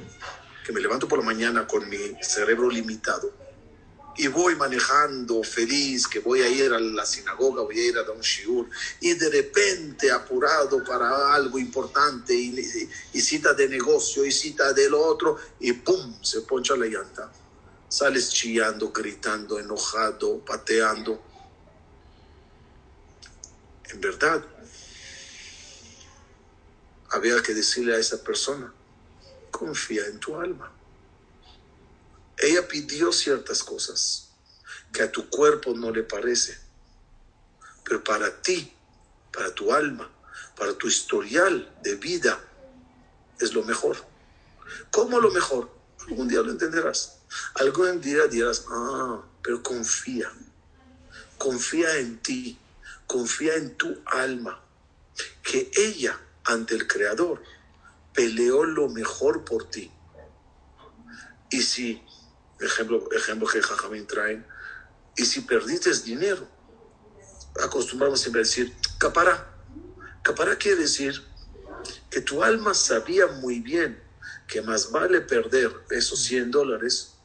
que 0.66 0.72
me 0.72 0.80
levanto 0.80 1.08
por 1.08 1.20
la 1.20 1.26
mañana 1.26 1.66
con 1.66 1.88
mi 1.90 1.98
cerebro 2.22 2.70
limitado 2.70 3.34
y 4.18 4.28
voy 4.28 4.56
manejando 4.56 5.44
feliz, 5.44 6.08
que 6.08 6.20
voy 6.20 6.42
a 6.42 6.50
ir 6.50 6.74
a 6.74 6.80
la 6.80 7.06
sinagoga, 7.06 7.62
voy 7.62 7.80
a 7.80 7.86
ir 7.86 7.98
a 7.98 8.12
un 8.12 8.22
shiur, 8.22 8.68
y 9.00 9.14
de 9.14 9.30
repente 9.30 10.12
apurado 10.12 10.84
para 10.84 11.36
algo 11.36 11.60
importante, 11.60 12.34
y, 12.34 12.90
y 13.14 13.22
cita 13.22 13.54
de 13.54 13.70
negocio, 13.70 14.26
y 14.26 14.32
cita 14.32 14.74
del 14.74 14.96
otro, 14.96 15.38
y 15.60 15.72
¡pum! 15.74 16.16
se 16.24 16.42
poncha 16.42 16.76
la 16.76 16.88
llanta. 16.88 17.32
Sales 17.90 18.30
chillando, 18.30 18.92
gritando, 18.92 19.60
enojado, 19.60 20.44
pateando. 20.44 21.24
En 23.90 24.02
verdad, 24.02 24.44
había 27.10 27.42
que 27.42 27.54
decirle 27.54 27.96
a 27.96 28.00
esa 28.00 28.22
persona, 28.24 28.74
confía 29.52 30.06
en 30.08 30.20
tu 30.20 30.36
alma. 30.36 30.72
Ella 32.38 32.68
pidió 32.68 33.12
ciertas 33.12 33.64
cosas 33.64 34.30
que 34.92 35.02
a 35.02 35.12
tu 35.12 35.30
cuerpo 35.30 35.74
no 35.74 35.92
le 35.92 36.04
parece, 36.04 36.58
pero 37.84 38.04
para 38.04 38.42
ti, 38.42 38.74
para 39.32 39.54
tu 39.54 39.74
alma, 39.74 40.12
para 40.56 40.78
tu 40.78 40.88
historial 40.88 41.74
de 41.84 41.96
vida, 41.96 42.40
es 43.40 43.54
lo 43.54 43.64
mejor. 43.64 43.98
¿Cómo 44.92 45.20
lo 45.20 45.32
mejor? 45.32 45.70
Algún 46.08 46.28
día 46.28 46.42
lo 46.42 46.52
entenderás. 46.52 47.17
Algún 47.56 48.02
día 48.02 48.28
dirás, 48.28 48.66
ah, 48.70 49.22
pero 49.42 49.62
confía. 49.62 50.32
Confía 51.38 51.98
en 51.98 52.20
ti, 52.20 52.58
confía 53.06 53.56
en 53.56 53.76
tu 53.76 54.02
alma, 54.06 54.60
que 55.44 55.70
ella 55.76 56.20
ante 56.46 56.76
el 56.76 56.88
Creador 56.88 57.42
peleó 58.14 58.66
lo 58.66 58.90
mejor 58.90 59.46
por 59.46 59.70
ti. 59.70 59.92
Y 61.50 61.62
si, 61.62 62.04
ejemplo, 62.60 63.08
ejemplo 63.12 63.48
que 63.48 63.62
Jajamín 63.62 64.08
traen, 64.08 64.46
y 65.16 65.26
si 65.26 65.42
perdiste 65.42 65.94
dinero, 66.02 66.48
acostumbramos 67.64 68.20
siempre 68.20 68.42
a 68.42 68.44
decir, 68.44 68.76
capará. 68.98 69.54
Capará 70.24 70.58
quiere 70.58 70.82
decir 70.82 71.24
que 72.10 72.22
tu 72.22 72.44
alma 72.44 72.74
sabía 72.74 73.28
muy 73.28 73.60
bien 73.60 74.02
que 74.48 74.62
más 74.62 74.92
vale 74.92 75.22
perder 75.22 75.72
esos 75.90 76.20
100 76.24 76.52
dólares 76.52 77.17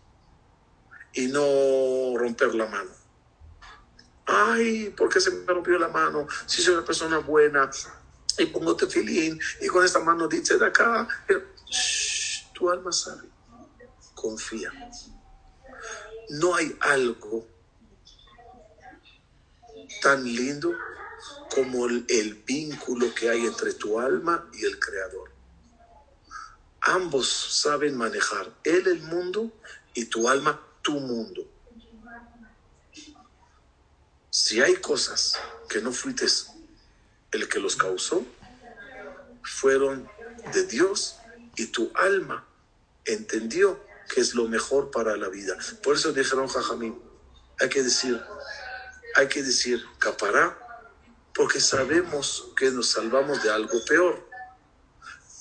y 1.15 1.27
no 1.29 2.17
romper 2.17 2.55
la 2.55 2.67
mano. 2.67 2.91
Ay, 4.27 4.91
¿por 4.97 5.09
qué 5.09 5.21
se 5.21 5.31
me 5.31 5.45
rompió 5.47 5.79
la 5.79 5.89
mano? 5.89 6.27
Si 6.47 6.63
soy 6.63 6.75
una 6.75 6.85
persona 6.85 7.19
buena, 7.19 7.71
y 8.39 8.47
pongo 8.47 8.77
tefilín 8.77 9.39
y 9.61 9.67
con 9.67 9.85
esta 9.85 10.01
mano 10.01 10.29
dice 10.29 10.59
de 10.59 10.67
acá. 10.67 11.07
tu 12.55 12.71
alma 12.71 12.93
sabe, 12.93 13.29
confía. 14.15 14.73
No 16.31 16.55
hay 16.55 16.77
algo 16.81 17.47
tan 20.01 20.25
lindo 20.25 20.75
como 21.55 21.87
el, 21.87 22.05
el, 22.09 22.35
vínculo 22.35 23.15
que 23.15 23.29
hay 23.29 23.47
entre 23.47 23.75
tu 23.75 24.01
alma 24.01 24.49
y 24.55 24.65
el 24.65 24.79
Creador. 24.79 25.31
Ambos 26.81 27.29
saben 27.29 27.97
manejar, 27.97 28.51
Él 28.65 28.89
el 28.89 29.03
mundo 29.03 29.53
y 29.95 30.07
tu 30.07 30.29
alma 30.29 30.61
tu 30.83 30.93
mundo. 30.93 31.49
Si 34.31 34.61
hay 34.61 34.77
cosas 34.77 35.39
que 35.69 35.81
no 35.81 35.93
fuiste 35.93 36.27
el 37.33 37.49
que 37.49 37.59
los 37.59 37.77
causó 37.77 38.25
fueron 39.43 40.09
de 40.53 40.67
Dios 40.67 41.17
y 41.57 41.67
tu 41.67 41.91
alma 41.95 42.47
entendió 43.05 43.81
que 44.09 44.21
es 44.21 44.35
lo 44.35 44.49
mejor 44.49 44.91
para 44.91 45.17
la 45.17 45.29
vida. 45.29 45.57
Por 45.83 45.97
eso 45.97 46.13
dijeron 46.13 46.49
Jajamín, 46.49 47.01
hay 47.61 47.69
que 47.69 47.83
decir, 47.83 48.23
hay 49.17 49.29
que 49.29 49.43
decir 49.43 49.85
capará, 49.99 50.59
porque 51.35 51.61
sabemos 51.61 52.49
que 52.57 52.71
nos 52.71 52.91
salvamos 52.91 53.43
de 53.43 53.51
algo 53.51 53.85
peor. 53.85 54.29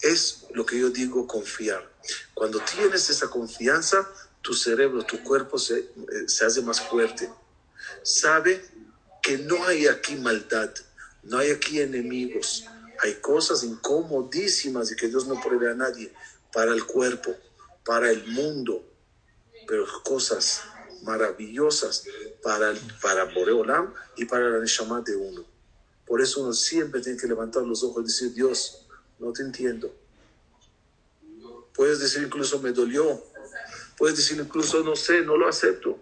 Es 0.01 0.45
lo 0.53 0.65
que 0.65 0.79
yo 0.79 0.89
digo 0.89 1.27
confiar. 1.27 1.89
Cuando 2.33 2.59
tienes 2.61 3.09
esa 3.09 3.29
confianza, 3.29 4.07
tu 4.41 4.53
cerebro, 4.53 5.03
tu 5.03 5.23
cuerpo 5.23 5.57
se, 5.57 5.79
eh, 5.79 5.87
se 6.27 6.45
hace 6.45 6.61
más 6.61 6.81
fuerte. 6.81 7.29
Sabe 8.03 8.63
que 9.21 9.37
no 9.37 9.63
hay 9.65 9.87
aquí 9.87 10.15
maldad, 10.15 10.71
no 11.23 11.37
hay 11.37 11.51
aquí 11.51 11.79
enemigos. 11.79 12.65
Hay 13.03 13.15
cosas 13.15 13.63
incomodísimas 13.63 14.91
y 14.91 14.95
que 14.95 15.07
Dios 15.07 15.27
no 15.27 15.39
prohíbe 15.41 15.71
a 15.71 15.75
nadie 15.75 16.13
para 16.53 16.71
el 16.71 16.85
cuerpo, 16.85 17.35
para 17.83 18.11
el 18.11 18.27
mundo, 18.27 18.83
pero 19.67 19.85
cosas 20.03 20.61
maravillosas 21.03 22.03
para, 22.43 22.73
para 23.01 23.25
Boreolam 23.25 23.93
y 24.17 24.25
para 24.25 24.49
la 24.49 24.59
Neshama 24.59 25.01
de 25.01 25.15
uno. 25.15 25.45
Por 26.05 26.21
eso 26.21 26.41
uno 26.41 26.53
siempre 26.53 27.01
tiene 27.01 27.17
que 27.17 27.27
levantar 27.27 27.63
los 27.63 27.83
ojos 27.83 28.03
y 28.03 28.07
decir, 28.07 28.33
Dios, 28.33 28.85
no 29.17 29.31
te 29.31 29.43
entiendo. 29.43 29.93
Puedes 31.73 31.99
decir 31.99 32.23
incluso 32.23 32.59
me 32.59 32.71
dolió. 32.71 33.23
Puedes 34.01 34.17
decir 34.17 34.39
incluso 34.39 34.83
no 34.83 34.95
sé, 34.95 35.21
no 35.21 35.37
lo 35.37 35.47
acepto. 35.47 35.99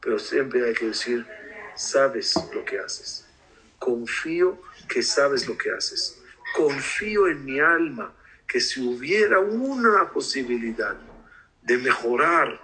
Pero 0.00 0.18
siempre 0.18 0.66
hay 0.66 0.72
que 0.72 0.86
decir, 0.86 1.26
sabes 1.76 2.34
lo 2.54 2.64
que 2.64 2.78
haces 2.78 3.26
confío 3.80 4.60
que 4.88 5.02
sabes 5.02 5.48
lo 5.48 5.58
que 5.58 5.72
haces. 5.72 6.22
Confío 6.54 7.26
en 7.26 7.44
mi 7.44 7.58
alma 7.58 8.14
que 8.46 8.60
si 8.60 8.80
hubiera 8.80 9.40
una 9.40 10.10
posibilidad 10.10 10.96
de 11.62 11.78
mejorar 11.78 12.60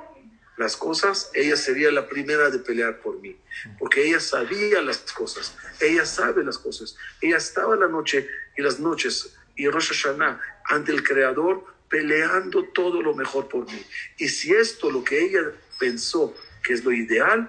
las 0.57 0.77
cosas, 0.77 1.31
ella 1.35 1.57
sería 1.57 1.90
la 1.90 2.09
primera 2.09 2.51
de 2.51 2.59
pelear 2.59 3.01
por 3.01 3.21
mí, 3.21 3.37
porque 3.79 4.07
ella 4.07 4.21
sabía 4.21 4.81
las 4.81 4.99
cosas, 5.12 5.55
ella 5.81 6.07
sabe 6.07 6.42
las 6.45 6.59
cosas, 6.59 6.97
ella 7.21 7.37
estaba 7.37 7.77
la 7.77 7.88
noche 7.88 8.29
y 8.57 8.62
las 8.62 8.81
noches 8.81 9.37
y 9.55 9.69
Rosh 9.69 9.88
Hashanah 9.88 10.40
ante 10.64 10.92
el 10.92 11.03
Creador 11.03 11.64
peleando 11.88 12.64
todo 12.64 13.03
lo 13.03 13.14
mejor 13.14 13.49
por 13.49 13.66
mí. 13.66 13.81
Y 14.18 14.29
si 14.29 14.53
esto, 14.53 14.90
lo 14.90 15.05
que 15.05 15.25
ella 15.25 15.53
pensó 15.79 16.35
que 16.62 16.72
es 16.72 16.85
lo 16.85 16.92
ideal, 16.92 17.49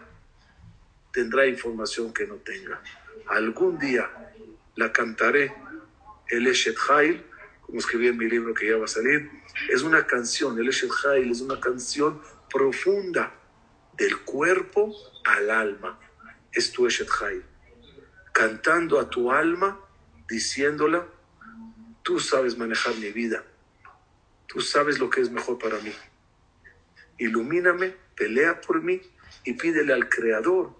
tendrá 1.11 1.47
información 1.47 2.13
que 2.13 2.27
no 2.27 2.35
tenga. 2.35 2.81
Algún 3.27 3.79
día 3.79 4.09
la 4.75 4.91
cantaré, 4.91 5.53
el 6.29 6.47
Eshet 6.47 6.77
Hail, 6.89 7.23
como 7.61 7.79
escribí 7.79 8.07
en 8.07 8.17
mi 8.17 8.29
libro 8.29 8.53
que 8.53 8.69
ya 8.69 8.77
va 8.77 8.85
a 8.85 8.87
salir, 8.87 9.29
es 9.69 9.81
una 9.81 10.05
canción, 10.05 10.57
el 10.59 10.69
Eshet 10.69 10.91
Hail 11.03 11.31
es 11.31 11.41
una 11.41 11.59
canción 11.59 12.21
profunda 12.49 13.33
del 13.97 14.19
cuerpo 14.19 14.95
al 15.25 15.49
alma. 15.49 15.99
Es 16.51 16.71
tu 16.71 16.87
Eshet 16.87 17.09
Hail. 17.21 17.43
Cantando 18.31 18.99
a 18.99 19.09
tu 19.09 19.31
alma, 19.31 19.79
diciéndola, 20.29 21.07
tú 22.03 22.19
sabes 22.19 22.57
manejar 22.57 22.95
mi 22.95 23.11
vida, 23.11 23.43
tú 24.47 24.61
sabes 24.61 24.99
lo 24.99 25.09
que 25.09 25.21
es 25.21 25.29
mejor 25.29 25.59
para 25.59 25.79
mí. 25.79 25.91
Ilumíname, 27.17 27.95
pelea 28.15 28.61
por 28.61 28.81
mí 28.81 29.01
y 29.43 29.53
pídele 29.53 29.93
al 29.93 30.09
Creador 30.09 30.75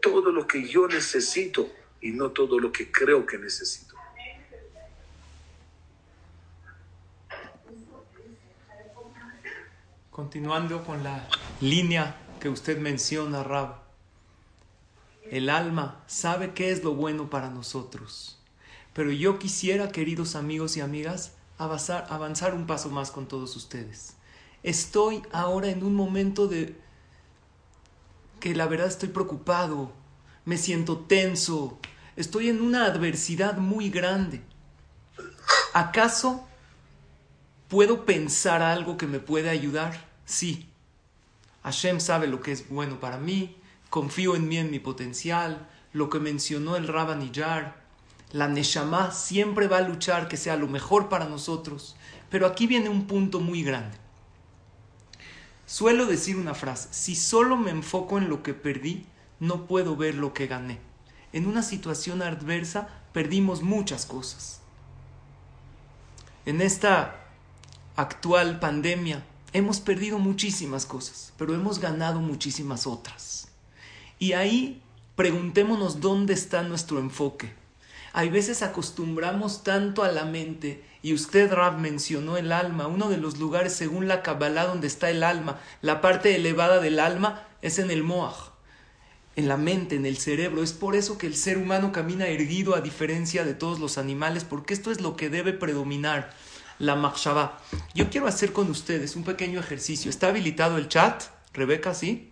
todo 0.00 0.32
lo 0.32 0.46
que 0.46 0.66
yo 0.66 0.88
necesito 0.88 1.70
y 2.00 2.12
no 2.12 2.30
todo 2.30 2.58
lo 2.58 2.72
que 2.72 2.90
creo 2.90 3.26
que 3.26 3.38
necesito. 3.38 3.94
Continuando 10.10 10.84
con 10.84 11.02
la 11.02 11.28
línea 11.60 12.16
que 12.40 12.48
usted 12.48 12.78
menciona, 12.78 13.42
Rab, 13.42 13.76
el 15.30 15.48
alma 15.48 16.02
sabe 16.08 16.52
qué 16.52 16.72
es 16.72 16.82
lo 16.82 16.94
bueno 16.94 17.30
para 17.30 17.50
nosotros. 17.50 18.38
Pero 18.92 19.12
yo 19.12 19.38
quisiera, 19.38 19.92
queridos 19.92 20.34
amigos 20.34 20.76
y 20.76 20.80
amigas, 20.80 21.36
avanzar, 21.60 22.06
avanzar 22.08 22.54
un 22.54 22.66
paso 22.66 22.88
más 22.90 23.10
con 23.10 23.26
todos 23.26 23.54
ustedes. 23.54 24.14
Estoy 24.62 25.22
ahora 25.30 25.68
en 25.68 25.84
un 25.84 25.94
momento 25.94 26.48
de 26.48 26.76
que 28.40 28.54
la 28.54 28.66
verdad 28.66 28.88
estoy 28.88 29.10
preocupado, 29.10 29.92
me 30.46 30.56
siento 30.56 30.98
tenso, 31.00 31.78
estoy 32.16 32.48
en 32.48 32.62
una 32.62 32.86
adversidad 32.86 33.58
muy 33.58 33.90
grande. 33.90 34.42
¿Acaso 35.74 36.48
puedo 37.68 38.06
pensar 38.06 38.62
algo 38.62 38.96
que 38.96 39.06
me 39.06 39.20
puede 39.20 39.50
ayudar? 39.50 40.08
Sí. 40.24 40.66
Hashem 41.62 42.00
sabe 42.00 42.26
lo 42.26 42.40
que 42.40 42.52
es 42.52 42.70
bueno 42.70 43.00
para 43.00 43.18
mí, 43.18 43.56
confío 43.90 44.34
en 44.34 44.48
mí, 44.48 44.56
en 44.56 44.70
mi 44.70 44.78
potencial, 44.78 45.68
lo 45.92 46.08
que 46.08 46.20
mencionó 46.20 46.76
el 46.76 46.88
Rabbanillar. 46.88 47.84
La 48.32 48.46
Neshama 48.48 49.10
siempre 49.10 49.66
va 49.66 49.78
a 49.78 49.88
luchar 49.88 50.28
que 50.28 50.36
sea 50.36 50.56
lo 50.56 50.68
mejor 50.68 51.08
para 51.08 51.24
nosotros. 51.26 51.96
Pero 52.30 52.46
aquí 52.46 52.66
viene 52.66 52.88
un 52.88 53.06
punto 53.06 53.40
muy 53.40 53.62
grande. 53.62 53.96
Suelo 55.66 56.06
decir 56.06 56.36
una 56.36 56.54
frase, 56.54 56.88
si 56.90 57.14
solo 57.14 57.56
me 57.56 57.70
enfoco 57.70 58.18
en 58.18 58.28
lo 58.28 58.42
que 58.42 58.54
perdí, 58.54 59.06
no 59.38 59.66
puedo 59.66 59.96
ver 59.96 60.14
lo 60.14 60.34
que 60.34 60.46
gané. 60.46 60.78
En 61.32 61.46
una 61.46 61.62
situación 61.62 62.22
adversa 62.22 62.88
perdimos 63.12 63.62
muchas 63.62 64.04
cosas. 64.04 64.60
En 66.44 66.60
esta 66.60 67.16
actual 67.96 68.58
pandemia 68.58 69.24
hemos 69.52 69.80
perdido 69.80 70.18
muchísimas 70.18 70.86
cosas, 70.86 71.32
pero 71.36 71.54
hemos 71.54 71.78
ganado 71.78 72.20
muchísimas 72.20 72.86
otras. 72.86 73.48
Y 74.18 74.32
ahí 74.32 74.82
preguntémonos 75.16 76.00
dónde 76.00 76.34
está 76.34 76.62
nuestro 76.62 76.98
enfoque. 76.98 77.59
Hay 78.12 78.28
veces 78.28 78.62
acostumbramos 78.62 79.62
tanto 79.62 80.02
a 80.02 80.10
la 80.10 80.24
mente, 80.24 80.82
y 81.02 81.14
usted, 81.14 81.52
Rab, 81.52 81.78
mencionó 81.78 82.36
el 82.36 82.52
alma, 82.52 82.86
uno 82.86 83.08
de 83.08 83.16
los 83.16 83.38
lugares 83.38 83.72
según 83.72 84.08
la 84.08 84.22
Kabbalah 84.22 84.66
donde 84.66 84.86
está 84.86 85.10
el 85.10 85.22
alma, 85.22 85.58
la 85.80 86.00
parte 86.00 86.34
elevada 86.34 86.80
del 86.80 86.98
alma 86.98 87.46
es 87.62 87.78
en 87.78 87.90
el 87.90 88.02
Moaj, 88.02 88.50
en 89.36 89.48
la 89.48 89.56
mente, 89.56 89.96
en 89.96 90.04
el 90.06 90.18
cerebro. 90.18 90.62
Es 90.62 90.72
por 90.72 90.96
eso 90.96 91.16
que 91.16 91.26
el 91.26 91.36
ser 91.36 91.56
humano 91.56 91.92
camina 91.92 92.26
erguido 92.26 92.74
a 92.74 92.80
diferencia 92.80 93.44
de 93.44 93.54
todos 93.54 93.78
los 93.78 93.96
animales, 93.96 94.44
porque 94.44 94.74
esto 94.74 94.90
es 94.90 95.00
lo 95.00 95.16
que 95.16 95.30
debe 95.30 95.52
predominar, 95.52 96.34
la 96.78 96.96
Machshavah. 96.96 97.58
Yo 97.94 98.10
quiero 98.10 98.26
hacer 98.26 98.52
con 98.52 98.70
ustedes 98.70 99.14
un 99.14 99.24
pequeño 99.24 99.60
ejercicio. 99.60 100.10
¿Está 100.10 100.28
habilitado 100.28 100.78
el 100.78 100.88
chat? 100.88 101.24
Rebeca, 101.52 101.94
¿sí? 101.94 102.30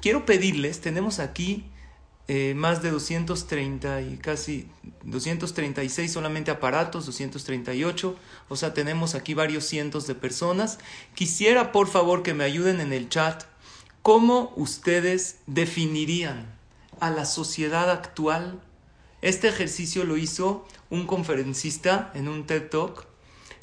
Quiero 0.00 0.24
pedirles, 0.26 0.80
tenemos 0.80 1.18
aquí 1.18 1.69
eh, 2.32 2.54
más 2.54 2.80
de 2.80 2.92
230 2.92 4.02
y 4.02 4.16
casi 4.16 4.68
236 5.02 6.12
solamente 6.12 6.52
aparatos, 6.52 7.06
238, 7.06 8.16
o 8.48 8.54
sea, 8.54 8.72
tenemos 8.72 9.16
aquí 9.16 9.34
varios 9.34 9.64
cientos 9.64 10.06
de 10.06 10.14
personas. 10.14 10.78
Quisiera, 11.16 11.72
por 11.72 11.88
favor, 11.88 12.22
que 12.22 12.32
me 12.32 12.44
ayuden 12.44 12.80
en 12.80 12.92
el 12.92 13.08
chat. 13.08 13.42
¿Cómo 14.02 14.52
ustedes 14.54 15.38
definirían 15.48 16.46
a 17.00 17.10
la 17.10 17.24
sociedad 17.24 17.90
actual? 17.90 18.60
Este 19.22 19.48
ejercicio 19.48 20.04
lo 20.04 20.16
hizo 20.16 20.68
un 20.88 21.08
conferencista 21.08 22.12
en 22.14 22.28
un 22.28 22.46
TED 22.46 22.68
Talk, 22.68 23.08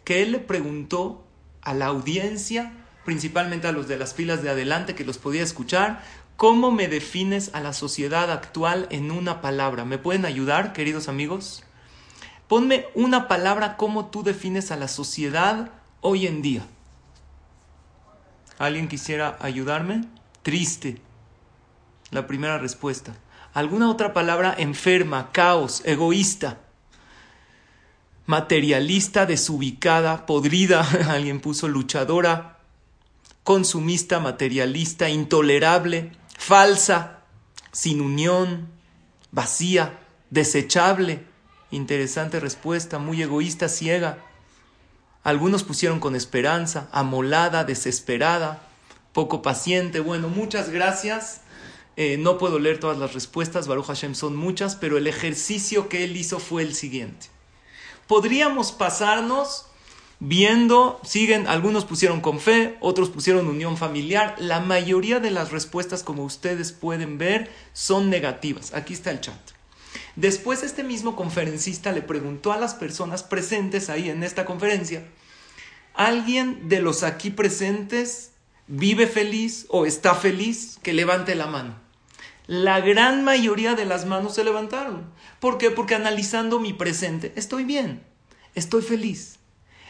que 0.04 0.24
él 0.24 0.34
le 0.34 0.40
preguntó 0.40 1.26
a 1.62 1.74
la 1.74 1.86
audiencia, 1.86 2.74
principalmente 3.06 3.70
a 3.70 3.72
los 3.72 3.88
de 3.88 3.96
las 3.96 4.14
filas 4.14 4.44
de 4.44 4.50
adelante 4.50 4.94
que 4.94 5.06
los 5.06 5.20
podía 5.20 5.42
escuchar, 5.42 6.04
¿Cómo 6.38 6.70
me 6.70 6.88
defines 6.88 7.50
a 7.56 7.62
la 7.62 7.74
sociedad 7.74 8.32
actual 8.32 8.86
en 8.92 9.10
una 9.10 9.42
palabra? 9.42 9.86
¿Me 9.86 9.98
pueden 9.98 10.24
ayudar, 10.24 10.72
queridos 10.72 11.08
amigos? 11.08 11.64
Ponme 12.48 12.86
una 12.94 13.28
palabra 13.28 13.76
cómo 13.76 14.06
tú 14.12 14.22
defines 14.22 14.72
a 14.72 14.76
la 14.76 14.88
sociedad 14.88 15.72
hoy 16.00 16.28
en 16.28 16.44
día. 16.44 16.68
¿Alguien 18.60 18.88
quisiera 18.88 19.36
ayudarme? 19.42 20.04
Triste. 20.44 21.02
La 22.12 22.28
primera 22.28 22.60
respuesta. 22.60 23.16
¿Alguna 23.56 23.90
otra 23.90 24.14
palabra? 24.14 24.54
Enferma, 24.56 25.32
caos, 25.32 25.82
egoísta, 25.86 26.60
materialista, 28.28 29.26
desubicada, 29.26 30.28
podrida. 30.28 30.88
Alguien 31.10 31.40
puso 31.40 31.68
luchadora, 31.68 32.60
consumista, 33.44 34.20
materialista, 34.20 35.10
intolerable, 35.10 36.12
falsa, 36.38 37.24
sin 37.74 38.00
unión, 38.00 38.70
vacía, 39.32 40.00
desechable. 40.30 41.26
Interesante 41.70 42.40
respuesta, 42.40 43.00
muy 43.00 43.22
egoísta, 43.22 43.68
ciega. 43.68 44.20
Algunos 45.24 45.64
pusieron 45.64 46.00
con 46.00 46.16
esperanza, 46.16 46.88
amolada, 46.94 47.66
desesperada, 47.66 48.62
poco 49.12 49.42
paciente. 49.42 50.00
Bueno, 50.00 50.30
muchas 50.30 50.70
gracias. 50.70 51.42
Eh, 51.98 52.18
no 52.18 52.38
puedo 52.38 52.60
leer 52.60 52.80
todas 52.80 52.98
las 52.98 53.14
respuestas, 53.14 53.68
Baruch 53.68 53.88
Hashem 53.88 54.14
son 54.14 54.36
muchas, 54.36 54.76
pero 54.76 54.98
el 54.98 55.08
ejercicio 55.08 55.90
que 55.90 56.04
él 56.04 56.16
hizo 56.16 56.40
fue 56.40 56.62
el 56.62 56.76
siguiente. 56.76 57.28
Podríamos 58.08 58.72
pasarnos 58.72 59.67
viendo, 60.20 61.00
siguen, 61.04 61.48
algunos 61.48 61.86
pusieron 61.86 62.22
con 62.22 62.40
fe, 62.40 62.78
otros 62.80 63.10
pusieron 63.10 63.48
unión 63.48 63.78
familiar. 63.78 64.36
La 64.40 64.60
mayoría 64.60 65.20
de 65.20 65.32
las 65.32 65.52
respuestas, 65.52 66.04
como 66.04 66.24
ustedes 66.24 66.72
pueden 66.72 67.18
ver, 67.18 67.52
son 67.74 68.10
negativas. 68.10 68.74
Aquí 68.74 68.94
está 68.94 69.12
el 69.12 69.22
chat. 69.22 69.40
Después 70.16 70.64
este 70.64 70.84
mismo 70.84 71.16
conferencista 71.16 71.92
le 71.92 72.02
preguntó 72.02 72.52
a 72.52 72.58
las 72.58 72.74
personas 72.74 73.24
presentes 73.24 73.90
ahí 73.90 74.10
en 74.10 74.24
esta 74.24 74.46
conferencia, 74.46 75.04
¿alguien 75.94 76.70
de 76.70 76.82
los 76.82 77.04
aquí 77.04 77.30
presentes 77.30 78.32
vive 78.68 79.08
feliz 79.08 79.68
o 79.70 79.86
está 79.86 80.16
feliz? 80.16 80.80
Que 80.82 80.94
levante 80.94 81.36
la 81.36 81.46
mano. 81.46 81.76
La 82.48 82.80
gran 82.80 83.24
mayoría 83.24 83.76
de 83.76 83.86
las 83.86 84.06
manos 84.06 84.34
se 84.36 84.44
levantaron. 84.44 85.12
¿Por 85.40 85.58
qué? 85.58 85.70
Porque 85.70 85.96
analizando 85.96 86.60
mi 86.60 86.74
presente, 86.74 87.34
estoy 87.36 87.66
bien, 87.66 88.02
estoy 88.56 88.82
feliz. 88.82 89.37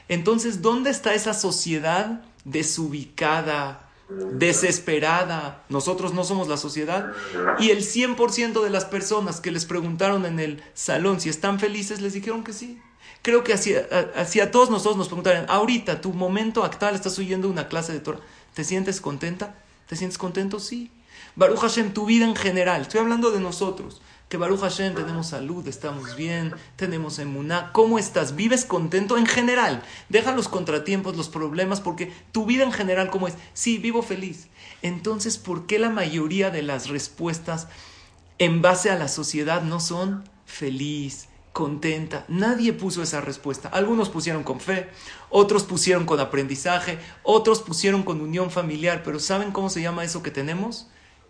Entonces, 0.10 0.62
¿dónde 0.62 0.90
está 0.90 1.14
esa 1.14 1.34
sociedad 1.34 2.22
desubicada, 2.46 3.90
desesperada? 4.10 5.64
Nosotros 5.70 6.14
no 6.14 6.24
somos 6.24 6.48
la 6.48 6.58
sociedad. 6.58 7.12
Y 7.60 7.72
el 7.72 7.80
100% 7.80 8.64
de 8.64 8.70
las 8.70 8.86
personas 8.86 9.42
que 9.42 9.52
les 9.52 9.66
preguntaron 9.66 10.26
en 10.26 10.40
el 10.40 10.64
salón 10.74 11.20
si 11.20 11.30
están 11.30 11.60
felices, 11.60 12.02
les 12.02 12.14
dijeron 12.14 12.44
que 12.44 12.54
sí. 12.54 12.80
Creo 13.22 13.44
que 13.44 13.54
hacia, 13.54 14.52
todos 14.52 14.70
nosotros 14.70 14.98
nos 14.98 15.08
preguntaron, 15.08 15.46
ahorita, 15.50 16.00
tu 16.00 16.14
momento 16.14 16.64
actual, 16.64 16.96
estás 16.96 17.20
oyendo 17.20 17.50
una 17.50 17.68
clase 17.68 17.92
de 17.92 18.00
Torah, 18.00 18.20
¿te 18.54 18.64
sientes 18.64 19.02
contenta? 19.02 19.56
¿Te 19.88 19.96
sientes 19.96 20.18
contento? 20.18 20.60
Sí. 20.60 20.92
Baruch 21.36 21.60
Hashem, 21.60 21.94
tu 21.94 22.06
vida 22.06 22.26
en 22.26 22.36
general, 22.36 22.84
estoy 22.84 23.02
hablando 23.02 23.32
de 23.32 23.40
nosotros 23.40 24.02
que 24.30 24.38
Baruch 24.38 24.60
Hashem 24.60 24.94
tenemos 24.94 25.28
salud, 25.28 25.66
estamos 25.68 26.16
bien, 26.18 26.54
tenemos 26.76 27.18
emuná. 27.18 27.72
¿Cómo 27.72 27.98
estás? 27.98 28.36
¿Vives 28.36 28.66
contento 28.66 29.18
en 29.18 29.26
general? 29.26 29.84
Deja 30.10 30.36
los 30.36 30.50
contratiempos, 30.50 31.16
los 31.16 31.30
problemas, 31.30 31.80
porque 31.80 32.12
tu 32.34 32.46
vida 32.46 32.64
en 32.64 32.74
general, 32.74 33.10
¿cómo 33.10 33.28
es? 33.30 33.36
Sí, 33.54 33.78
vivo 33.78 34.02
feliz. 34.02 34.50
Entonces, 34.82 35.38
¿por 35.38 35.66
qué 35.66 35.80
la 35.80 35.90
mayoría 35.90 36.50
de 36.50 36.62
las 36.62 36.90
respuestas 36.90 37.68
en 38.38 38.62
base 38.62 38.90
a 38.92 38.98
la 38.98 39.08
sociedad 39.08 39.62
no 39.62 39.80
son 39.80 40.26
feliz, 40.46 41.30
contenta? 41.54 42.26
Nadie 42.28 42.74
puso 42.74 43.02
esa 43.02 43.22
respuesta. 43.22 43.70
Algunos 43.70 44.10
pusieron 44.10 44.44
con 44.44 44.60
fe, 44.60 44.90
otros 45.30 45.64
pusieron 45.64 46.06
con 46.06 46.20
aprendizaje, 46.20 47.00
otros 47.24 47.62
pusieron 47.62 48.04
con 48.04 48.20
unión 48.20 48.52
familiar, 48.52 49.04
pero 49.06 49.20
¿saben 49.20 49.54
cómo 49.54 49.70
se 49.70 49.82
llama 49.82 50.04
eso 50.04 50.22
que 50.22 50.32
tenemos? 50.32 50.88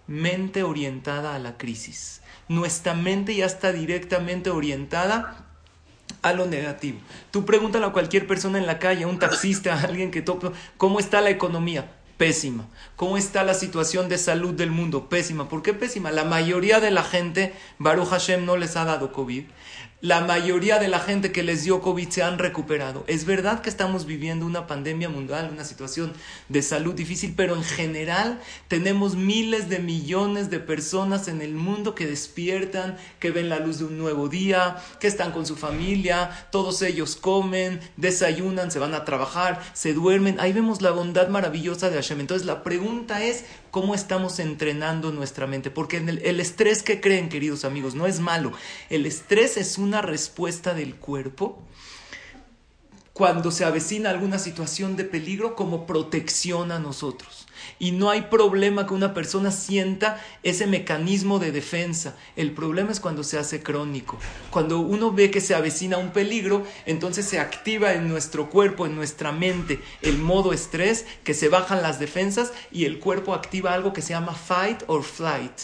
mente 0.08 0.64
orientada 0.64 1.36
a 1.36 1.39
la 1.39 1.58
crisis. 1.58 2.22
Nuestra 2.48 2.93
mente 2.93 3.36
ya 3.36 3.45
está 3.45 3.72
directamente 3.72 4.50
orientada 4.50 5.45
a 6.22 6.34
lo 6.34 6.45
negativo. 6.45 7.00
Tú 7.32 7.45
pregúntale 7.45 7.86
a 7.86 7.91
cualquier 7.91 8.28
persona 8.28 8.58
en 8.58 8.66
la 8.66 8.80
calle, 8.80 9.04
a 9.04 9.08
un 9.08 9.20
taxista, 9.20 9.74
a 9.74 9.82
alguien 9.82 10.12
que 10.12 10.22
tope, 10.22 10.52
¿cómo 10.78 11.00
está 11.00 11.22
la 11.22 11.30
economía? 11.30 11.91
Pésima. 12.18 12.66
¿Cómo 12.95 13.18
está 13.18 13.43
la 13.43 13.54
situación 13.54 14.10
de 14.10 14.18
salud 14.18 14.54
del 14.54 14.72
mundo? 14.72 15.08
Pésima. 15.08 15.50
¿Por 15.50 15.62
qué 15.62 15.74
pésima? 15.74 16.10
La 16.10 16.24
mayoría 16.24 16.80
de 16.80 16.89
la 16.89 17.04
gente, 17.04 17.54
Baruch 17.78 18.10
Hashem, 18.10 18.43
no 18.43 18.58
les 18.58 18.76
ha 18.76 18.86
dado 18.86 19.12
COVID 19.12 19.43
la 20.00 20.22
mayoría 20.22 20.78
de 20.78 20.89
la 20.89 21.00
gente 21.00 21.32
que 21.32 21.41
les 21.41 21.64
dio 21.64 21.82
COVID 21.82 22.10
se 22.10 22.22
han 22.22 22.38
recuperado. 22.38 23.04
Es 23.08 23.26
verdad 23.26 23.62
que 23.62 23.70
estamos 23.70 24.06
viviendo 24.06 24.45
una 24.45 24.68
pandemia 24.68 25.10
mundial, 25.10 25.50
una 25.52 25.64
situación 25.64 26.14
de 26.50 26.62
salud 26.62 26.93
difícil, 26.93 27.34
pero 27.36 27.56
en 27.56 27.64
general 27.64 28.39
tenemos 28.68 29.16
miles 29.16 29.70
de 29.70 29.80
millones 29.80 30.52
de 30.52 30.60
personas 30.60 31.28
en 31.28 31.41
el 31.41 31.56
mundo 31.56 31.95
que 31.95 32.06
despiertan, 32.06 32.95
que 33.20 33.32
ven 33.32 33.50
la 33.50 33.58
luz 33.58 33.80
de 33.80 33.86
un 33.86 33.98
nuevo 33.98 34.30
día, 34.30 34.78
que 35.00 35.08
están 35.08 35.32
con 35.32 35.48
su 35.48 35.56
familia, 35.56 36.48
todos 36.52 36.84
ellos 36.84 37.16
comen, 37.16 37.80
desayunan, 37.95 38.70
se 38.70 38.78
van 38.78 38.93
a 38.93 39.04
trabajar, 39.04 39.64
se 39.74 39.93
duermen. 39.93 40.39
Ahí 40.39 40.54
vemos 40.54 40.84
la 40.84 40.91
bondad 40.91 41.30
maravillosa 41.30 41.89
de 41.89 41.95
Hashem. 41.95 42.20
Entonces 42.20 42.45
la 42.45 42.62
pregunta 42.62 43.24
es, 43.24 43.45
¿cómo 43.78 43.93
estamos 43.93 44.39
entrenando 44.39 45.11
nuestra 45.11 45.45
mente? 45.45 45.69
Porque 45.69 45.97
el, 45.97 46.19
el 46.25 46.39
estrés 46.39 46.82
que 46.82 46.99
creen, 46.99 47.30
queridos 47.30 47.63
amigos, 47.63 47.93
no 47.93 48.07
es 48.07 48.19
malo. 48.19 48.51
El 48.89 49.05
estrés 49.05 49.55
es 49.55 49.78
un 49.78 49.88
una 49.88 50.01
respuesta 50.01 50.73
del 50.73 50.95
cuerpo 50.95 51.59
cuando 53.18 53.49
se 53.49 53.65
avecina 53.65 54.11
alguna 54.11 54.38
situación 54.38 54.95
de 54.95 55.03
peligro 55.03 55.55
como 55.55 55.88
protección 55.88 56.72
a 56.72 56.78
nosotros. 56.78 57.47
Y 57.80 57.89
no 57.89 58.11
hay 58.11 58.22
problema 58.22 58.86
que 58.86 58.93
una 58.93 59.15
persona 59.15 59.49
sienta 59.49 60.24
ese 60.43 60.68
mecanismo 60.68 61.39
de 61.39 61.51
defensa. 61.51 62.15
El 62.36 62.51
problema 62.51 62.91
es 62.91 62.99
cuando 62.99 63.24
se 63.24 63.39
hace 63.39 63.63
crónico. 63.63 64.20
Cuando 64.51 64.82
uno 64.82 65.11
ve 65.11 65.32
que 65.32 65.41
se 65.41 65.55
avecina 65.55 65.97
un 65.97 66.11
peligro, 66.11 66.61
entonces 66.86 67.26
se 67.26 67.39
activa 67.39 67.93
en 67.93 68.07
nuestro 68.07 68.51
cuerpo, 68.51 68.86
en 68.86 68.95
nuestra 68.95 69.32
mente, 69.32 69.82
el 70.03 70.20
modo 70.20 70.53
estrés, 70.53 71.07
que 71.24 71.34
se 71.34 71.49
bajan 71.49 71.82
las 71.82 71.99
defensas 71.99 72.53
y 72.72 72.86
el 72.86 72.99
cuerpo 72.99 73.34
activa 73.34 73.74
algo 73.74 73.93
que 73.93 74.03
se 74.03 74.13
llama 74.13 74.36
fight 74.36 74.84
or 74.86 75.01
flight 75.01 75.59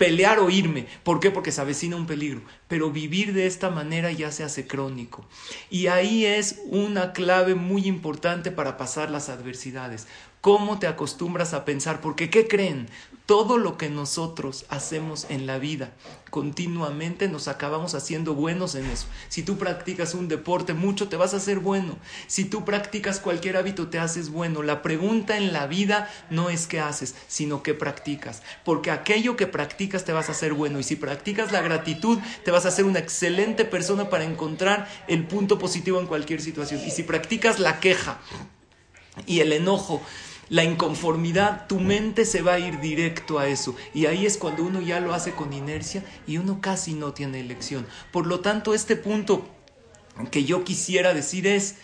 pelear 0.00 0.38
o 0.38 0.48
irme. 0.48 0.86
¿Por 1.04 1.20
qué? 1.20 1.30
Porque 1.30 1.52
se 1.52 1.60
avecina 1.60 1.94
un 1.94 2.06
peligro. 2.06 2.40
Pero 2.70 2.90
vivir 2.90 3.34
de 3.34 3.46
esta 3.46 3.68
manera 3.68 4.10
ya 4.12 4.32
se 4.32 4.44
hace 4.44 4.66
crónico. 4.66 5.26
Y 5.68 5.88
ahí 5.88 6.24
es 6.24 6.60
una 6.68 7.12
clave 7.12 7.54
muy 7.54 7.86
importante 7.86 8.50
para 8.50 8.78
pasar 8.78 9.10
las 9.10 9.28
adversidades. 9.28 10.06
¿Cómo 10.40 10.78
te 10.78 10.86
acostumbras 10.86 11.52
a 11.52 11.66
pensar? 11.66 12.00
Porque, 12.00 12.30
¿qué 12.30 12.48
creen? 12.48 12.88
Todo 13.26 13.58
lo 13.58 13.76
que 13.76 13.90
nosotros 13.90 14.64
hacemos 14.70 15.26
en 15.28 15.46
la 15.46 15.58
vida 15.58 15.92
continuamente 16.30 17.28
nos 17.28 17.48
acabamos 17.48 17.94
haciendo 17.94 18.34
buenos 18.34 18.74
en 18.74 18.86
eso. 18.86 19.06
Si 19.28 19.42
tú 19.42 19.58
practicas 19.58 20.14
un 20.14 20.28
deporte 20.28 20.72
mucho, 20.74 21.08
te 21.08 21.16
vas 21.16 21.34
a 21.34 21.38
hacer 21.38 21.58
bueno. 21.58 21.96
Si 22.28 22.44
tú 22.44 22.64
practicas 22.64 23.20
cualquier 23.20 23.56
hábito, 23.56 23.88
te 23.88 23.98
haces 23.98 24.30
bueno. 24.30 24.62
La 24.62 24.82
pregunta 24.82 25.36
en 25.36 25.52
la 25.52 25.66
vida 25.66 26.08
no 26.30 26.48
es 26.48 26.66
qué 26.66 26.80
haces, 26.80 27.14
sino 27.28 27.62
qué 27.62 27.74
practicas. 27.74 28.42
Porque 28.64 28.90
aquello 28.90 29.36
que 29.36 29.46
practicas 29.46 30.04
te 30.04 30.12
vas 30.12 30.28
a 30.28 30.32
hacer 30.32 30.54
bueno. 30.54 30.78
Y 30.78 30.84
si 30.84 30.96
practicas 30.96 31.52
la 31.52 31.60
gratitud, 31.60 32.18
te 32.44 32.50
vas 32.50 32.59
a 32.64 32.68
hacer 32.68 32.84
una 32.84 32.98
excelente 32.98 33.64
persona 33.64 34.10
para 34.10 34.24
encontrar 34.24 34.88
el 35.08 35.26
punto 35.26 35.58
positivo 35.58 36.00
en 36.00 36.06
cualquier 36.06 36.40
situación. 36.40 36.80
Y 36.86 36.90
si 36.90 37.02
practicas 37.02 37.58
la 37.58 37.80
queja 37.80 38.18
y 39.26 39.40
el 39.40 39.52
enojo, 39.52 40.02
la 40.50 40.64
inconformidad, 40.64 41.68
tu 41.68 41.78
mente 41.78 42.24
se 42.24 42.42
va 42.42 42.54
a 42.54 42.58
ir 42.58 42.80
directo 42.80 43.38
a 43.38 43.46
eso. 43.46 43.76
Y 43.94 44.06
ahí 44.06 44.26
es 44.26 44.36
cuando 44.36 44.64
uno 44.64 44.80
ya 44.80 45.00
lo 45.00 45.14
hace 45.14 45.32
con 45.32 45.52
inercia 45.52 46.04
y 46.26 46.38
uno 46.38 46.60
casi 46.60 46.94
no 46.94 47.12
tiene 47.12 47.40
elección. 47.40 47.86
Por 48.12 48.26
lo 48.26 48.40
tanto, 48.40 48.74
este 48.74 48.96
punto 48.96 49.48
que 50.32 50.44
yo 50.44 50.64
quisiera 50.64 51.14
decir 51.14 51.46
es, 51.46 51.76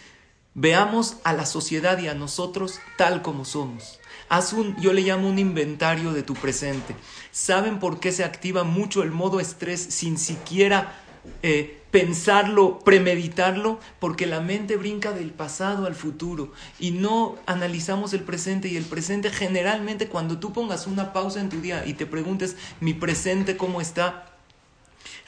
veamos 0.54 1.18
a 1.22 1.32
la 1.32 1.46
sociedad 1.46 1.98
y 1.98 2.08
a 2.08 2.14
nosotros 2.14 2.80
tal 2.98 3.22
como 3.22 3.44
somos. 3.44 4.00
Haz 4.28 4.52
un, 4.52 4.76
yo 4.80 4.92
le 4.92 5.02
llamo 5.02 5.28
un 5.28 5.38
inventario 5.38 6.12
de 6.12 6.24
tu 6.24 6.34
presente. 6.34 6.96
¿Saben 7.36 7.80
por 7.80 8.00
qué 8.00 8.12
se 8.12 8.24
activa 8.24 8.64
mucho 8.64 9.02
el 9.02 9.10
modo 9.10 9.40
estrés 9.40 9.78
sin 9.82 10.16
siquiera 10.16 10.94
eh, 11.42 11.82
pensarlo, 11.90 12.78
premeditarlo, 12.78 13.78
porque 13.98 14.24
la 14.24 14.40
mente 14.40 14.78
brinca 14.78 15.12
del 15.12 15.32
pasado 15.32 15.84
al 15.84 15.94
futuro 15.94 16.52
y 16.78 16.92
no 16.92 17.36
analizamos 17.44 18.14
el 18.14 18.22
presente. 18.22 18.68
Y 18.68 18.78
el 18.78 18.86
presente 18.86 19.28
generalmente 19.28 20.08
cuando 20.08 20.38
tú 20.38 20.54
pongas 20.54 20.86
una 20.86 21.12
pausa 21.12 21.40
en 21.40 21.50
tu 21.50 21.60
día 21.60 21.84
y 21.84 21.92
te 21.92 22.06
preguntes 22.06 22.56
mi 22.80 22.94
presente 22.94 23.58
cómo 23.58 23.82
está, 23.82 24.35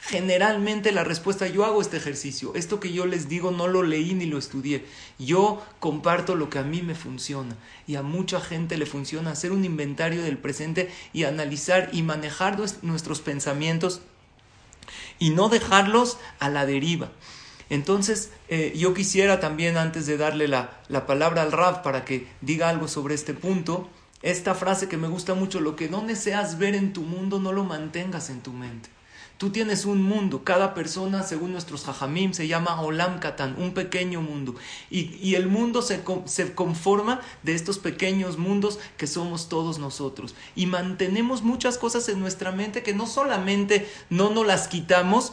generalmente 0.01 0.91
la 0.91 1.03
respuesta 1.03 1.47
yo 1.47 1.65
hago 1.65 1.81
este 1.81 1.97
ejercicio, 1.97 2.53
esto 2.55 2.79
que 2.79 2.93
yo 2.93 3.05
les 3.05 3.27
digo 3.27 3.51
no 3.51 3.67
lo 3.67 3.83
leí 3.83 4.13
ni 4.13 4.25
lo 4.25 4.37
estudié, 4.37 4.85
yo 5.17 5.61
comparto 5.79 6.35
lo 6.35 6.49
que 6.49 6.59
a 6.59 6.63
mí 6.63 6.81
me 6.81 6.95
funciona 6.95 7.55
y 7.85 7.95
a 7.95 8.01
mucha 8.01 8.39
gente 8.39 8.77
le 8.77 8.85
funciona 8.85 9.31
hacer 9.31 9.51
un 9.51 9.65
inventario 9.65 10.21
del 10.23 10.37
presente 10.37 10.89
y 11.13 11.25
analizar 11.25 11.89
y 11.91 12.01
manejar 12.01 12.57
nuestros 12.81 13.21
pensamientos 13.21 14.01
y 15.19 15.31
no 15.31 15.49
dejarlos 15.49 16.17
a 16.39 16.49
la 16.49 16.65
deriva. 16.65 17.11
Entonces, 17.69 18.31
eh, 18.47 18.73
yo 18.75 18.95
quisiera 18.95 19.39
también, 19.39 19.77
antes 19.77 20.07
de 20.07 20.17
darle 20.17 20.47
la, 20.47 20.79
la 20.87 21.05
palabra 21.05 21.43
al 21.43 21.51
Rab 21.51 21.83
para 21.83 22.03
que 22.03 22.27
diga 22.41 22.67
algo 22.67 22.87
sobre 22.87 23.13
este 23.13 23.35
punto, 23.35 23.87
esta 24.23 24.55
frase 24.55 24.89
que 24.89 24.97
me 24.97 25.07
gusta 25.07 25.35
mucho, 25.35 25.59
lo 25.59 25.75
que 25.75 25.87
no 25.87 26.01
deseas 26.01 26.57
ver 26.57 26.73
en 26.73 26.93
tu 26.93 27.03
mundo, 27.03 27.39
no 27.39 27.51
lo 27.51 27.63
mantengas 27.63 28.31
en 28.31 28.41
tu 28.41 28.51
mente. 28.51 28.89
Tú 29.39 29.51
tienes 29.51 29.85
un 29.85 30.03
mundo, 30.03 30.43
cada 30.43 30.73
persona, 30.73 31.23
según 31.23 31.53
nuestros 31.53 31.87
hajamim, 31.87 32.33
se 32.33 32.49
llama 32.49 32.81
Olam 32.81 33.21
Katan, 33.21 33.55
un 33.57 33.73
pequeño 33.73 34.21
mundo. 34.21 34.55
Y, 34.89 35.15
y 35.25 35.35
el 35.35 35.47
mundo 35.47 35.81
se, 35.81 36.03
se, 36.25 36.53
conforma 36.53 37.21
de 37.43 37.55
estos 37.55 37.79
pequeños 37.79 38.37
mundos 38.37 38.79
que 38.97 39.07
somos 39.07 39.47
todos 39.47 39.79
nosotros. 39.79 40.35
Y 40.57 40.65
mantenemos 40.65 41.41
muchas 41.41 41.77
cosas 41.77 42.09
en 42.09 42.19
nuestra 42.19 42.51
mente 42.51 42.83
que 42.83 42.93
no 42.93 43.07
solamente 43.07 43.89
no 44.09 44.29
nos 44.29 44.45
las 44.45 44.67
quitamos, 44.67 45.31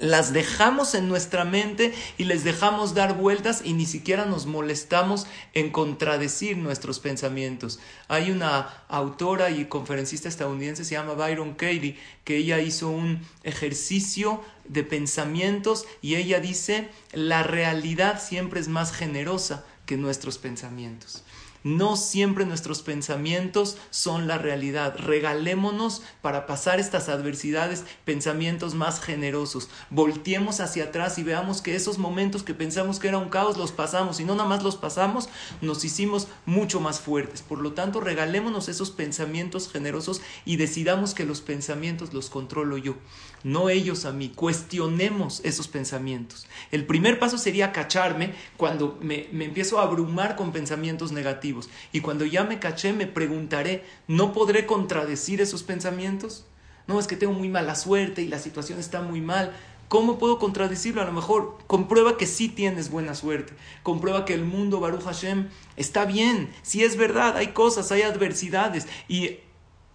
las 0.00 0.32
dejamos 0.32 0.94
en 0.94 1.08
nuestra 1.08 1.44
mente 1.44 1.92
y 2.16 2.24
les 2.24 2.42
dejamos 2.42 2.94
dar 2.94 3.16
vueltas 3.16 3.62
y 3.64 3.74
ni 3.74 3.86
siquiera 3.86 4.24
nos 4.24 4.46
molestamos 4.46 5.26
en 5.52 5.70
contradecir 5.70 6.56
nuestros 6.56 6.98
pensamientos. 6.98 7.78
Hay 8.08 8.30
una 8.30 8.84
autora 8.88 9.50
y 9.50 9.66
conferencista 9.66 10.28
estadounidense, 10.28 10.84
se 10.84 10.94
llama 10.94 11.12
Byron 11.14 11.52
Katie, 11.52 11.98
que 12.24 12.38
ella 12.38 12.60
hizo 12.60 12.88
un 12.88 13.20
ejercicio 13.44 14.42
de 14.64 14.84
pensamientos 14.84 15.84
y 16.00 16.14
ella 16.14 16.40
dice, 16.40 16.88
la 17.12 17.42
realidad 17.42 18.22
siempre 18.22 18.60
es 18.60 18.68
más 18.68 18.92
generosa 18.92 19.64
que 19.84 19.96
nuestros 19.98 20.38
pensamientos. 20.38 21.24
No 21.62 21.96
siempre 21.96 22.46
nuestros 22.46 22.80
pensamientos 22.80 23.76
son 23.90 24.26
la 24.26 24.38
realidad. 24.38 24.96
Regalémonos 24.96 26.02
para 26.22 26.46
pasar 26.46 26.80
estas 26.80 27.10
adversidades 27.10 27.84
pensamientos 28.06 28.74
más 28.74 29.00
generosos. 29.00 29.68
Volteemos 29.90 30.60
hacia 30.60 30.84
atrás 30.84 31.18
y 31.18 31.22
veamos 31.22 31.60
que 31.60 31.76
esos 31.76 31.98
momentos 31.98 32.42
que 32.42 32.54
pensamos 32.54 32.98
que 32.98 33.08
era 33.08 33.18
un 33.18 33.28
caos 33.28 33.58
los 33.58 33.72
pasamos 33.72 34.20
y 34.20 34.24
no 34.24 34.34
nada 34.34 34.48
más 34.48 34.62
los 34.62 34.76
pasamos, 34.76 35.28
nos 35.60 35.84
hicimos 35.84 36.28
mucho 36.46 36.80
más 36.80 37.00
fuertes. 37.00 37.42
Por 37.42 37.60
lo 37.60 37.72
tanto, 37.72 38.00
regalémonos 38.00 38.68
esos 38.68 38.90
pensamientos 38.90 39.70
generosos 39.70 40.22
y 40.46 40.56
decidamos 40.56 41.14
que 41.14 41.26
los 41.26 41.42
pensamientos 41.42 42.14
los 42.14 42.30
controlo 42.30 42.78
yo, 42.78 42.96
no 43.42 43.68
ellos 43.68 44.04
a 44.04 44.12
mí. 44.12 44.30
Cuestionemos 44.34 45.40
esos 45.44 45.68
pensamientos. 45.68 46.46
El 46.70 46.86
primer 46.86 47.18
paso 47.18 47.38
sería 47.38 47.72
cacharme 47.72 48.34
cuando 48.56 48.98
me, 49.00 49.28
me 49.32 49.44
empiezo 49.44 49.78
a 49.78 49.84
abrumar 49.84 50.36
con 50.36 50.52
pensamientos 50.52 51.12
negativos 51.12 51.68
y 51.92 52.00
cuando 52.00 52.24
ya 52.24 52.44
me 52.44 52.58
caché, 52.58 52.92
me 52.92 53.06
preguntaré, 53.06 53.84
¿no 54.06 54.32
podré 54.32 54.66
contradecir 54.66 55.40
esos 55.40 55.62
pensamientos? 55.62 56.46
No, 56.86 56.98
es 56.98 57.06
que 57.06 57.16
tengo 57.16 57.32
muy 57.32 57.48
mala 57.48 57.74
suerte 57.74 58.22
y 58.22 58.28
la 58.28 58.38
situación 58.38 58.78
está 58.80 59.00
muy 59.00 59.20
mal. 59.20 59.52
¿Cómo 59.90 60.18
puedo 60.18 60.38
contradecirlo? 60.38 61.02
A 61.02 61.04
lo 61.04 61.12
mejor 61.12 61.58
comprueba 61.66 62.16
que 62.16 62.26
sí 62.26 62.48
tienes 62.48 62.90
buena 62.90 63.14
suerte. 63.14 63.52
Comprueba 63.82 64.24
que 64.24 64.34
el 64.34 64.44
mundo, 64.44 64.78
Baruch 64.78 65.02
Hashem, 65.02 65.48
está 65.76 66.04
bien. 66.04 66.50
Si 66.62 66.84
es 66.84 66.96
verdad, 66.96 67.36
hay 67.36 67.48
cosas, 67.48 67.90
hay 67.90 68.02
adversidades. 68.02 68.86
Y 69.08 69.38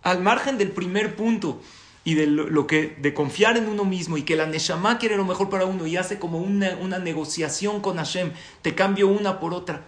al 0.04 0.22
margen 0.22 0.58
del 0.58 0.72
primer 0.72 1.16
punto 1.16 1.62
y 2.06 2.14
de 2.14 2.28
lo, 2.28 2.68
que 2.68 2.95
de 3.01 3.16
confiar 3.16 3.58
en 3.58 3.68
uno 3.68 3.84
mismo 3.84 4.16
y 4.18 4.22
que 4.22 4.36
la 4.36 4.45
Neshama 4.45 4.99
quiere 4.99 5.18
lo 5.18 5.26
mejor 5.26 5.49
para 5.49 5.66
uno 5.66 5.88
y 5.88 5.97
hace 5.97 6.20
como 6.20 6.38
una, 6.38 6.78
una 6.80 6.99
negociación 6.99 7.82
con 7.82 7.97
Hashem, 7.97 8.32
te 8.62 8.76
cambio 8.76 9.08
una 9.08 9.39
por 9.39 9.56
otra. 9.56 9.84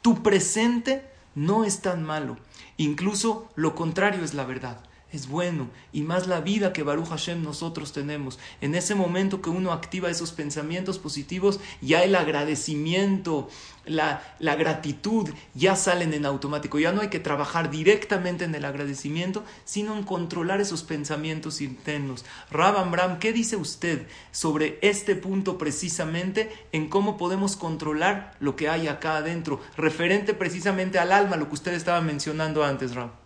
Tu 0.00 0.22
presente 0.22 1.04
no 1.34 1.64
es 1.64 1.82
tan 1.82 2.02
malo. 2.02 2.38
Incluso 2.78 3.46
lo 3.56 3.74
contrario 3.74 4.24
es 4.24 4.32
la 4.32 4.44
verdad. 4.44 4.80
Es 5.12 5.28
bueno 5.28 5.68
y 5.92 6.02
más 6.02 6.26
la 6.26 6.40
vida 6.40 6.72
que 6.72 6.82
Baruch 6.82 7.08
Hashem 7.08 7.42
nosotros 7.42 7.92
tenemos. 7.92 8.38
En 8.60 8.74
ese 8.74 8.94
momento 8.94 9.42
que 9.42 9.50
uno 9.50 9.72
activa 9.72 10.10
esos 10.10 10.32
pensamientos 10.32 10.98
positivos, 10.98 11.60
ya 11.80 12.02
el 12.04 12.14
agradecimiento, 12.14 13.48
la, 13.84 14.22
la, 14.38 14.54
gratitud 14.56 15.28
ya 15.54 15.74
salen 15.76 16.14
en 16.14 16.26
automático. 16.26 16.78
Ya 16.78 16.92
no 16.92 17.00
hay 17.00 17.08
que 17.08 17.18
trabajar 17.18 17.70
directamente 17.70 18.44
en 18.44 18.54
el 18.54 18.64
agradecimiento, 18.64 19.44
sino 19.64 19.96
en 19.96 20.04
controlar 20.04 20.60
esos 20.60 20.82
pensamientos 20.82 21.60
internos. 21.60 22.24
Rabam 22.50 22.90
Bram, 22.90 23.18
¿qué 23.18 23.32
dice 23.32 23.56
usted 23.56 24.06
sobre 24.30 24.78
este 24.82 25.16
punto 25.16 25.58
precisamente 25.58 26.50
en 26.72 26.88
cómo 26.88 27.16
podemos 27.16 27.56
controlar 27.56 28.36
lo 28.40 28.56
que 28.56 28.68
hay 28.68 28.88
acá 28.88 29.16
adentro, 29.16 29.60
referente 29.76 30.34
precisamente 30.34 30.98
al 30.98 31.12
alma, 31.12 31.36
lo 31.36 31.48
que 31.48 31.54
usted 31.54 31.72
estaba 31.72 32.00
mencionando 32.00 32.64
antes, 32.64 32.94
Ram? 32.94 33.19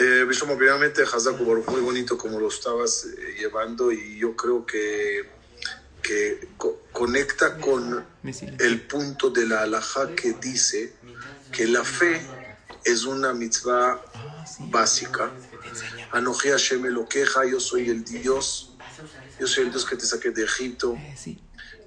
Eh, 0.00 0.24
obviamente, 0.48 1.02
Hazak 1.02 1.40
muy 1.40 1.80
bonito 1.80 2.16
como 2.16 2.38
lo 2.38 2.48
estabas 2.48 3.04
eh, 3.04 3.34
llevando 3.36 3.90
y 3.90 4.16
yo 4.18 4.36
creo 4.36 4.64
que, 4.64 5.28
que 6.00 6.48
conecta 6.92 7.58
con 7.58 8.06
el 8.60 8.86
punto 8.86 9.30
de 9.30 9.46
la 9.46 9.62
alhaja 9.62 10.14
que 10.14 10.34
dice 10.34 10.94
que 11.50 11.66
la 11.66 11.82
fe 11.82 12.20
es 12.84 13.04
una 13.04 13.34
mitzvah 13.34 14.00
básica. 14.70 15.32
Anoji 16.12 16.50
Hashem 16.50 16.84
lo 16.86 17.08
queja, 17.08 17.44
yo 17.44 17.58
soy 17.58 17.90
el 17.90 18.04
Dios, 18.04 18.76
yo 19.40 19.48
soy 19.48 19.64
el 19.64 19.70
Dios 19.70 19.84
que 19.84 19.96
te 19.96 20.06
saqué 20.06 20.30
de 20.30 20.44
Egipto, 20.44 20.96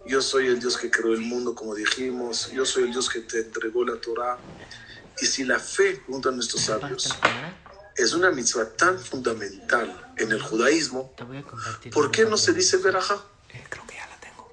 yo 0.05 0.21
soy 0.21 0.47
el 0.47 0.59
Dios 0.59 0.77
que 0.77 0.91
creó 0.91 1.13
el 1.13 1.21
mundo, 1.21 1.55
como 1.55 1.75
dijimos, 1.75 2.49
yo 2.51 2.65
soy 2.65 2.83
el 2.83 2.91
Dios 2.91 3.09
que 3.09 3.21
te 3.21 3.39
entregó 3.39 3.85
la 3.85 4.01
Torah. 4.01 4.43
Y 5.21 5.25
si 5.27 5.43
la 5.45 5.59
fe, 5.59 6.03
junto 6.05 6.29
a 6.29 6.31
nuestros 6.31 6.63
sabios, 6.63 7.19
es 8.03 8.13
una 8.13 8.31
mitzvah 8.31 8.65
tan 8.65 8.99
fundamental 8.99 10.13
en 10.17 10.31
el 10.31 10.41
judaísmo, 10.41 11.13
¿por 11.91 12.11
qué 12.11 12.25
no 12.25 12.37
se 12.37 12.53
dice 12.53 12.77
verajá? 12.77 13.21
Eh, 13.49 13.63
creo 13.69 13.85
que 13.87 13.95
ya 13.95 14.07
la 14.07 14.19
tengo. 14.19 14.51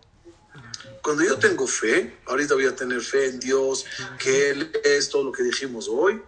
Cuando 1.02 1.24
yo 1.24 1.38
tengo 1.38 1.66
fe, 1.66 2.18
ahorita 2.26 2.54
voy 2.54 2.66
a 2.66 2.74
tener 2.74 3.00
fe 3.00 3.26
en 3.26 3.40
Dios, 3.40 3.84
que 4.18 4.50
Él 4.50 4.72
es 4.84 5.08
todo 5.08 5.24
lo 5.24 5.32
que 5.32 5.42
dijimos 5.42 5.88
hoy, 5.88 6.22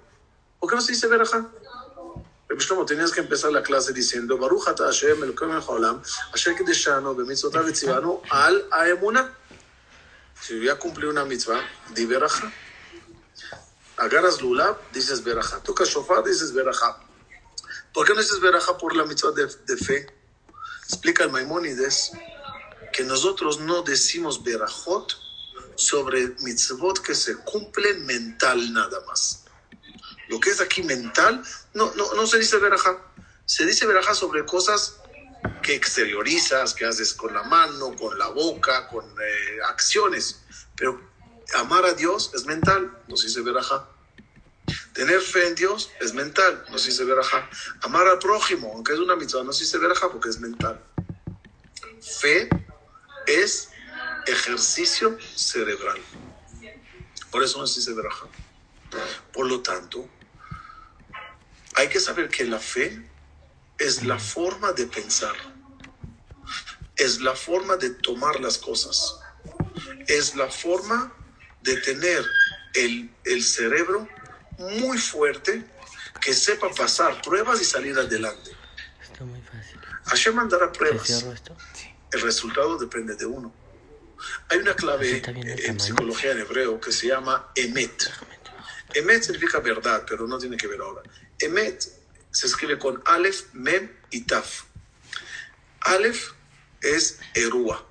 ¿por 0.58 0.70
qué 0.70 0.76
no 0.76 0.82
se 0.82 0.92
dice 0.92 1.06
verajá? 1.06 1.48
Shlomo, 2.58 2.84
tenías 2.84 3.12
que 3.12 3.20
empezar 3.20 3.52
la 3.52 3.62
clase 3.62 3.92
diciendo 3.92 4.36
Baruch 4.36 4.68
ata 4.68 4.84
Hashem 4.86 5.22
Elokeinu 5.22 5.60
haolam 5.60 6.02
asher 6.34 6.56
kideshanu 6.56 7.14
b'mitzvotav 7.14 7.68
etzivanu 7.68 8.20
al 8.28 8.66
ha'emuna. 8.72 9.32
Si 10.40 10.58
voy 10.58 10.68
a 10.68 10.76
cumplir 10.76 11.08
una 11.08 11.24
mitzvah, 11.24 11.60
di 11.94 12.06
verajá. 12.06 12.52
Agarras 13.98 14.40
lula, 14.40 14.76
dices 14.92 15.22
verajá. 15.22 15.62
Tocas 15.62 15.88
shofar, 15.88 16.24
dices 16.24 16.52
verajá. 16.52 16.98
¿Por 17.92 18.06
qué 18.06 18.14
no 18.14 18.20
dices 18.20 18.40
verajá 18.40 18.78
por 18.78 18.94
la 18.94 19.04
mitzvah 19.04 19.32
de, 19.32 19.46
de, 19.46 19.76
fe? 19.76 20.06
Explica 20.84 21.24
el 21.24 21.30
Maimónides 21.30 22.12
que 22.92 23.04
nosotros 23.04 23.60
no 23.60 23.82
decimos 23.82 24.42
verajot 24.42 25.16
sobre 25.76 26.28
mitzvot 26.40 27.00
que 27.00 27.14
se 27.14 27.36
cumplen 27.38 28.06
mental 28.06 28.72
nada 28.72 29.00
más. 29.06 29.44
Lo 30.28 30.38
que 30.38 30.50
es 30.50 30.60
aquí 30.60 30.82
mental, 30.82 31.42
no, 31.74 31.92
no, 31.94 32.14
no 32.14 32.26
se 32.26 32.38
dice 32.38 32.58
verajá. 32.58 32.98
Se 33.46 33.66
dice 33.66 33.86
verajá 33.86 34.14
sobre 34.14 34.44
cosas 34.46 35.00
que 35.62 35.74
exteriorizas, 35.74 36.74
que 36.74 36.84
haces 36.84 37.14
con 37.14 37.34
la 37.34 37.42
mano, 37.42 37.96
con 37.96 38.16
la 38.18 38.28
boca, 38.28 38.88
con 38.88 39.04
eh, 39.04 39.58
acciones. 39.68 40.42
Pero 40.76 41.00
amar 41.56 41.84
a 41.84 41.94
Dios 41.94 42.30
es 42.34 42.44
mental, 42.44 42.96
no 43.08 43.16
se 43.16 43.26
dice 43.26 43.40
verajá. 43.40 43.88
Tener 44.94 45.20
fe 45.20 45.48
en 45.48 45.54
Dios 45.54 45.92
es 46.00 46.14
mental, 46.14 46.64
no 46.70 46.78
se 46.78 46.90
dice 46.90 47.04
verajá. 47.04 47.48
Amar 47.82 48.08
al 48.08 48.18
prójimo, 48.18 48.72
aunque 48.74 48.92
es 48.92 48.98
una 48.98 49.16
mitzvah, 49.16 49.44
no 49.44 49.52
se 49.52 49.64
dice 49.64 49.78
verajá 49.78 50.10
porque 50.10 50.28
es 50.30 50.40
mental. 50.40 50.84
Fe 52.00 52.66
es 53.26 53.70
ejercicio 54.26 55.18
cerebral. 55.34 56.04
Por 57.30 57.42
eso 57.44 57.58
no 57.58 57.66
se 57.66 57.80
dice 57.80 57.94
verajá. 57.94 58.30
Por 59.32 59.46
lo 59.46 59.62
tanto, 59.62 60.10
hay 61.76 61.88
que 61.88 62.00
saber 62.00 62.30
que 62.30 62.44
la 62.44 62.60
fe 62.60 63.10
es 63.78 64.04
la 64.04 64.18
forma 64.18 64.72
de 64.72 64.86
pensar, 64.86 65.36
es 66.96 67.20
la 67.20 67.36
forma 67.36 67.76
de 67.76 67.90
tomar 67.90 68.40
las 68.40 68.58
cosas, 68.58 69.20
es 70.06 70.36
la 70.36 70.50
forma 70.50 71.16
de 71.60 71.76
tener 71.78 72.24
el, 72.74 73.18
el 73.24 73.42
cerebro 73.44 74.08
muy 74.60 74.98
fuerte 74.98 75.64
que 76.20 76.34
sepa 76.34 76.70
pasar 76.70 77.20
pruebas 77.22 77.60
y 77.60 77.64
salir 77.64 77.98
adelante. 77.98 78.50
Está 79.02 79.24
muy 79.24 79.40
fácil. 79.40 79.80
Hashem 80.04 80.34
mandará 80.34 80.70
pruebas. 80.70 81.08
esto? 81.10 81.56
El 82.12 82.20
resultado 82.20 82.76
depende 82.78 83.14
de 83.16 83.26
uno. 83.26 83.52
Hay 84.48 84.58
una 84.58 84.74
clave 84.74 85.22
en 85.24 85.80
psicología 85.80 86.32
en 86.32 86.40
hebreo 86.40 86.78
que 86.78 86.92
se 86.92 87.06
llama 87.08 87.50
emet. 87.54 88.10
Emet 88.92 89.22
significa 89.22 89.60
verdad, 89.60 90.04
pero 90.06 90.26
no 90.26 90.38
tiene 90.38 90.56
que 90.56 90.66
ver 90.66 90.80
ahora. 90.80 91.02
Emet 91.38 91.88
se 92.30 92.46
escribe 92.46 92.78
con 92.78 93.02
Aleph, 93.06 93.46
Mem 93.54 93.90
y 94.10 94.22
Taf. 94.22 94.64
Aleph 95.80 96.32
es 96.82 97.18
Erua. 97.34 97.86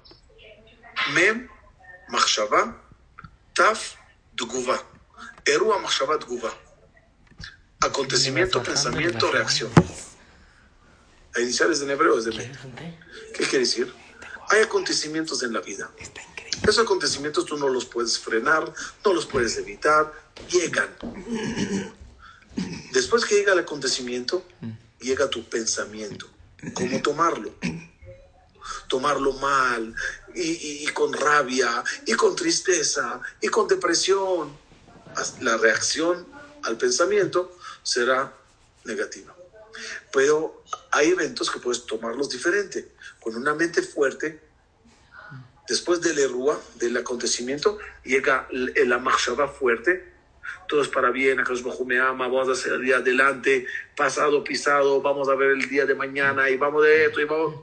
Mem, 1.14 1.50
Machshava. 2.10 2.80
Taf, 3.54 3.96
Duguva. 4.34 4.84
Erua, 5.46 5.80
Machshava, 5.80 6.18
Duguva. 6.18 6.54
Acontecimiento, 7.82 8.62
pensamiento, 8.62 9.32
reacción. 9.32 9.72
La 11.34 11.42
iniciales 11.42 11.82
en 11.82 11.90
hebreo 11.92 12.18
es 12.18 12.26
de 12.26 12.32
Met. 12.32 12.58
¿Qué 13.34 13.44
quiere 13.46 13.60
decir? 13.60 13.94
Hay 14.50 14.62
acontecimientos 14.62 15.44
en 15.44 15.54
la 15.54 15.62
vida. 15.62 15.90
Esos 16.64 16.80
acontecimientos 16.80 17.46
tú 17.46 17.58
no 17.58 17.70
los 17.70 17.86
puedes 17.86 18.20
frenar, 18.20 18.74
no 19.06 19.14
los 19.14 19.26
puedes 19.26 19.56
evitar, 19.58 20.12
llegan. 20.50 20.90
Después 22.92 23.26
que 23.26 23.36
llega 23.36 23.54
el 23.54 23.60
acontecimiento, 23.60 24.44
llega 25.00 25.30
tu 25.30 25.48
pensamiento. 25.48 26.28
¿Cómo 26.74 27.02
tomarlo? 27.02 27.54
Tomarlo 28.88 29.34
mal, 29.34 29.96
y, 30.36 30.84
y, 30.84 30.88
con 30.88 31.14
rabia, 31.14 31.84
y 32.06 32.14
con 32.14 32.36
tristeza, 32.36 33.22
y 33.42 33.48
con 33.48 33.68
depresión. 33.68 34.52
La 35.42 35.58
reacción 35.58 36.28
al 36.64 36.78
pensamiento 36.78 37.56
será 37.84 38.34
negativa. 38.86 39.36
Pero 40.12 40.64
hay 40.92 41.10
eventos 41.10 41.50
que 41.50 41.60
puedes 41.60 41.86
tomarlos 41.86 42.30
diferente. 42.30 42.92
Con 43.20 43.36
una 43.36 43.54
mente 43.54 43.82
fuerte, 43.82 44.40
después 45.68 46.02
del 46.02 46.20
errua, 46.20 46.60
del 46.76 46.98
acontecimiento, 46.98 47.78
llega 48.04 48.48
la 48.52 48.98
machshava 48.98 49.48
fuerte, 49.48 50.14
todo 50.68 50.82
es 50.82 50.88
para 50.88 51.12
bien, 51.12 51.40
Akash 51.40 51.64
me 51.86 52.00
ama, 52.00 52.28
vamos 52.28 52.50
a 52.50 52.52
hacer 52.54 52.74
el 52.74 52.82
día 52.84 52.98
adelante, 52.98 53.68
pasado, 53.96 54.44
pisado, 54.44 55.02
vamos 55.02 55.30
a 55.30 55.36
ver 55.36 55.52
el 55.52 55.70
día 55.70 55.86
de 55.86 55.96
mañana 55.96 56.50
y 56.50 56.58
vamos 56.58 56.84
de 56.84 57.06
esto 57.06 57.22
y 57.22 57.26
vamos. 57.26 57.56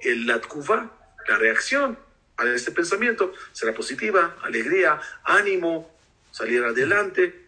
El 0.00 0.26
latkuva, 0.26 0.90
la 1.28 1.36
reacción 1.36 1.98
a 2.36 2.46
este 2.46 2.72
pensamiento 2.72 3.32
será 3.52 3.72
positiva, 3.72 4.36
alegría, 4.42 5.00
ánimo, 5.24 5.91
salir 6.32 6.64
adelante. 6.64 7.46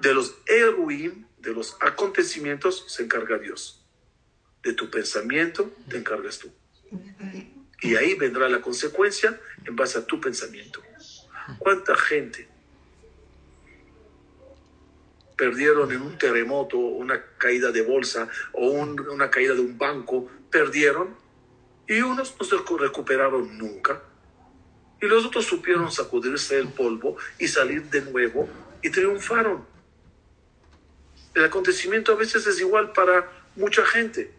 De 0.00 0.12
los 0.12 0.34
eruim, 0.46 1.26
de 1.38 1.52
los 1.52 1.76
acontecimientos, 1.80 2.84
se 2.88 3.04
encarga 3.04 3.38
Dios. 3.38 3.84
De 4.64 4.72
tu 4.72 4.90
pensamiento 4.90 5.72
te 5.88 5.98
encargas 5.98 6.40
tú. 6.40 6.52
Y 7.80 7.96
ahí 7.96 8.14
vendrá 8.14 8.48
la 8.48 8.60
consecuencia 8.60 9.40
en 9.64 9.76
base 9.76 9.98
a 9.98 10.06
tu 10.06 10.20
pensamiento. 10.20 10.82
¿Cuánta 11.58 11.96
gente 11.96 12.48
perdieron 15.36 15.90
en 15.90 16.02
un 16.02 16.16
terremoto, 16.16 16.78
una 16.78 17.20
caída 17.38 17.72
de 17.72 17.82
bolsa 17.82 18.28
o 18.52 18.68
una 18.70 19.30
caída 19.30 19.54
de 19.54 19.60
un 19.60 19.78
banco? 19.78 20.30
Perdieron 20.50 21.16
y 21.88 22.00
unos 22.00 22.36
no 22.38 22.46
se 22.46 22.56
recuperaron 22.78 23.58
nunca. 23.58 24.02
Y 25.02 25.06
los 25.06 25.26
otros 25.26 25.44
supieron 25.46 25.90
sacudirse 25.90 26.56
el 26.56 26.68
polvo 26.68 27.16
y 27.36 27.48
salir 27.48 27.82
de 27.90 28.02
nuevo 28.02 28.48
y 28.82 28.88
triunfaron. 28.88 29.66
El 31.34 31.44
acontecimiento 31.44 32.12
a 32.12 32.14
veces 32.14 32.46
es 32.46 32.60
igual 32.60 32.92
para 32.92 33.28
mucha 33.56 33.84
gente. 33.84 34.32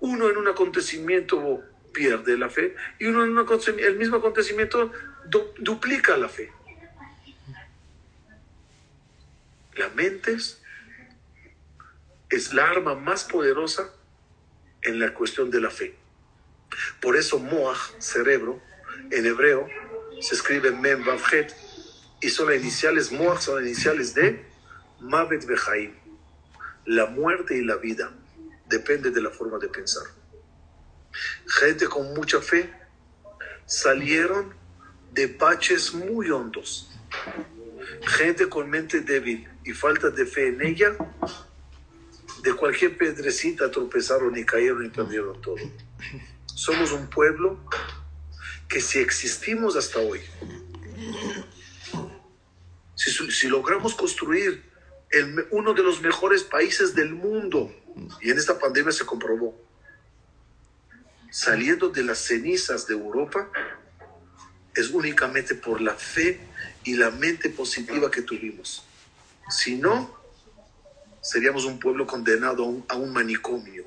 Uno 0.00 0.28
en 0.28 0.36
un 0.36 0.48
acontecimiento 0.48 1.62
pierde 1.92 2.36
la 2.36 2.50
fe 2.50 2.74
y 2.98 3.06
uno 3.06 3.22
en 3.24 3.38
un 3.38 3.78
el 3.78 3.96
mismo 3.96 4.16
acontecimiento 4.16 4.90
duplica 5.58 6.16
la 6.16 6.28
fe. 6.28 6.52
La 9.76 9.90
mente 9.90 10.36
es 12.30 12.52
la 12.52 12.68
arma 12.68 12.96
más 12.96 13.22
poderosa 13.22 13.94
en 14.82 14.98
la 14.98 15.14
cuestión 15.14 15.52
de 15.52 15.60
la 15.60 15.70
fe. 15.70 15.94
Por 17.00 17.16
eso 17.16 17.38
Moach, 17.38 17.78
cerebro, 18.00 18.60
en 19.10 19.26
hebreo 19.26 19.66
se 20.20 20.34
escribe 20.34 20.70
Mem 20.70 21.04
Vavjet 21.04 21.54
y 22.20 22.28
son 22.28 22.50
las 22.50 22.60
iniciales 22.60 23.10
Moach, 23.12 23.40
son 23.40 23.56
las 23.56 23.64
iniciales 23.64 24.14
de 24.14 24.44
Mavet 25.00 25.46
Bejaim, 25.46 25.94
la 26.84 27.06
muerte 27.06 27.56
y 27.56 27.64
la 27.64 27.76
vida, 27.76 28.12
depende 28.66 29.10
de 29.10 29.22
la 29.22 29.30
forma 29.30 29.58
de 29.58 29.68
pensar. 29.68 30.04
Gente 31.46 31.86
con 31.86 32.12
mucha 32.14 32.40
fe 32.40 32.70
salieron 33.66 34.54
de 35.12 35.26
baches 35.26 35.94
muy 35.94 36.30
hondos. 36.30 36.90
Gente 38.02 38.48
con 38.48 38.68
mente 38.68 39.00
débil 39.00 39.48
y 39.64 39.72
falta 39.72 40.10
de 40.10 40.26
fe 40.26 40.48
en 40.48 40.62
ella, 40.62 40.96
de 42.42 42.52
cualquier 42.54 42.96
pedrecita 42.96 43.70
tropezaron 43.70 44.36
y 44.36 44.44
cayeron 44.44 44.84
y 44.84 44.88
perdieron 44.88 45.40
todo. 45.40 45.56
Somos 46.46 46.92
un 46.92 47.08
pueblo 47.08 47.58
que 48.70 48.80
si 48.80 49.00
existimos 49.00 49.74
hasta 49.74 49.98
hoy, 49.98 50.20
si, 52.94 53.48
logramos 53.48 53.94
construir 53.96 54.62
uno 55.50 55.74
de 55.74 55.82
los 55.82 56.00
mejores 56.00 56.44
países 56.44 56.94
del 56.94 57.12
mundo, 57.12 57.74
y 58.20 58.30
en 58.30 58.38
esta 58.38 58.60
pandemia 58.60 58.92
se 58.92 59.04
comprobó, 59.04 59.60
saliendo 61.30 61.88
de 61.88 62.04
las 62.04 62.18
cenizas 62.18 62.86
de 62.86 62.94
Europa, 62.94 63.50
es 64.76 64.90
únicamente 64.90 65.56
por 65.56 65.80
la 65.80 65.94
fe 65.94 66.40
y 66.84 66.94
la 66.94 67.10
mente 67.10 67.50
positiva 67.50 68.08
que 68.08 68.22
tuvimos. 68.22 68.84
Si 69.48 69.74
no, 69.74 70.16
seríamos 71.20 71.64
un 71.64 71.80
pueblo 71.80 72.06
condenado 72.06 72.62
a 72.62 72.66
un, 72.66 72.84
a 72.88 72.94
un 72.94 73.12
manicomio. 73.12 73.84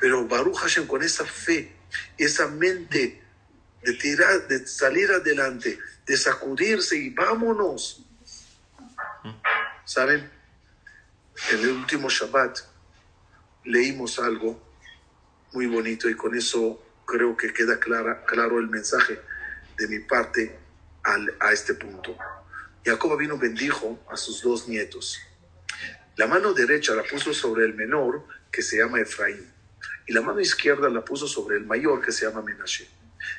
Pero 0.00 0.26
Baruch 0.26 0.56
Hashem, 0.56 0.88
con 0.88 1.04
esa 1.04 1.24
fe, 1.24 1.77
esa 2.16 2.48
mente 2.48 3.22
de 3.82 3.92
tirar, 3.94 4.48
de 4.48 4.66
salir 4.66 5.10
adelante, 5.10 5.78
de 6.06 6.16
sacudirse 6.16 6.96
y 6.96 7.10
vámonos. 7.10 8.04
¿Saben? 9.84 10.30
En 11.50 11.58
el 11.60 11.68
último 11.68 12.08
Shabbat 12.08 12.58
leímos 13.64 14.18
algo 14.18 14.60
muy 15.52 15.66
bonito 15.66 16.08
y 16.08 16.14
con 16.14 16.36
eso 16.36 16.82
creo 17.06 17.36
que 17.36 17.52
queda 17.52 17.78
claro 17.78 18.58
el 18.58 18.68
mensaje 18.68 19.20
de 19.76 19.88
mi 19.88 20.00
parte 20.00 20.58
a 21.40 21.52
este 21.52 21.74
punto. 21.74 22.16
Jacob 22.84 23.16
vino 23.16 23.38
bendijo 23.38 23.98
a 24.10 24.16
sus 24.16 24.42
dos 24.42 24.68
nietos. 24.68 25.18
La 26.16 26.26
mano 26.26 26.52
derecha 26.52 26.94
la 26.94 27.02
puso 27.04 27.32
sobre 27.32 27.64
el 27.64 27.74
menor, 27.74 28.26
que 28.50 28.62
se 28.62 28.78
llama 28.78 29.00
Efraín, 29.00 29.52
y 30.08 30.12
la 30.14 30.22
mano 30.22 30.40
izquierda 30.40 30.88
la 30.88 31.04
puso 31.04 31.28
sobre 31.28 31.58
el 31.58 31.66
mayor, 31.66 32.00
que 32.00 32.12
se 32.12 32.26
llama 32.26 32.40
Menashe. 32.40 32.88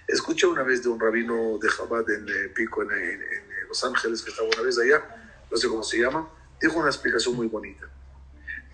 Escuché 0.07 0.45
una 0.45 0.61
vez 0.61 0.83
de 0.83 0.89
un 0.89 0.99
rabino 0.99 1.57
de 1.59 1.67
Chabad 1.67 2.07
en 2.11 2.29
eh, 2.29 2.49
Pico, 2.55 2.83
en, 2.83 2.91
en, 2.91 3.21
en, 3.21 3.67
Los 3.67 3.83
Ángeles, 3.83 4.21
que 4.21 4.29
estaba 4.29 4.47
una 4.47 4.61
vez 4.61 4.77
allá, 4.77 5.03
no 5.49 5.57
sé 5.57 5.67
cómo 5.67 5.83
se 5.83 5.99
llama, 5.99 6.29
dijo 6.61 6.77
una 6.77 6.89
explicación 6.89 7.35
muy 7.35 7.47
bonita. 7.47 7.89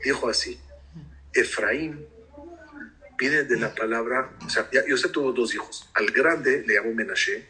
Dijo 0.03 0.27
así, 0.27 0.59
Efraín 1.33 2.05
viene 3.17 3.43
de 3.43 3.57
la 3.57 3.73
palabra, 3.73 4.29
o 4.45 4.49
sea, 4.49 4.69
Yosef 4.87 5.13
tuvo 5.13 5.31
dos 5.31 5.55
hijos, 5.55 5.89
al 5.93 6.07
grande 6.07 6.65
le 6.67 6.75
llamó 6.75 6.93
Menashe, 6.93 7.47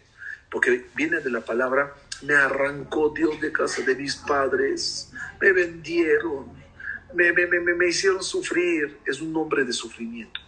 porque 0.52 0.86
viene 0.96 1.22
de 1.22 1.32
la 1.32 1.41
palabra, 1.41 1.96
me 2.22 2.36
arrancó 2.36 3.10
Dios 3.10 3.41
de 3.41 3.52
casa 3.52 3.82
de 3.82 3.96
mis 3.96 4.16
padres, 4.16 5.12
me 5.41 5.52
vendieron, 5.52 6.54
me, 7.16 7.32
me, 7.32 7.47
me, 7.47 7.74
me 7.74 7.88
hicieron 7.88 8.24
sufrir, 8.24 8.99
es 9.05 9.22
un 9.22 9.32
nombre 9.32 9.63
de 9.63 9.74
sufrimiento. 9.74 10.39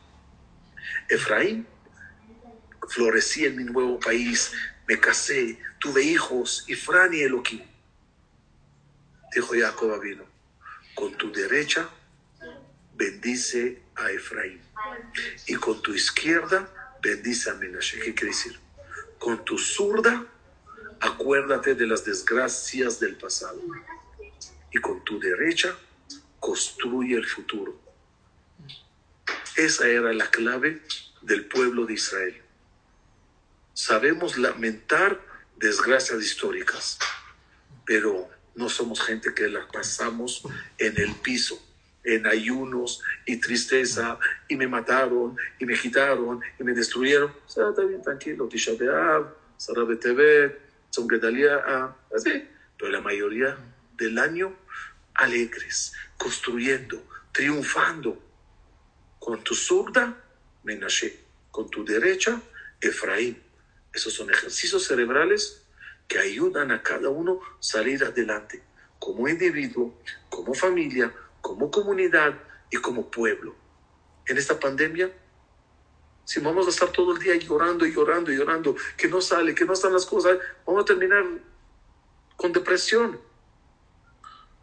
Efraín, 1.10 1.66
florecí 2.88 3.46
en 3.46 3.56
mi 3.56 3.64
nuevo 3.64 4.00
país, 4.00 4.52
me 4.88 5.00
casé, 5.00 5.60
tuve 5.80 6.04
hijos, 6.04 6.66
y 6.68 6.76
Fran 6.76 7.14
y 7.14 7.22
Elohim. 7.22 7.64
Dijo 9.34 9.54
Jacob 9.58 10.02
vino, 10.02 10.24
con 10.96 11.16
tu 11.18 11.32
derecha 11.32 11.90
bendice 12.96 13.82
a 13.96 14.10
Efraín 14.12 14.62
y 15.46 15.56
con 15.56 15.82
tu 15.82 15.94
izquierda 15.94 16.70
bendice 17.02 17.50
a 17.50 17.54
Menashe. 17.54 18.00
¿Qué 18.00 18.16
quiere 18.16 18.34
decir? 18.34 18.60
Con 19.20 19.44
tu 19.46 19.58
zurda 19.58 20.26
acuérdate 21.00 21.76
de 21.76 21.86
las 21.86 22.04
desgracias 22.06 23.00
del 23.00 23.16
pasado 23.16 23.62
y 24.72 24.80
con 24.80 25.04
tu 25.04 25.20
derecha 25.20 25.78
construye 26.40 27.16
el 27.16 27.26
futuro. 27.26 27.80
Esa 29.56 29.88
era 29.88 30.14
la 30.14 30.30
clave 30.30 30.82
del 31.22 31.46
pueblo 31.46 31.86
de 31.86 31.94
Israel. 31.94 32.42
Sabemos 33.74 34.38
lamentar 34.38 35.20
desgracias 35.58 36.22
históricas, 36.22 37.00
pero 37.86 38.30
no 38.56 38.70
somos 38.70 39.02
gente 39.02 39.34
que 39.34 39.48
las 39.48 39.66
pasamos 39.68 40.44
en 40.78 41.00
el 41.00 41.14
piso 41.16 41.62
en 42.08 42.26
ayunos 42.26 43.02
y 43.26 43.36
tristeza, 43.38 44.18
y 44.48 44.56
me 44.56 44.66
mataron, 44.66 45.36
y 45.60 45.66
me 45.66 45.78
quitaron, 45.78 46.40
y 46.58 46.64
me 46.64 46.74
destruyeron. 46.74 47.30
O 47.46 47.50
sea, 47.50 47.70
está 47.70 47.84
bien, 47.84 48.02
tranquilo, 48.02 48.48
Tisha 48.48 48.72
B'Av, 48.80 49.28
Sarah 49.58 49.84
Betevet, 49.84 50.58
así. 52.16 52.48
Pero 52.78 52.92
la 52.92 53.02
mayoría 53.02 53.58
del 53.98 54.18
año, 54.20 54.56
alegres, 55.18 55.94
construyendo, 56.18 57.04
triunfando. 57.32 58.24
Con 59.20 59.44
tu 59.44 59.54
zurda, 59.56 60.16
Menashe. 60.64 61.26
Con 61.52 61.70
tu 61.70 61.84
derecha, 61.84 62.42
Efraín. 62.80 63.42
Esos 63.94 64.14
son 64.14 64.30
ejercicios 64.30 64.86
cerebrales 64.86 65.64
que 66.08 66.20
ayudan 66.20 66.72
a 66.72 66.82
cada 66.84 67.10
uno 67.10 67.42
salir 67.60 68.04
adelante, 68.04 68.62
como 69.00 69.28
individuo, 69.28 69.94
como 70.30 70.54
familia, 70.54 71.14
como 71.42 71.70
comunidad 71.70 72.34
y 72.70 72.78
como 72.78 73.10
pueblo. 73.10 73.56
En 74.26 74.38
esta 74.38 74.60
pandemia, 74.60 75.12
si 76.26 76.40
vamos 76.40 76.68
a 76.68 76.70
estar 76.70 76.92
todo 76.92 77.14
el 77.14 77.20
día 77.20 77.36
llorando 77.36 77.86
y 77.86 77.94
llorando 77.94 78.32
y 78.32 78.38
llorando, 78.38 78.76
que 78.98 79.08
no 79.08 79.22
sale, 79.22 79.56
que 79.56 79.66
no 79.66 79.74
están 79.74 79.94
las 79.94 80.06
cosas, 80.06 80.38
vamos 80.66 80.84
a 80.84 80.86
terminar 80.86 81.24
con 82.36 82.52
depresión. 82.52 83.20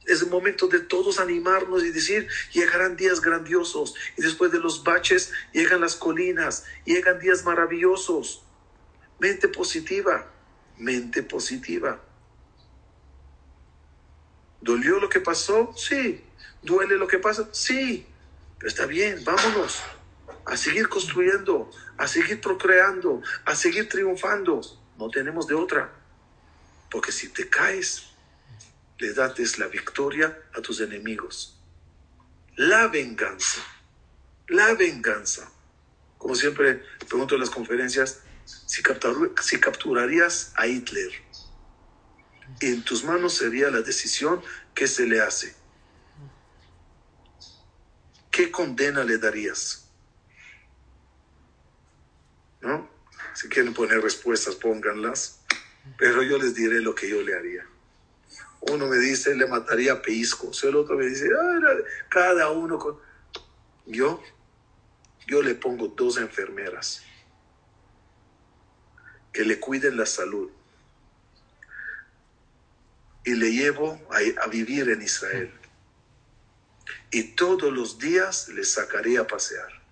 Es 0.07 0.23
el 0.23 0.29
momento 0.29 0.69
de 0.69 0.81
todos 0.81 1.19
animarnos 1.19 1.83
y 1.83 1.91
decir, 1.91 2.29
llegarán 2.53 2.97
días 2.97 3.21
grandiosos 3.21 3.95
y 4.17 4.23
después 4.23 4.53
de 4.53 4.59
los 4.59 4.85
baches 4.85 5.33
llegan 5.53 5.81
las 5.81 5.97
colinas, 5.97 6.65
llegan 6.85 7.19
días 7.19 7.45
maravillosos. 7.45 8.43
Mente 9.19 9.49
positiva, 9.49 10.31
mente 10.77 11.23
positiva. 11.23 12.03
¿Dolió 14.61 14.99
lo 14.99 15.09
que 15.09 15.21
pasó? 15.21 15.73
Sí. 15.77 16.23
¿Duele 16.63 16.97
lo 16.97 17.07
que 17.07 17.19
pasa? 17.19 17.49
Sí, 17.53 18.07
pero 18.59 18.69
está 18.69 18.87
bien, 18.87 19.23
vámonos 19.25 19.83
a 20.47 20.57
seguir 20.57 20.89
construyendo, 20.89 21.71
a 21.97 22.07
seguir 22.07 22.41
procreando, 22.41 23.23
a 23.45 23.55
seguir 23.55 23.89
triunfando. 23.89 24.61
No 24.99 25.09
tenemos 25.11 25.47
de 25.47 25.55
otra. 25.55 25.93
Porque 26.91 27.13
si 27.13 27.29
te 27.29 27.49
caes, 27.49 28.14
le 28.99 29.13
das 29.13 29.59
la 29.59 29.67
victoria 29.69 30.39
a 30.55 30.61
tus 30.61 30.81
enemigos. 30.81 31.61
La 32.57 32.89
venganza, 32.89 33.61
la 34.49 34.75
venganza. 34.75 35.51
Como 36.19 36.35
siempre 36.35 36.83
pregunto 37.09 37.35
en 37.35 37.41
las 37.41 37.51
conferencias, 37.51 38.21
si, 38.45 38.83
si 39.43 39.61
capturarías 39.61 40.53
a 40.57 40.67
Hitler, 40.67 41.11
en 42.61 42.83
tus 42.83 43.05
manos 43.05 43.35
sería 43.35 43.71
la 43.71 43.81
decisión 43.81 44.43
que 44.75 44.87
se 44.87 45.07
le 45.07 45.21
hace 45.21 45.55
¿qué 48.35 48.51
condena 48.51 49.05
le 49.05 49.17
darías? 49.19 49.89
¿No? 52.61 52.91
Si 53.33 53.49
quieren 53.49 53.73
poner 53.73 54.01
respuestas, 54.01 54.57
pónganlas, 54.57 55.41
pero 55.97 56.21
yo 56.23 56.37
les 56.39 56.55
diré 56.55 56.81
lo 56.81 56.97
que 56.97 57.09
yo 57.09 57.23
le 57.23 57.35
haría. 57.35 57.65
Uno 58.71 58.87
me 58.87 58.99
dice, 58.99 59.35
le 59.35 59.47
mataría 59.47 59.95
a 59.95 60.03
Peiscos, 60.03 60.65
el 60.65 60.77
otro 60.77 60.97
me 60.97 61.07
dice, 61.07 61.29
cada 62.09 62.51
uno 62.51 62.79
con... 62.79 62.99
Yo, 63.87 64.23
yo 65.27 65.43
le 65.43 65.55
pongo 65.55 65.89
dos 65.89 66.17
enfermeras 66.17 67.03
que 69.33 69.45
le 69.45 69.61
cuiden 69.61 69.97
la 69.99 70.07
salud 70.07 70.51
y 73.25 73.35
le 73.35 73.53
llevo 73.53 74.01
a, 74.11 74.45
a 74.45 74.47
vivir 74.47 74.89
en 74.89 75.03
Israel. 75.03 75.53
Y 77.11 77.35
todos 77.35 77.73
los 77.73 77.99
días 77.99 78.49
le 78.49 78.65
sacaría 78.65 79.21
a 79.21 79.27
pasear. 79.27 79.84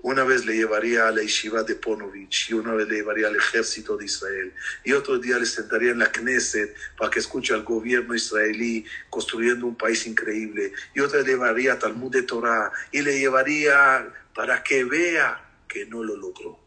Una 0.00 0.22
vez 0.22 0.46
le 0.46 0.54
llevaría 0.54 1.08
a 1.08 1.10
la 1.10 1.22
yeshiva 1.22 1.64
de 1.64 1.74
Ponovich 1.74 2.50
y 2.50 2.54
una 2.54 2.72
vez 2.72 2.88
le 2.88 2.96
llevaría 2.96 3.26
al 3.26 3.36
ejército 3.36 3.96
de 3.96 4.04
Israel 4.04 4.54
y 4.84 4.92
otro 4.92 5.18
día 5.18 5.38
le 5.38 5.46
sentaría 5.46 5.90
en 5.90 5.98
la 5.98 6.12
Knesset 6.12 6.74
para 6.96 7.10
que 7.10 7.18
escuche 7.18 7.52
al 7.52 7.64
gobierno 7.64 8.14
israelí 8.14 8.84
construyendo 9.10 9.66
un 9.66 9.76
país 9.76 10.06
increíble 10.06 10.72
y 10.94 11.00
otra 11.00 11.20
le 11.22 11.26
llevaría 11.26 11.72
a 11.72 11.78
Talmud 11.80 12.12
de 12.12 12.22
Torah 12.22 12.70
y 12.92 13.02
le 13.02 13.18
llevaría 13.18 14.08
para 14.34 14.62
que 14.62 14.84
vea 14.84 15.44
que 15.66 15.84
no 15.86 16.04
lo 16.04 16.16
logró. 16.16 16.60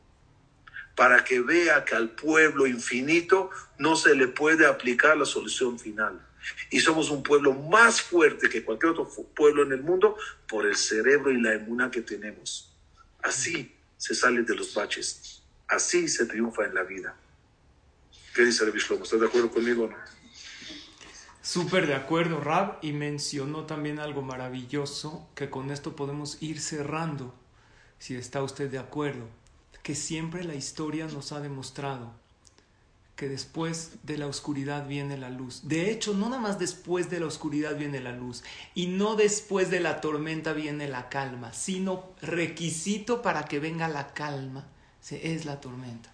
para 0.95 1.23
que 1.23 1.39
vea 1.39 1.85
que 1.85 1.95
al 1.95 2.11
pueblo 2.11 2.67
infinito 2.67 3.49
no 3.79 3.95
se 3.95 4.13
le 4.13 4.27
puede 4.27 4.67
aplicar 4.67 5.17
la 5.17 5.25
solución 5.25 5.79
final. 5.79 6.21
Y 6.69 6.79
somos 6.81 7.09
un 7.09 7.23
pueblo 7.23 7.53
más 7.53 8.01
fuerte 8.01 8.49
que 8.49 8.63
cualquier 8.63 8.91
otro 8.91 9.09
pueblo 9.33 9.63
en 9.63 9.71
el 9.71 9.81
mundo 9.81 10.17
por 10.47 10.65
el 10.65 10.75
cerebro 10.75 11.31
y 11.31 11.41
la 11.41 11.53
emuna 11.53 11.89
que 11.89 12.01
tenemos. 12.01 12.70
Así 13.23 13.75
se 13.97 14.15
sale 14.15 14.43
de 14.43 14.55
los 14.55 14.73
baches. 14.73 15.43
Así 15.67 16.07
se 16.07 16.25
triunfa 16.25 16.65
en 16.65 16.75
la 16.75 16.83
vida. 16.83 17.15
¿Qué 18.33 18.43
dice 18.43 18.63
el 18.63 18.71
Shlomo? 18.71 19.03
¿Estás 19.03 19.19
de 19.19 19.27
acuerdo 19.27 19.51
conmigo 19.51 19.85
o 19.85 19.87
no? 19.89 19.97
Súper 21.41 21.87
de 21.87 21.95
acuerdo, 21.95 22.39
Rab, 22.39 22.77
y 22.81 22.93
mencionó 22.93 23.65
también 23.65 23.99
algo 23.99 24.21
maravilloso 24.21 25.27
que 25.35 25.49
con 25.49 25.71
esto 25.71 25.95
podemos 25.95 26.41
ir 26.41 26.61
cerrando, 26.61 27.33
si 27.99 28.15
está 28.15 28.43
usted 28.43 28.69
de 28.69 28.79
acuerdo, 28.79 29.27
que 29.83 29.95
siempre 29.95 30.43
la 30.43 30.55
historia 30.55 31.07
nos 31.07 31.31
ha 31.31 31.39
demostrado 31.39 32.13
que 33.21 33.29
después 33.29 33.91
de 34.01 34.17
la 34.17 34.25
oscuridad 34.25 34.87
viene 34.87 35.15
la 35.15 35.29
luz. 35.29 35.61
De 35.61 35.91
hecho, 35.91 36.15
no 36.15 36.27
nada 36.27 36.41
más 36.41 36.57
después 36.57 37.11
de 37.11 37.19
la 37.19 37.27
oscuridad 37.27 37.77
viene 37.77 37.99
la 37.99 38.13
luz 38.13 38.43
y 38.73 38.87
no 38.87 39.15
después 39.15 39.69
de 39.69 39.79
la 39.79 40.01
tormenta 40.01 40.53
viene 40.53 40.87
la 40.87 41.07
calma, 41.07 41.53
sino 41.53 42.09
requisito 42.23 43.21
para 43.21 43.43
que 43.45 43.59
venga 43.59 43.87
la 43.87 44.07
calma 44.15 44.65
es 45.11 45.45
la 45.45 45.61
tormenta. 45.61 46.11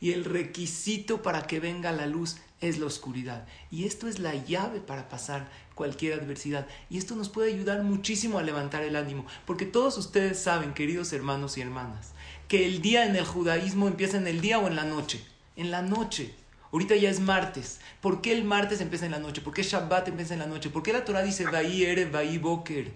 Y 0.00 0.12
el 0.12 0.24
requisito 0.24 1.20
para 1.20 1.46
que 1.46 1.60
venga 1.60 1.92
la 1.92 2.06
luz 2.06 2.38
es 2.62 2.78
la 2.78 2.86
oscuridad. 2.86 3.46
Y 3.70 3.84
esto 3.84 4.08
es 4.08 4.18
la 4.18 4.34
llave 4.34 4.80
para 4.80 5.10
pasar 5.10 5.50
cualquier 5.74 6.18
adversidad. 6.18 6.66
Y 6.88 6.96
esto 6.96 7.16
nos 7.16 7.28
puede 7.28 7.52
ayudar 7.52 7.82
muchísimo 7.82 8.38
a 8.38 8.42
levantar 8.42 8.82
el 8.82 8.96
ánimo. 8.96 9.26
Porque 9.44 9.66
todos 9.66 9.98
ustedes 9.98 10.38
saben, 10.38 10.72
queridos 10.72 11.12
hermanos 11.12 11.58
y 11.58 11.60
hermanas, 11.60 12.12
que 12.48 12.64
el 12.64 12.80
día 12.80 13.04
en 13.04 13.14
el 13.14 13.26
judaísmo 13.26 13.88
empieza 13.88 14.16
en 14.16 14.26
el 14.26 14.40
día 14.40 14.58
o 14.58 14.68
en 14.68 14.76
la 14.76 14.84
noche. 14.84 15.22
En 15.54 15.70
la 15.70 15.82
noche. 15.82 16.34
Ahorita 16.72 16.96
ya 16.96 17.10
es 17.10 17.20
martes. 17.20 17.80
¿Por 18.00 18.20
qué 18.20 18.32
el 18.32 18.44
martes 18.44 18.80
empieza 18.80 19.06
en 19.06 19.12
la 19.12 19.18
noche? 19.18 19.40
¿Por 19.40 19.54
qué 19.54 19.62
Shabbat 19.62 20.08
empieza 20.08 20.34
en 20.34 20.40
la 20.40 20.46
noche? 20.46 20.70
¿Por 20.70 20.82
qué 20.82 20.92
la 20.92 21.04
Torah 21.04 21.22
dice 21.22 21.44
Vaí 21.44 21.84
Ere, 21.84 22.06
Vaí 22.06 22.38
Boker? 22.38 22.92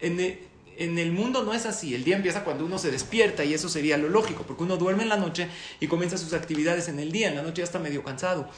En 0.00 0.18
en 0.76 0.98
el 0.98 1.12
mundo 1.12 1.44
no 1.44 1.52
es 1.52 1.66
así. 1.66 1.94
El 1.94 2.04
día 2.04 2.16
empieza 2.16 2.44
cuando 2.44 2.64
uno 2.64 2.78
se 2.78 2.90
despierta 2.90 3.44
y 3.44 3.54
eso 3.54 3.68
sería 3.68 3.98
lo 3.98 4.08
lógico, 4.08 4.44
porque 4.44 4.62
uno 4.62 4.76
duerme 4.76 5.02
en 5.02 5.10
la 5.10 5.16
noche 5.16 5.48
y 5.80 5.86
comienza 5.86 6.16
sus 6.16 6.32
actividades 6.32 6.88
en 6.88 6.98
el 6.98 7.12
día. 7.12 7.28
En 7.28 7.36
la 7.36 7.42
noche 7.42 7.58
ya 7.58 7.64
está 7.64 7.78
medio 7.78 8.02
cansado. 8.02 8.48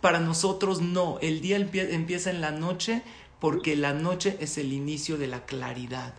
Para 0.00 0.20
nosotros 0.20 0.80
no. 0.80 1.18
El 1.20 1.40
día 1.40 1.56
empieza 1.56 2.30
en 2.30 2.40
la 2.40 2.50
noche 2.50 3.02
porque 3.40 3.76
la 3.76 3.92
noche 3.92 4.36
es 4.40 4.58
el 4.58 4.72
inicio 4.72 5.18
de 5.18 5.26
la 5.26 5.44
claridad. 5.44 6.14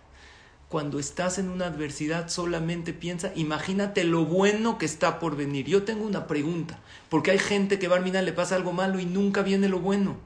Cuando 0.76 1.00
estás 1.00 1.38
en 1.38 1.48
una 1.48 1.68
adversidad 1.68 2.28
solamente 2.28 2.92
piensa, 2.92 3.32
imagínate 3.34 4.04
lo 4.04 4.26
bueno 4.26 4.78
que 4.78 4.86
está 4.86 5.20
por 5.20 5.38
venir. 5.38 5.68
Yo 5.68 5.84
tengo 5.84 6.06
una 6.06 6.28
pregunta, 6.28 6.82
porque 7.08 7.32
hay 7.32 7.40
gente 7.40 7.80
que 7.80 7.88
Barmina 7.88 8.22
le 8.22 8.34
pasa 8.34 8.58
algo 8.58 8.74
malo 8.74 9.00
y 9.00 9.06
nunca 9.06 9.42
viene 9.42 9.70
lo 9.70 9.80
bueno. 9.80 10.18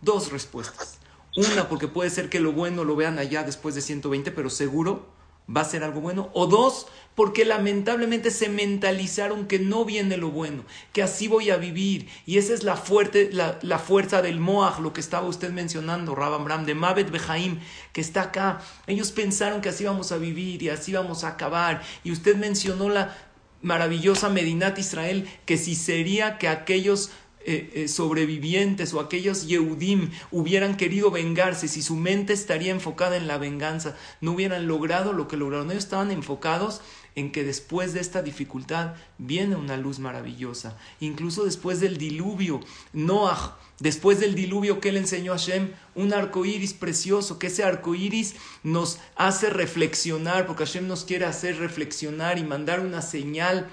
Dos 0.00 0.30
respuestas. 0.30 1.00
Una, 1.36 1.68
porque 1.68 1.88
puede 1.88 2.10
ser 2.10 2.28
que 2.28 2.38
lo 2.38 2.52
bueno 2.52 2.84
lo 2.84 2.94
vean 2.94 3.18
allá 3.18 3.42
después 3.42 3.74
de 3.74 3.80
120, 3.80 4.30
pero 4.30 4.48
seguro 4.48 5.08
va 5.48 5.60
a 5.62 5.64
ser 5.64 5.84
algo 5.84 6.00
bueno. 6.00 6.30
O 6.32 6.46
dos, 6.46 6.86
porque 7.14 7.44
lamentablemente 7.44 8.30
se 8.30 8.48
mentalizaron 8.48 9.46
que 9.46 9.58
no 9.58 9.84
viene 9.84 10.16
lo 10.16 10.30
bueno, 10.30 10.64
que 10.92 11.02
así 11.02 11.28
voy 11.28 11.50
a 11.50 11.56
vivir. 11.56 12.08
Y 12.26 12.38
esa 12.38 12.54
es 12.54 12.62
la, 12.62 12.76
fuerte, 12.76 13.30
la, 13.32 13.78
fuerza 13.78 14.22
del 14.22 14.40
Moaj, 14.40 14.80
lo 14.80 14.92
que 14.92 15.00
estaba 15.00 15.28
usted 15.28 15.50
mencionando, 15.52 16.14
Rabam 16.14 16.44
Bram, 16.44 16.66
de 16.66 16.74
Mavet 16.74 17.10
Behaim, 17.10 17.60
que 17.92 18.00
está 18.00 18.22
acá. 18.22 18.60
Ellos 18.86 19.12
pensaron 19.12 19.60
que 19.60 19.68
así 19.68 19.84
vamos 19.84 20.12
a 20.12 20.16
vivir 20.16 20.62
y 20.62 20.70
así 20.70 20.92
vamos 20.92 21.24
a 21.24 21.28
acabar. 21.28 21.82
Y 22.02 22.12
usted 22.12 22.36
mencionó 22.36 22.88
la 22.88 23.16
maravillosa 23.62 24.28
Medinat 24.28 24.78
Israel, 24.78 25.28
que 25.46 25.56
si 25.56 25.74
sería 25.74 26.38
que 26.38 26.48
aquellos 26.48 27.10
eh, 27.46 27.70
eh, 27.74 27.88
sobrevivientes 27.88 28.94
o 28.94 29.00
aquellos 29.00 29.46
Yehudim 29.46 30.10
hubieran 30.30 30.76
querido 30.76 31.10
vengarse, 31.10 31.68
si 31.68 31.82
su 31.82 31.94
mente 31.94 32.32
estaría 32.32 32.72
enfocada 32.72 33.16
en 33.16 33.26
la 33.26 33.36
venganza, 33.36 33.96
no 34.22 34.32
hubieran 34.32 34.66
logrado 34.66 35.12
lo 35.12 35.28
que 35.28 35.36
lograron. 35.36 35.70
Ellos 35.70 35.84
estaban 35.84 36.10
enfocados 36.10 36.80
en 37.16 37.32
que 37.32 37.44
después 37.44 37.92
de 37.92 38.00
esta 38.00 38.22
dificultad 38.22 38.94
viene 39.18 39.56
una 39.56 39.76
luz 39.76 39.98
maravillosa. 39.98 40.76
Incluso 41.00 41.44
después 41.44 41.80
del 41.80 41.98
diluvio, 41.98 42.60
Noah, 42.92 43.58
después 43.78 44.20
del 44.20 44.34
diluvio 44.34 44.80
que 44.80 44.92
le 44.92 45.00
enseñó 45.00 45.32
a 45.32 45.38
Hashem, 45.38 45.70
un 45.94 46.12
arco 46.12 46.44
iris 46.44 46.72
precioso, 46.72 47.38
que 47.38 47.48
ese 47.48 47.62
arco 47.62 47.94
iris 47.94 48.36
nos 48.62 48.98
hace 49.16 49.50
reflexionar, 49.50 50.46
porque 50.46 50.64
Hashem 50.64 50.88
nos 50.88 51.04
quiere 51.04 51.26
hacer 51.26 51.58
reflexionar 51.58 52.38
y 52.38 52.44
mandar 52.44 52.80
una 52.80 53.02
señal 53.02 53.68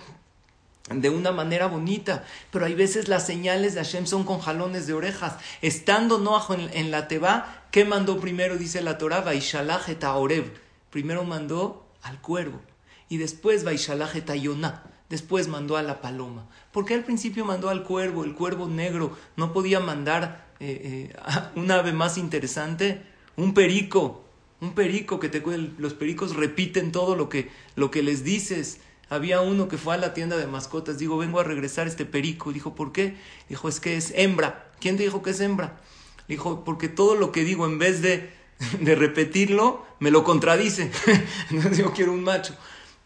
de 0.96 1.10
una 1.10 1.32
manera 1.32 1.68
bonita, 1.68 2.26
pero 2.52 2.66
hay 2.66 2.76
veces 2.76 3.08
las 3.08 3.26
señales 3.26 3.74
de 3.74 3.82
Hashem 3.82 4.06
son 4.06 4.24
con 4.24 4.40
jalones 4.40 4.88
de 4.88 4.94
orejas. 4.94 5.38
Estando 5.62 6.18
Noah 6.18 6.48
en, 6.74 6.92
la 6.92 7.08
Teba, 7.08 7.66
¿qué 7.72 7.86
mandó 7.86 8.20
primero? 8.20 8.58
Dice 8.58 8.82
la 8.82 8.98
Torah, 8.98 9.22
Vaishalach 9.22 9.88
et 9.90 10.04
Oreb. 10.04 10.52
Primero 10.90 11.24
mandó 11.24 11.88
al 12.02 12.20
cuervo 12.20 12.62
y 13.10 13.18
después 13.18 13.64
Vaishalach 13.64 14.16
et 14.16 14.32
Yonah. 14.34 14.84
Después 15.10 15.50
mandó 15.50 15.76
a 15.76 15.84
la 15.84 16.00
paloma. 16.00 16.48
¿Por 16.72 16.86
qué 16.86 16.94
al 16.94 17.04
principio 17.04 17.44
mandó 17.44 17.70
al 17.70 17.84
cuervo, 17.84 18.24
el 18.24 18.34
cuervo 18.34 18.68
negro? 18.68 19.18
¿No 19.36 19.52
podía 19.52 19.82
mandar 19.82 20.48
eh, 20.62 21.10
eh, 21.14 21.16
un 21.56 21.70
ave 21.70 21.92
más 21.92 22.18
interesante? 22.18 23.02
Un 23.36 23.54
perico, 23.54 24.24
un 24.62 24.74
perico 24.74 25.20
que 25.20 25.28
te 25.28 25.44
los 25.78 25.94
pericos 25.94 26.36
repiten 26.36 26.94
todo 26.94 27.18
lo 27.18 27.28
que, 27.28 27.52
lo 27.76 27.92
que 27.92 28.04
les 28.04 28.24
dices 28.24 28.80
había 29.12 29.42
uno 29.42 29.68
que 29.68 29.78
fue 29.78 29.94
a 29.94 29.98
la 29.98 30.14
tienda 30.14 30.38
de 30.38 30.48
mascotas, 30.48 30.98
digo, 30.98 31.18
vengo 31.18 31.42
a 31.42 31.44
regresar 31.44 31.86
este 31.86 32.06
perico. 32.06 32.54
Dijo, 32.54 32.76
¿por 32.76 32.94
qué? 32.94 33.18
Dijo, 33.50 33.68
es 33.68 33.82
que 33.82 33.98
es 33.98 34.14
hembra. 34.16 34.72
¿Quién 34.80 34.96
te 34.96 35.04
dijo 35.04 35.22
que 35.22 35.32
es 35.32 35.42
hembra? 35.42 35.82
Dijo, 36.30 36.64
porque 36.64 36.88
todo 36.88 37.16
lo 37.16 37.34
que 37.34 37.44
digo, 37.44 37.66
en 37.66 37.78
vez 37.78 38.02
de, 38.02 38.32
de 38.80 38.96
repetirlo, 38.96 39.86
me 40.00 40.12
lo 40.12 40.24
contradice. 40.24 40.92
Entonces 41.52 41.80
yo 41.80 41.92
quiero 41.92 42.14
un 42.14 42.24
macho. 42.24 42.56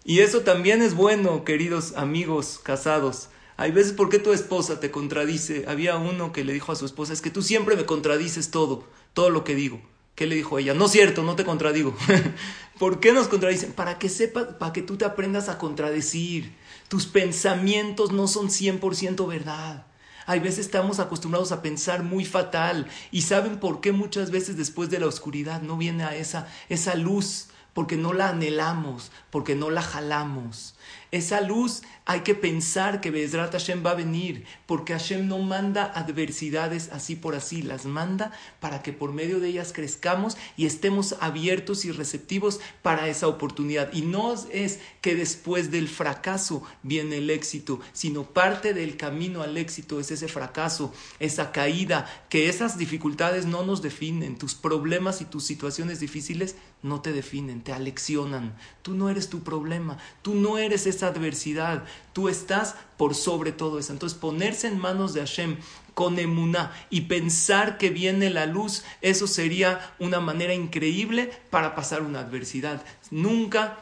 Y 0.03 0.19
eso 0.19 0.41
también 0.41 0.83
es 0.83 0.93
bueno, 0.93 1.43
queridos 1.43 1.93
amigos 1.97 2.59
casados. 2.61 3.29
Hay 3.57 3.71
veces, 3.71 3.93
¿por 3.93 4.09
qué 4.09 4.19
tu 4.19 4.31
esposa 4.31 4.79
te 4.79 4.91
contradice? 4.91 5.65
Había 5.67 5.97
uno 5.97 6.31
que 6.31 6.43
le 6.43 6.53
dijo 6.53 6.71
a 6.71 6.75
su 6.75 6.85
esposa, 6.85 7.13
es 7.13 7.21
que 7.21 7.31
tú 7.31 7.41
siempre 7.41 7.75
me 7.75 7.87
contradices 7.87 8.51
todo, 8.51 8.83
todo 9.15 9.31
lo 9.31 9.43
que 9.43 9.55
digo. 9.55 9.81
¿Qué 10.15 10.25
le 10.27 10.35
dijo 10.35 10.57
ella? 10.57 10.73
No 10.73 10.85
es 10.85 10.91
cierto, 10.91 11.23
no 11.23 11.35
te 11.35 11.43
contradigo. 11.43 11.95
¿Por 12.79 12.99
qué 13.01 13.11
nos 13.11 13.27
contradicen? 13.27 13.73
Para 13.73 13.99
que 13.99 14.07
sepas, 14.07 14.45
para 14.57 14.71
que 14.71 14.81
tú 14.81 14.97
te 14.97 15.05
aprendas 15.05 15.49
a 15.49 15.57
contradecir. 15.57 16.55
Tus 16.87 17.05
pensamientos 17.05 18.13
no 18.13 18.27
son 18.27 18.47
100% 18.47 19.27
verdad. 19.27 19.85
Hay 20.25 20.39
veces 20.39 20.59
estamos 20.59 20.99
acostumbrados 20.99 21.51
a 21.51 21.61
pensar 21.61 22.03
muy 22.03 22.25
fatal 22.25 22.87
y 23.11 23.21
saben 23.23 23.59
por 23.59 23.81
qué 23.81 23.91
muchas 23.91 24.31
veces 24.31 24.57
después 24.57 24.89
de 24.89 24.99
la 24.99 25.07
oscuridad 25.07 25.61
no 25.61 25.77
viene 25.77 26.03
a 26.03 26.15
esa, 26.15 26.47
esa 26.69 26.95
luz, 26.95 27.49
porque 27.73 27.97
no 27.97 28.13
la 28.13 28.29
anhelamos, 28.29 29.11
porque 29.29 29.55
no 29.55 29.69
la 29.69 29.81
jalamos. 29.81 30.74
Esa 31.15 31.39
luz 31.39 31.81
hay 32.03 32.19
que 32.19 32.35
pensar 32.35 32.99
que 32.99 33.09
Bezrat 33.09 33.53
Hashem 33.53 33.85
va 33.85 33.91
a 33.91 33.95
venir, 33.95 34.43
porque 34.65 34.91
Hashem 34.91 35.29
no 35.29 35.39
manda 35.39 35.85
adversidades 35.95 36.89
así 36.91 37.15
por 37.15 37.35
así, 37.35 37.61
las 37.61 37.85
manda 37.85 38.33
para 38.59 38.83
que 38.83 38.91
por 38.91 39.13
medio 39.13 39.39
de 39.39 39.47
ellas 39.47 39.71
crezcamos 39.73 40.35
y 40.57 40.65
estemos 40.65 41.15
abiertos 41.21 41.85
y 41.85 41.93
receptivos 41.93 42.59
para 42.81 43.07
esa 43.07 43.29
oportunidad. 43.29 43.93
Y 43.93 44.01
no 44.01 44.35
es 44.51 44.81
que 44.99 45.15
después 45.15 45.71
del 45.71 45.87
fracaso 45.87 46.63
viene 46.83 47.19
el 47.19 47.29
éxito, 47.29 47.79
sino 47.93 48.23
parte 48.25 48.73
del 48.73 48.97
camino 48.97 49.41
al 49.41 49.55
éxito 49.55 50.01
es 50.01 50.11
ese 50.11 50.27
fracaso, 50.27 50.93
esa 51.21 51.53
caída, 51.53 52.25
que 52.27 52.49
esas 52.49 52.77
dificultades 52.77 53.45
no 53.45 53.63
nos 53.63 53.81
definen, 53.81 54.37
tus 54.37 54.53
problemas 54.53 55.21
y 55.21 55.25
tus 55.25 55.45
situaciones 55.45 56.01
difíciles 56.01 56.57
no 56.85 57.01
te 57.01 57.11
definen, 57.11 57.61
te 57.61 57.73
aleccionan. 57.73 58.55
Tú 58.83 58.93
no 58.93 59.09
eres 59.09 59.27
tu 59.27 59.41
problema, 59.41 59.97
tú 60.21 60.35
no 60.35 60.59
eres 60.59 60.85
esa 60.85 61.07
adversidad, 61.07 61.83
tú 62.13 62.29
estás 62.29 62.75
por 62.95 63.15
sobre 63.15 63.51
todo 63.51 63.79
eso. 63.79 63.91
Entonces 63.91 64.17
ponerse 64.17 64.67
en 64.67 64.77
manos 64.77 65.13
de 65.13 65.21
Hashem 65.21 65.57
con 65.95 66.19
emuná 66.19 66.71
y 66.91 67.01
pensar 67.01 67.79
que 67.79 67.89
viene 67.89 68.29
la 68.29 68.45
luz, 68.45 68.83
eso 69.01 69.25
sería 69.25 69.95
una 69.97 70.19
manera 70.19 70.53
increíble 70.53 71.31
para 71.49 71.73
pasar 71.73 72.03
una 72.03 72.19
adversidad. 72.19 72.83
Nunca 73.09 73.79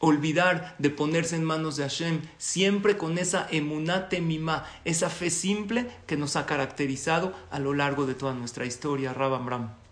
olvidar 0.00 0.74
de 0.78 0.90
ponerse 0.90 1.36
en 1.36 1.44
manos 1.44 1.76
de 1.76 1.84
Hashem, 1.84 2.20
siempre 2.36 2.96
con 2.96 3.16
esa 3.16 3.46
emuná 3.50 4.08
temimá, 4.08 4.66
esa 4.84 5.08
fe 5.08 5.30
simple 5.30 5.88
que 6.06 6.16
nos 6.16 6.34
ha 6.34 6.46
caracterizado 6.46 7.32
a 7.52 7.60
lo 7.60 7.74
largo 7.74 8.06
de 8.06 8.14
toda 8.14 8.34
nuestra 8.34 8.66
historia. 8.66 9.14
Rabam 9.14 9.48
Ram. 9.48 9.83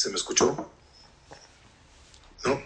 ¿Se 0.00 0.08
me 0.08 0.16
escuchó? 0.16 0.56
¿No? 2.46 2.62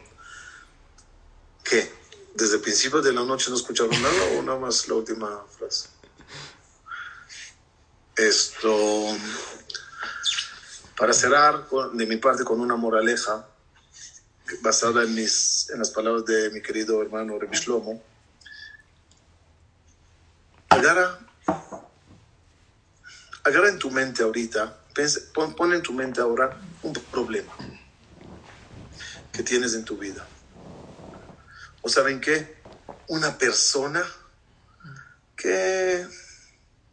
¿Qué? 1.65 1.93
¿Desde 2.33 2.55
el 2.55 2.61
principio 2.61 3.03
de 3.03 3.13
la 3.13 3.25
noche 3.25 3.51
no 3.51 3.57
escucharon 3.57 4.01
nada 4.01 4.39
o 4.39 4.43
nada 4.43 4.61
más 4.61 4.87
la 4.87 4.95
última 4.95 5.45
frase? 5.59 5.89
Esto. 8.15 9.17
Para 10.97 11.13
cerrar 11.13 11.67
de 11.95 12.07
mi 12.07 12.19
parte 12.19 12.45
con 12.45 12.61
una 12.61 12.77
moraleja 12.77 13.49
basada 14.61 15.03
en, 15.03 15.17
mis, 15.17 15.69
en 15.71 15.81
las 15.81 15.91
palabras 15.91 16.25
de 16.27 16.51
mi 16.51 16.63
querido 16.63 17.03
hermano 17.03 17.37
Rebi 17.37 17.57
Shlomo, 17.57 18.01
agarra, 20.69 21.19
agarra 23.43 23.69
en 23.71 23.79
tu 23.81 23.91
mente 23.91 24.23
ahorita, 24.23 24.84
pon, 25.33 25.55
pon 25.55 25.73
en 25.73 25.83
tu 25.83 25.93
mente 25.93 26.21
ahora 26.21 26.61
un 26.83 26.93
problema 26.93 27.53
que 29.33 29.43
tienes 29.43 29.75
en 29.75 29.85
tu 29.85 29.97
vida. 29.99 30.27
¿O 31.83 31.89
saben 31.89 32.21
qué? 32.21 32.57
Una 33.09 33.37
persona 33.37 34.03
que 35.37 36.07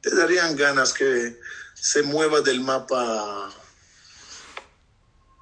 te 0.01 0.15
darían 0.15 0.55
ganas 0.55 0.93
que 0.93 1.39
se 1.73 2.01
mueva 2.03 2.41
del 2.41 2.61
mapa 2.61 3.49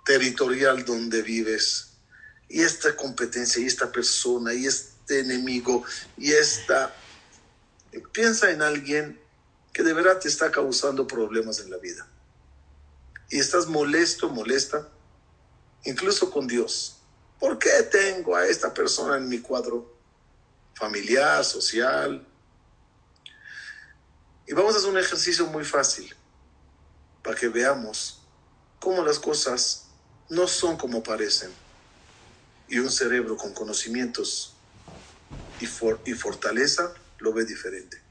territorial 0.05 0.85
donde 0.85 1.21
vives. 1.21 1.91
Y 2.49 2.61
esta 2.61 2.95
competencia, 2.95 3.61
y 3.61 3.67
esta 3.67 3.91
persona, 3.91 4.53
y 4.53 4.65
este 4.65 5.19
enemigo, 5.19 5.83
y 6.17 6.31
esta... 6.31 6.93
Piensa 8.11 8.51
en 8.51 8.61
alguien 8.61 9.19
que 9.73 9.83
de 9.83 9.93
verdad 9.93 10.19
te 10.19 10.27
está 10.27 10.51
causando 10.51 11.07
problemas 11.07 11.59
en 11.59 11.71
la 11.71 11.77
vida. 11.77 12.07
Y 13.29 13.39
estás 13.39 13.67
molesto, 13.67 14.29
molesta, 14.29 14.89
incluso 15.83 16.31
con 16.31 16.47
Dios. 16.47 16.97
¿Por 17.39 17.57
qué 17.59 17.69
tengo 17.91 18.35
a 18.35 18.45
esta 18.45 18.73
persona 18.73 19.17
en 19.17 19.29
mi 19.29 19.39
cuadro 19.39 19.95
familiar, 20.73 21.45
social? 21.45 22.25
Y 24.47 24.53
vamos 24.53 24.73
a 24.73 24.77
hacer 24.79 24.89
un 24.89 24.97
ejercicio 24.97 25.45
muy 25.45 25.63
fácil 25.63 26.13
para 27.23 27.35
que 27.35 27.47
veamos 27.47 28.23
cómo 28.79 29.03
las 29.03 29.19
cosas 29.19 29.85
no 30.29 30.47
son 30.47 30.75
como 30.75 31.03
parecen. 31.03 31.51
Y 32.67 32.79
un 32.79 32.91
cerebro 32.91 33.37
con 33.37 33.53
conocimientos 33.53 34.55
y, 35.59 35.65
y 35.65 36.13
fortaleza 36.13 36.93
lo 37.19 37.33
ve 37.33 37.45
diferente. 37.45 38.01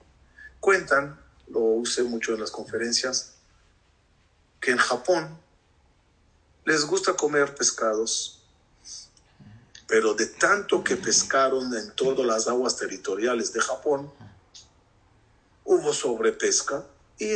Cuentan, 0.61 1.21
lo 1.49 1.61
usé 1.61 2.03
mucho 2.03 2.35
en 2.35 2.41
las 2.41 2.51
conferencias, 2.51 3.38
que 4.61 4.71
en 4.71 4.79
Japón 4.79 5.39
les 6.65 6.85
gusta 6.85 7.15
comer 7.15 7.55
pescados, 7.55 8.43
pero 9.87 10.15
de 10.15 10.27
tanto 10.27 10.85
que 10.85 10.97
pescaron 10.97 11.75
en 11.75 11.93
todas 11.93 12.27
las 12.27 12.47
aguas 12.47 12.77
territoriales 12.77 13.53
de 13.53 13.61
Japón, 13.61 14.13
hubo 15.65 15.93
sobrepesca 15.93 16.85
y 17.19 17.27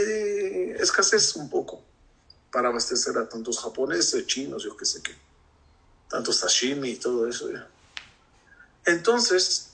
escasez 0.81 1.35
un 1.37 1.49
poco 1.49 1.83
para 2.51 2.69
abastecer 2.69 3.17
a 3.17 3.29
tantos 3.29 3.59
japoneses, 3.59 4.27
chinos, 4.27 4.65
yo 4.65 4.77
qué 4.77 4.85
sé 4.85 5.03
qué, 5.03 5.15
tantos 6.09 6.37
sashimi 6.37 6.91
y 6.91 6.97
todo 6.97 7.27
eso. 7.27 7.49
Entonces 8.85 9.71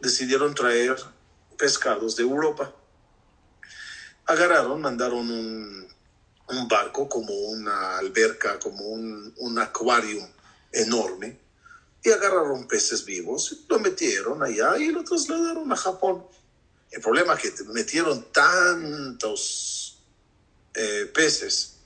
decidieron 0.00 0.54
traer 0.54 0.96
pescados 1.56 2.16
de 2.16 2.24
Europa. 2.24 2.72
Agarraron, 4.26 4.80
mandaron 4.80 5.30
un, 5.30 5.88
un 6.50 6.68
barco 6.68 7.08
como 7.08 7.32
una 7.32 7.98
alberca, 7.98 8.58
como 8.58 8.84
un, 8.86 9.32
un 9.38 9.58
acuario 9.58 10.28
enorme, 10.72 11.38
y 12.02 12.10
agarraron 12.10 12.66
peces 12.66 13.04
vivos, 13.04 13.64
lo 13.68 13.78
metieron 13.78 14.42
allá 14.42 14.78
y 14.78 14.88
lo 14.88 15.04
trasladaron 15.04 15.70
a 15.72 15.76
Japón. 15.76 16.24
El 16.90 17.00
problema 17.00 17.34
es 17.34 17.40
que 17.40 17.64
metieron 17.64 18.32
tantos 18.32 20.02
eh, 20.74 21.10
peces 21.14 21.76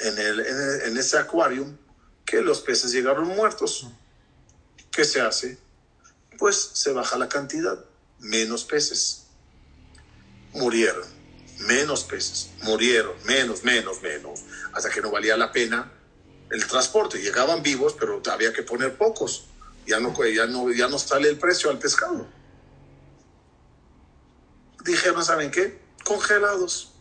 en, 0.00 0.18
el, 0.18 0.40
en, 0.40 0.96
ese 0.96 1.18
acuario 1.18 1.66
que 2.24 2.40
los 2.40 2.60
peces 2.60 2.92
llegaron 2.92 3.28
muertos. 3.28 3.86
¿Qué 4.90 5.04
se 5.04 5.20
hace? 5.20 5.58
Pues 6.38 6.56
se 6.72 6.92
baja 6.92 7.18
la 7.18 7.28
cantidad, 7.28 7.84
menos 8.18 8.64
peces. 8.64 9.24
Murieron, 10.52 11.06
menos 11.60 12.04
peces, 12.04 12.50
murieron, 12.62 13.14
menos, 13.24 13.64
menos, 13.64 14.02
menos, 14.02 14.40
hasta 14.72 14.90
que 14.90 15.00
no 15.00 15.10
valía 15.10 15.36
la 15.36 15.52
pena 15.52 15.92
el 16.50 16.66
transporte. 16.66 17.20
Llegaban 17.20 17.62
vivos, 17.62 17.94
pero 17.98 18.22
había 18.30 18.52
que 18.52 18.62
poner 18.62 18.96
pocos. 18.96 19.46
Ya 19.86 20.00
no, 20.00 20.14
ya 20.26 20.46
no, 20.46 20.70
ya 20.72 20.88
no 20.88 20.98
sale 20.98 21.28
el 21.28 21.38
precio 21.38 21.70
al 21.70 21.78
pescado. 21.78 22.26
Dijeron, 24.84 25.24
¿saben 25.24 25.50
qué? 25.50 25.80
Congelados 26.04 26.92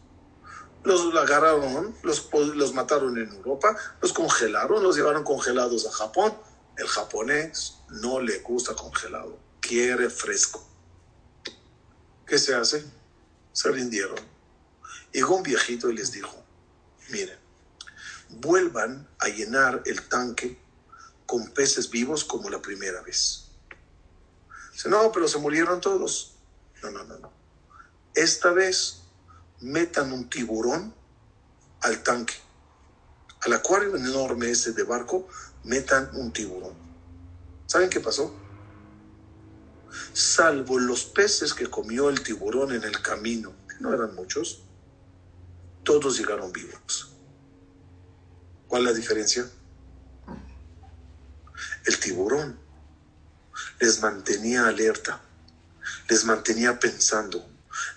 los 0.87 1.13
agarraron, 1.15 1.95
los, 2.03 2.29
los 2.55 2.73
mataron 2.73 3.17
en 3.17 3.29
Europa, 3.29 3.75
los 4.01 4.13
congelaron, 4.13 4.81
los 4.81 4.95
llevaron 4.95 5.23
congelados 5.23 5.85
a 5.85 5.91
Japón. 5.91 6.33
El 6.77 6.87
japonés 6.87 7.79
no 7.89 8.19
le 8.19 8.39
gusta 8.39 8.75
congelado, 8.75 9.37
quiere 9.59 10.09
fresco. 10.09 10.65
¿Qué 12.25 12.37
se 12.37 12.55
hace? 12.55 12.85
Se 13.51 13.69
rindieron. 13.71 14.36
Llegó 15.11 15.35
un 15.35 15.43
viejito 15.43 15.89
y 15.89 15.95
les 15.95 16.11
dijo, 16.11 16.43
miren, 17.09 17.37
vuelvan 18.29 19.07
a 19.19 19.27
llenar 19.27 19.81
el 19.85 20.07
tanque 20.07 20.59
con 21.25 21.49
peces 21.51 21.89
vivos 21.89 22.23
como 22.23 22.49
la 22.49 22.61
primera 22.61 23.01
vez. 23.01 23.45
Dice, 24.71 24.89
no, 24.89 25.11
pero 25.11 25.27
se 25.27 25.39
murieron 25.39 25.81
todos. 25.81 26.35
No, 26.83 26.91
no, 26.91 27.03
no, 27.03 27.17
no. 27.17 27.31
Esta 28.13 28.51
vez 28.51 29.01
metan 29.59 30.11
un 30.11 30.29
tiburón 30.29 30.93
al 31.81 32.03
tanque. 32.03 32.35
Al 33.41 33.53
acuario 33.53 33.95
enorme 33.95 34.49
ese 34.49 34.73
de 34.73 34.83
barco, 34.83 35.27
metan 35.63 36.09
un 36.13 36.31
tiburón. 36.31 36.73
¿Saben 37.67 37.89
qué 37.89 37.99
pasó? 37.99 38.33
Salvo 40.13 40.79
los 40.79 41.05
peces 41.05 41.53
que 41.53 41.69
comió 41.69 42.09
el 42.09 42.21
tiburón 42.21 42.71
en 42.73 42.83
el 42.83 43.01
camino, 43.01 43.53
que 43.67 43.75
no 43.79 43.93
eran 43.93 44.15
muchos, 44.15 44.63
todos 45.87 46.17
llegaron 46.19 46.51
vivos. 46.51 47.13
¿Cuál 48.67 48.81
es 48.81 48.87
la 48.89 48.93
diferencia? 48.93 49.49
El 51.85 51.97
tiburón 51.97 52.59
les 53.79 54.01
mantenía 54.01 54.67
alerta, 54.67 55.21
les 56.09 56.25
mantenía 56.25 56.77
pensando, 56.77 57.49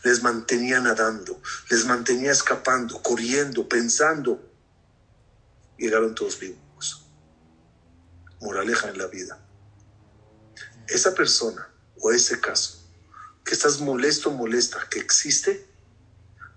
les 0.05 0.23
mantenía 0.23 0.79
nadando, 0.79 1.43
les 1.69 1.85
mantenía 1.85 2.31
escapando, 2.31 3.03
corriendo, 3.03 3.69
pensando. 3.69 4.41
Llegaron 5.77 6.15
todos 6.15 6.39
vivos. 6.39 7.07
Moraleja 8.41 8.89
en 8.89 8.99
la 8.99 9.09
vida. 9.09 9.37
Esa 10.87 11.13
persona 11.13 11.69
o 11.99 12.13
ese 12.13 12.41
caso 12.41 12.89
que 13.45 13.55
estás 13.55 13.81
molesto, 13.81 14.31
molesta, 14.31 14.87
que 14.89 15.01
existe, 15.01 15.70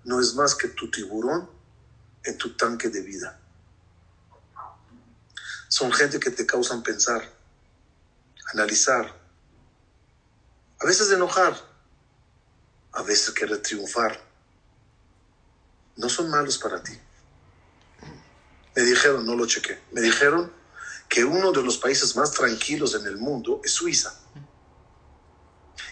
no 0.04 0.20
es 0.20 0.34
más 0.34 0.54
que 0.54 0.68
tu 0.68 0.90
tiburón 0.90 1.48
en 2.24 2.38
tu 2.38 2.56
tanque 2.56 2.88
de 2.88 3.02
vida. 3.02 3.40
Son 5.68 5.92
gente 5.92 6.20
que 6.20 6.30
te 6.30 6.46
causan 6.46 6.82
pensar, 6.82 7.22
analizar, 8.52 9.20
a 10.80 10.86
veces 10.86 11.10
enojar, 11.10 11.56
a 12.92 13.02
veces 13.02 13.34
querer 13.34 13.60
triunfar, 13.62 14.20
no 15.96 16.08
son 16.08 16.30
malos 16.30 16.58
para 16.58 16.82
ti. 16.82 16.92
Me 18.76 18.82
dijeron, 18.82 19.24
no 19.24 19.34
lo 19.34 19.46
chequé, 19.46 19.80
me 19.92 20.00
dijeron 20.00 20.52
que 21.08 21.24
uno 21.24 21.52
de 21.52 21.62
los 21.62 21.78
países 21.78 22.16
más 22.16 22.32
tranquilos 22.32 22.94
en 22.94 23.06
el 23.06 23.16
mundo 23.16 23.60
es 23.64 23.72
Suiza. 23.72 24.14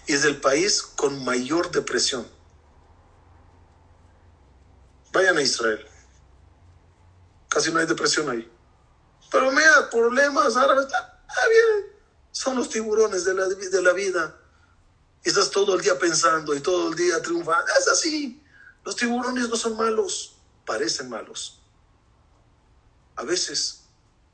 Y 0.07 0.15
es 0.15 0.25
el 0.25 0.41
país 0.41 0.83
con 0.83 1.25
mayor 1.25 1.71
depresión. 1.71 2.27
Vayan 5.13 5.37
a 5.37 5.43
Israel. 5.43 5.87
Casi 7.49 7.71
no 7.71 7.81
hay 7.81 7.87
depresión 7.87 8.29
ahí. 8.31 8.51
Pero 9.31 9.51
mira, 9.51 9.91
problemas 9.91 10.57
árabes, 10.57 10.87
ah, 10.95 11.49
bien. 11.49 11.93
Son 12.31 12.57
los 12.57 12.69
tiburones 12.71 13.25
de 13.25 13.35
la, 13.35 13.47
de 13.47 13.83
la 13.83 13.93
vida 13.93 14.39
y 15.25 15.29
estás 15.29 15.51
todo 15.51 15.75
el 15.75 15.83
día 15.83 15.99
pensando 15.99 16.55
y 16.55 16.61
todo 16.61 16.89
el 16.89 16.97
día 16.97 17.21
triunfando. 17.23 17.67
Es 17.79 17.89
así. 17.89 18.43
Los 18.85 18.97
tiburones 18.97 19.49
no 19.49 19.57
son 19.57 19.77
malos, 19.77 20.37
parecen 20.67 21.09
malos. 21.09 21.61
A 23.17 23.23
veces, 23.23 23.83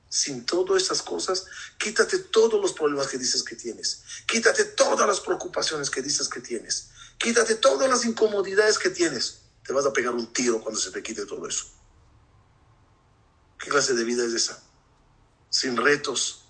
sin 0.09 0.47
todas 0.47 0.83
esas 0.83 1.03
cosas, 1.03 1.45
quítate 1.77 2.19
todos 2.19 2.61
los 2.61 2.73
problemas 2.73 3.09
que 3.09 3.19
dices 3.19 3.43
que 3.43 3.57
tienes. 3.57 4.03
Quítate 4.27 4.65
todas 4.65 5.07
las 5.07 5.21
preocupaciones 5.21 5.91
que 5.91 6.01
dices 6.01 6.29
que 6.29 6.41
tienes. 6.41 6.91
Quítate 7.19 7.57
todas 7.57 7.91
las 7.91 8.05
incomodidades 8.05 8.79
que 8.79 8.91
tienes. 8.91 9.43
Te 9.69 9.75
vas 9.75 9.85
a 9.85 9.93
pegar 9.93 10.15
un 10.15 10.33
tiro 10.33 10.63
cuando 10.63 10.81
se 10.81 10.91
te 10.91 11.03
quite 11.03 11.27
todo 11.27 11.47
eso. 11.47 11.67
¿Qué 13.59 13.69
clase 13.69 13.93
de 13.93 14.03
vida 14.03 14.25
es 14.25 14.33
esa? 14.33 14.63
Sin 15.51 15.77
retos, 15.77 16.47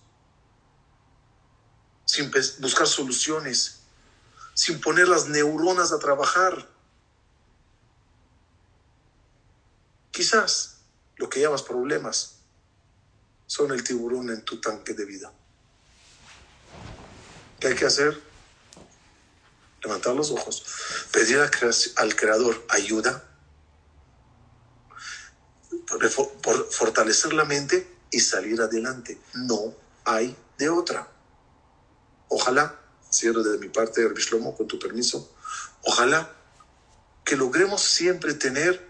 sin 2.04 2.30
buscar 2.60 2.86
soluciones, 2.86 3.80
sin 4.54 4.80
poner 4.80 5.08
las 5.08 5.26
neuronas 5.26 5.90
a 5.90 5.98
trabajar. 5.98 6.70
Quizás 10.12 10.82
lo 11.16 11.28
que 11.28 11.40
llamas 11.40 11.64
problemas, 11.64 12.36
son 13.48 13.72
el 13.72 13.82
tiburón 13.82 14.30
en 14.30 14.44
tu 14.44 14.60
tanque 14.60 14.94
de 14.94 15.04
vida. 15.04 15.32
¿Qué 17.58 17.66
hay 17.66 17.74
que 17.74 17.86
hacer? 17.86 18.27
Levantar 19.82 20.14
los 20.14 20.30
ojos, 20.30 20.64
pedir 21.12 21.38
al 21.96 22.16
Creador 22.16 22.64
ayuda, 22.68 23.24
por 26.42 26.70
fortalecer 26.70 27.32
la 27.32 27.44
mente 27.44 27.86
y 28.10 28.20
salir 28.20 28.60
adelante. 28.60 29.18
No 29.34 29.74
hay 30.04 30.36
de 30.58 30.68
otra. 30.68 31.08
Ojalá, 32.28 32.78
cierro 33.10 33.42
de 33.42 33.58
mi 33.58 33.68
parte, 33.68 34.02
el 34.02 34.14
Shlomo, 34.14 34.56
con 34.56 34.66
tu 34.66 34.78
permiso, 34.78 35.34
ojalá 35.82 36.30
que 37.24 37.36
logremos 37.36 37.82
siempre 37.82 38.34
tener 38.34 38.86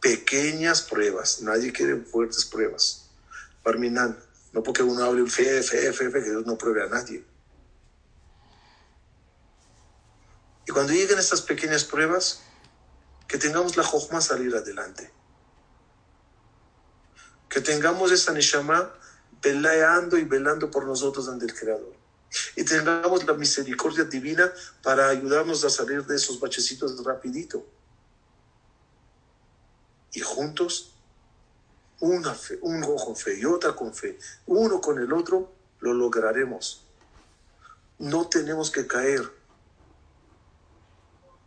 pequeñas 0.00 0.82
pruebas. 0.82 1.42
Nadie 1.42 1.72
quiere 1.72 1.96
fuertes 1.96 2.44
pruebas. 2.44 3.08
Barminan, 3.64 4.18
no 4.52 4.62
porque 4.62 4.82
uno 4.82 5.04
hable 5.04 5.28
fe, 5.30 5.62
fe, 5.62 5.92
fe, 5.92 6.10
fe, 6.10 6.22
que 6.22 6.30
Dios 6.30 6.46
no 6.46 6.58
pruebe 6.58 6.82
a 6.82 6.88
nadie. 6.88 7.24
Y 10.66 10.72
cuando 10.72 10.92
lleguen 10.92 11.18
estas 11.18 11.42
pequeñas 11.42 11.84
pruebas, 11.84 12.42
que 13.26 13.38
tengamos 13.38 13.76
la 13.76 13.82
jojma 13.82 14.20
salir 14.20 14.54
adelante. 14.54 15.10
Que 17.48 17.60
tengamos 17.60 18.12
esa 18.12 18.32
neshama 18.32 18.92
peleando 19.40 20.16
y 20.18 20.24
velando 20.24 20.70
por 20.70 20.86
nosotros 20.86 21.28
ante 21.28 21.46
el 21.46 21.54
Creador. 21.54 21.94
Y 22.56 22.64
tengamos 22.64 23.24
la 23.26 23.34
misericordia 23.34 24.04
divina 24.04 24.52
para 24.82 25.08
ayudarnos 25.08 25.64
a 25.64 25.70
salir 25.70 26.06
de 26.06 26.16
esos 26.16 26.40
bachecitos 26.40 27.02
rapidito. 27.04 27.66
Y 30.12 30.20
juntos, 30.20 30.94
una 32.00 32.34
fe, 32.34 32.58
uno 32.62 32.96
con 32.96 33.16
fe 33.16 33.38
y 33.38 33.44
otra 33.44 33.74
con 33.74 33.94
fe, 33.94 34.18
uno 34.46 34.80
con 34.80 34.98
el 34.98 35.12
otro, 35.12 35.52
lo 35.80 35.92
lograremos. 35.92 36.84
No 37.98 38.28
tenemos 38.28 38.70
que 38.70 38.86
caer. 38.86 39.41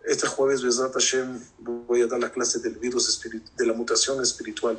Este 0.06 0.28
jueves, 0.28 0.62
Hashem, 0.62 1.42
voy 1.58 2.04
a 2.04 2.08
dar 2.08 2.20
la 2.20 2.32
clase 2.32 2.60
del 2.60 2.76
virus 2.76 3.20
de 3.58 3.66
la 3.66 3.74
mutación 3.74 4.22
espiritual. 4.22 4.78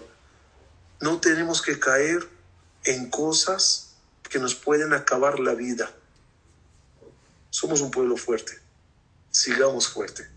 No 1.01 1.21
tenemos 1.21 1.61
que 1.61 1.81
caer 1.81 2.29
en 2.85 3.11
cosas 3.11 3.97
que 4.23 4.39
nos 4.39 4.55
pueden 4.55 4.93
acabar 4.93 5.41
la 5.41 5.55
vida. 5.55 5.91
Somos 7.51 7.81
un 7.81 7.91
pueblo 7.91 8.17
fuerte. 8.17 8.57
Sigamos 9.31 9.89
fuerte. 9.89 10.29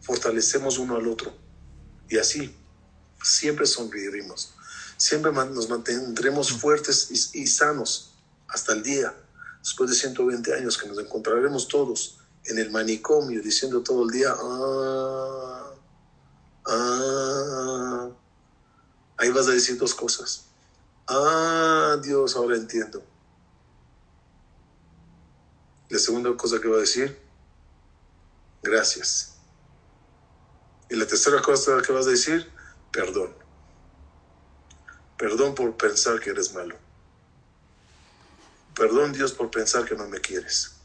Fortalecemos 0.00 0.78
uno 0.78 0.96
al 0.96 1.06
otro. 1.08 1.36
Y 2.08 2.16
así 2.16 2.56
siempre 3.22 3.66
sonreiremos. 3.66 4.54
Siempre 4.96 5.30
nos 5.30 5.68
mantendremos 5.68 6.52
fuertes 6.52 7.30
y, 7.34 7.46
sanos 7.46 8.14
hasta 8.48 8.72
el 8.72 8.82
día, 8.82 9.14
después 9.58 9.90
de 9.90 9.96
120 9.96 10.54
años, 10.54 10.78
que 10.78 10.88
nos 10.88 10.98
encontraremos 10.98 11.68
todos 11.68 12.21
en 12.44 12.58
el 12.58 12.70
manicomio 12.70 13.40
diciendo 13.40 13.82
todo 13.82 14.04
el 14.04 14.10
día, 14.10 14.34
ah, 14.36 15.70
ah. 16.66 18.10
Ahí 19.18 19.30
vas 19.30 19.46
a 19.48 19.52
decir 19.52 19.78
dos 19.78 19.94
cosas. 19.94 20.46
Ah, 21.06 21.96
Dios, 22.02 22.34
ahora 22.36 22.56
entiendo. 22.56 23.02
La 25.88 25.98
segunda 25.98 26.34
cosa 26.36 26.60
que 26.60 26.68
voy 26.68 26.78
a 26.78 26.80
decir, 26.80 27.20
gracias. 28.62 29.36
Y 30.88 30.96
la 30.96 31.06
tercera 31.06 31.40
cosa 31.40 31.80
que 31.82 31.92
vas 31.92 32.06
a 32.06 32.10
decir, 32.10 32.50
perdón. 32.90 33.34
Perdón 35.18 35.54
por 35.54 35.76
pensar 35.76 36.18
que 36.18 36.30
eres 36.30 36.52
malo. 36.52 36.76
Perdón 38.74 39.12
Dios 39.12 39.32
por 39.32 39.50
pensar 39.50 39.84
que 39.84 39.94
no 39.94 40.08
me 40.08 40.20
quieres. 40.20 40.81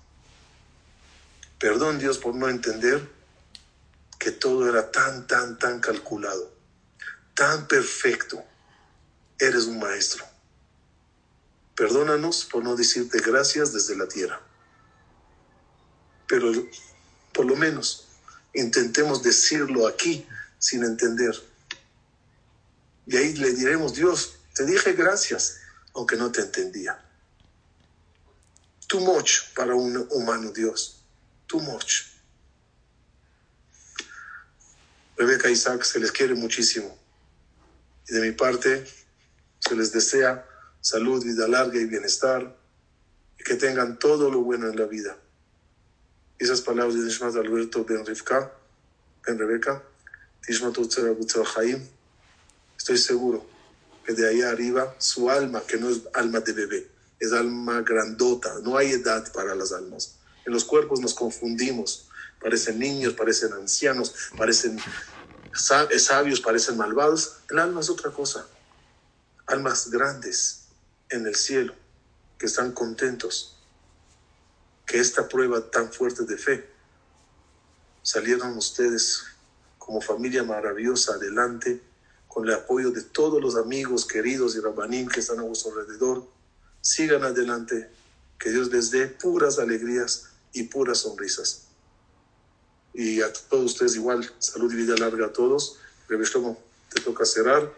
Perdón 1.59 1.97
Dios 1.97 2.17
por 2.17 2.35
no 2.35 2.49
entender 2.49 3.09
que 4.19 4.31
todo 4.31 4.69
era 4.69 4.91
tan, 4.91 5.27
tan, 5.27 5.57
tan 5.57 5.79
calculado, 5.79 6.53
tan 7.33 7.67
perfecto 7.67 8.43
eres 9.39 9.65
un 9.65 9.79
maestro. 9.79 10.25
Perdónanos 11.75 12.45
por 12.45 12.63
no 12.63 12.75
decirte 12.75 13.19
gracias 13.19 13.73
desde 13.73 13.95
la 13.95 14.07
tierra. 14.07 14.41
Pero 16.27 16.51
por 17.33 17.45
lo 17.45 17.55
menos 17.55 18.07
intentemos 18.53 19.21
decirlo 19.21 19.87
aquí 19.87 20.27
sin 20.57 20.83
entender. 20.83 21.35
Y 23.05 23.15
ahí 23.15 23.33
le 23.33 23.53
diremos, 23.53 23.93
Dios, 23.93 24.39
te 24.53 24.65
dije 24.65 24.93
gracias, 24.93 25.59
aunque 25.93 26.17
no 26.17 26.31
te 26.31 26.41
entendía. 26.41 26.99
Too 28.87 28.99
much 28.99 29.53
para 29.55 29.75
un 29.75 30.07
humano, 30.11 30.51
Dios. 30.51 30.96
Too 31.47 31.59
much. 31.61 32.03
Rebeca 35.17 35.47
e 35.47 35.51
Isaac 35.51 35.83
se 35.83 35.99
les 35.99 36.11
quiere 36.11 36.35
muchísimo. 36.35 36.95
Y 38.07 38.13
de 38.13 38.21
mi 38.21 38.31
parte, 38.31 38.85
se 39.59 39.75
les 39.75 39.91
desea 39.91 40.45
salud, 40.81 41.23
vida 41.23 41.47
larga 41.47 41.79
y 41.79 41.85
bienestar, 41.85 42.55
y 43.39 43.43
que 43.43 43.55
tengan 43.55 43.97
todo 43.97 44.29
lo 44.29 44.41
bueno 44.41 44.69
en 44.69 44.77
la 44.77 44.85
vida. 44.85 45.17
Esas 46.37 46.61
palabras 46.61 46.95
de 46.95 47.01
Nishmat 47.01 47.35
Alberto 47.35 47.83
Ben 47.83 48.05
Rivka, 48.05 48.51
Ben 49.25 49.39
Rebeca, 49.39 49.83
estoy 52.77 52.97
seguro 52.97 53.45
que 54.05 54.13
de 54.13 54.29
ahí 54.29 54.41
arriba 54.43 54.95
su 54.99 55.29
alma, 55.29 55.63
que 55.67 55.77
no 55.77 55.89
es 55.89 56.01
alma 56.13 56.39
de 56.39 56.53
bebé, 56.53 56.87
es 57.19 57.33
alma 57.33 57.81
grandota, 57.81 58.59
no 58.63 58.77
hay 58.77 58.91
edad 58.91 59.29
para 59.33 59.55
las 59.55 59.73
almas. 59.73 60.16
En 60.47 60.53
los 60.53 60.63
cuerpos 60.63 61.01
nos 61.01 61.13
confundimos, 61.13 62.07
parecen 62.41 62.79
niños, 62.79 63.13
parecen 63.13 63.51
ancianos, 63.51 64.15
parecen 64.37 64.79
sabios, 65.53 66.39
parecen 66.39 66.77
malvados. 66.77 67.39
El 67.49 67.59
alma 67.59 67.81
es 67.81 67.89
otra 67.89 68.11
cosa 68.11 68.47
almas 69.45 69.89
grandes 69.89 70.67
en 71.09 71.27
el 71.27 71.35
cielo 71.35 71.73
que 72.37 72.45
están 72.45 72.71
contentos 72.71 73.57
que 74.85 74.99
esta 74.99 75.27
prueba 75.27 75.69
tan 75.69 75.91
fuerte 75.91 76.23
de 76.23 76.37
fe 76.37 76.69
salieron 78.01 78.55
ustedes 78.57 79.23
como 79.77 79.99
familia 79.99 80.43
maravillosa 80.43 81.15
adelante 81.15 81.81
con 82.29 82.47
el 82.47 82.53
apoyo 82.53 82.91
de 82.91 83.01
todos 83.01 83.41
los 83.41 83.57
amigos 83.57 84.05
queridos 84.05 84.55
y 84.55 84.61
rabanín 84.61 85.09
que 85.09 85.19
están 85.19 85.39
a 85.39 85.43
vuestro 85.43 85.71
alrededor. 85.71 86.25
Sigan 86.79 87.23
adelante, 87.23 87.89
que 88.39 88.51
Dios 88.51 88.71
les 88.71 88.91
dé 88.91 89.07
puras 89.07 89.59
alegrías 89.59 90.29
y 90.53 90.63
puras 90.63 90.99
sonrisas. 90.99 91.67
Y 92.93 93.21
a 93.21 93.31
todos 93.31 93.73
ustedes 93.73 93.95
igual, 93.95 94.29
salud 94.39 94.71
y 94.73 94.75
vida 94.75 94.95
larga 94.97 95.27
a 95.27 95.33
todos. 95.33 95.77
Rebe 96.07 96.25
te 96.93 97.01
toca 97.01 97.25
cerrar. 97.25 97.71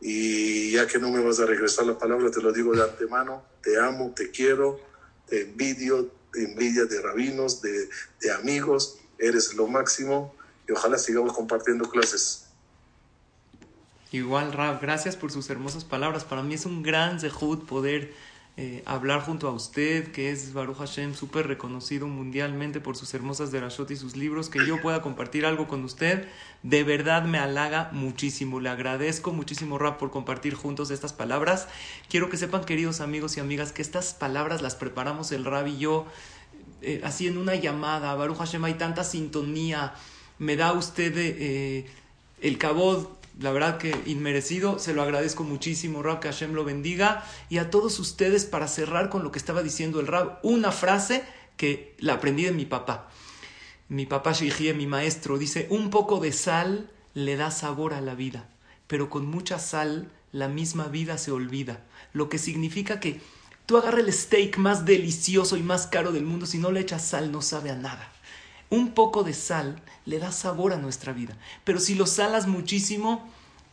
Y 0.00 0.72
ya 0.72 0.86
que 0.86 0.98
no 0.98 1.10
me 1.10 1.22
vas 1.22 1.40
a 1.40 1.46
regresar 1.46 1.86
la 1.86 1.98
palabra, 1.98 2.30
te 2.30 2.42
lo 2.42 2.52
digo 2.52 2.74
de 2.74 2.82
antemano, 2.82 3.42
te 3.62 3.80
amo, 3.80 4.12
te 4.14 4.30
quiero, 4.30 4.80
te 5.26 5.42
envidio, 5.42 6.10
te 6.32 6.44
envidia 6.44 6.84
de 6.84 7.00
rabinos, 7.00 7.62
de, 7.62 7.88
de 8.20 8.32
amigos, 8.32 8.98
eres 9.18 9.54
lo 9.54 9.66
máximo 9.66 10.34
y 10.68 10.72
ojalá 10.72 10.98
sigamos 10.98 11.32
compartiendo 11.32 11.88
clases. 11.88 12.44
Igual, 14.12 14.52
Rab, 14.52 14.80
gracias 14.80 15.16
por 15.16 15.32
sus 15.32 15.50
hermosas 15.50 15.84
palabras. 15.84 16.24
Para 16.24 16.42
mí 16.42 16.54
es 16.54 16.66
un 16.66 16.82
gran 16.82 17.18
zehut 17.18 17.66
poder 17.66 18.12
eh, 18.56 18.84
hablar 18.86 19.20
junto 19.20 19.48
a 19.48 19.50
usted, 19.50 20.12
que 20.12 20.30
es 20.30 20.52
Baruch 20.52 20.76
Hashem, 20.76 21.14
súper 21.14 21.48
reconocido 21.48 22.06
mundialmente 22.06 22.80
por 22.80 22.96
sus 22.96 23.12
hermosas 23.12 23.50
derashot 23.50 23.90
y 23.90 23.96
sus 23.96 24.14
libros, 24.14 24.48
que 24.48 24.64
yo 24.64 24.80
pueda 24.80 25.02
compartir 25.02 25.44
algo 25.44 25.66
con 25.66 25.82
usted, 25.82 26.28
de 26.62 26.84
verdad 26.84 27.24
me 27.24 27.38
halaga 27.38 27.90
muchísimo. 27.92 28.60
Le 28.60 28.68
agradezco 28.68 29.32
muchísimo, 29.32 29.76
Rab, 29.76 29.98
por 29.98 30.12
compartir 30.12 30.54
juntos 30.54 30.92
estas 30.92 31.12
palabras. 31.12 31.66
Quiero 32.08 32.30
que 32.30 32.36
sepan, 32.36 32.64
queridos 32.64 33.00
amigos 33.00 33.36
y 33.36 33.40
amigas, 33.40 33.72
que 33.72 33.82
estas 33.82 34.14
palabras 34.14 34.62
las 34.62 34.76
preparamos 34.76 35.32
el 35.32 35.44
Rab 35.44 35.66
y 35.66 35.78
yo, 35.78 36.06
eh, 36.80 37.00
así 37.02 37.26
en 37.26 37.38
una 37.38 37.56
llamada. 37.56 38.14
Baruch 38.14 38.38
Hashem, 38.38 38.64
hay 38.64 38.74
tanta 38.74 39.02
sintonía. 39.02 39.94
Me 40.38 40.54
da 40.54 40.74
usted 40.74 41.12
eh, 41.16 41.86
el 42.40 42.56
cabod 42.58 43.08
la 43.40 43.50
verdad 43.50 43.78
que 43.78 44.00
inmerecido, 44.06 44.78
se 44.78 44.94
lo 44.94 45.02
agradezco 45.02 45.42
muchísimo, 45.42 46.02
Rab, 46.02 46.20
que 46.20 46.28
Hashem 46.28 46.52
lo 46.52 46.64
bendiga. 46.64 47.24
Y 47.48 47.58
a 47.58 47.70
todos 47.70 47.98
ustedes, 47.98 48.44
para 48.44 48.68
cerrar 48.68 49.10
con 49.10 49.24
lo 49.24 49.32
que 49.32 49.38
estaba 49.38 49.62
diciendo 49.62 50.00
el 50.00 50.06
Rab, 50.06 50.38
una 50.42 50.70
frase 50.70 51.24
que 51.56 51.94
la 51.98 52.14
aprendí 52.14 52.44
de 52.44 52.52
mi 52.52 52.64
papá. 52.64 53.10
Mi 53.88 54.06
papá 54.06 54.32
Shihie, 54.32 54.74
mi 54.74 54.86
maestro, 54.86 55.36
dice, 55.36 55.66
un 55.70 55.90
poco 55.90 56.20
de 56.20 56.32
sal 56.32 56.90
le 57.14 57.36
da 57.36 57.50
sabor 57.50 57.92
a 57.94 58.00
la 58.00 58.14
vida, 58.14 58.48
pero 58.86 59.10
con 59.10 59.26
mucha 59.26 59.58
sal 59.58 60.10
la 60.32 60.48
misma 60.48 60.88
vida 60.88 61.18
se 61.18 61.30
olvida. 61.30 61.84
Lo 62.12 62.28
que 62.28 62.38
significa 62.38 63.00
que 63.00 63.20
tú 63.66 63.76
agarras 63.76 64.00
el 64.00 64.12
steak 64.12 64.58
más 64.58 64.84
delicioso 64.84 65.56
y 65.56 65.62
más 65.62 65.86
caro 65.86 66.12
del 66.12 66.24
mundo, 66.24 66.46
si 66.46 66.58
no 66.58 66.70
le 66.70 66.80
echas 66.80 67.04
sal 67.04 67.32
no 67.32 67.42
sabe 67.42 67.70
a 67.70 67.76
nada. 67.76 68.13
Un 68.74 68.90
poco 68.90 69.22
de 69.22 69.34
sal 69.34 69.80
le 70.04 70.18
da 70.18 70.32
sabor 70.32 70.72
a 70.72 70.78
nuestra 70.78 71.12
vida. 71.12 71.36
Pero 71.62 71.78
si 71.78 71.94
lo 71.94 72.06
salas 72.06 72.48
muchísimo, 72.48 73.24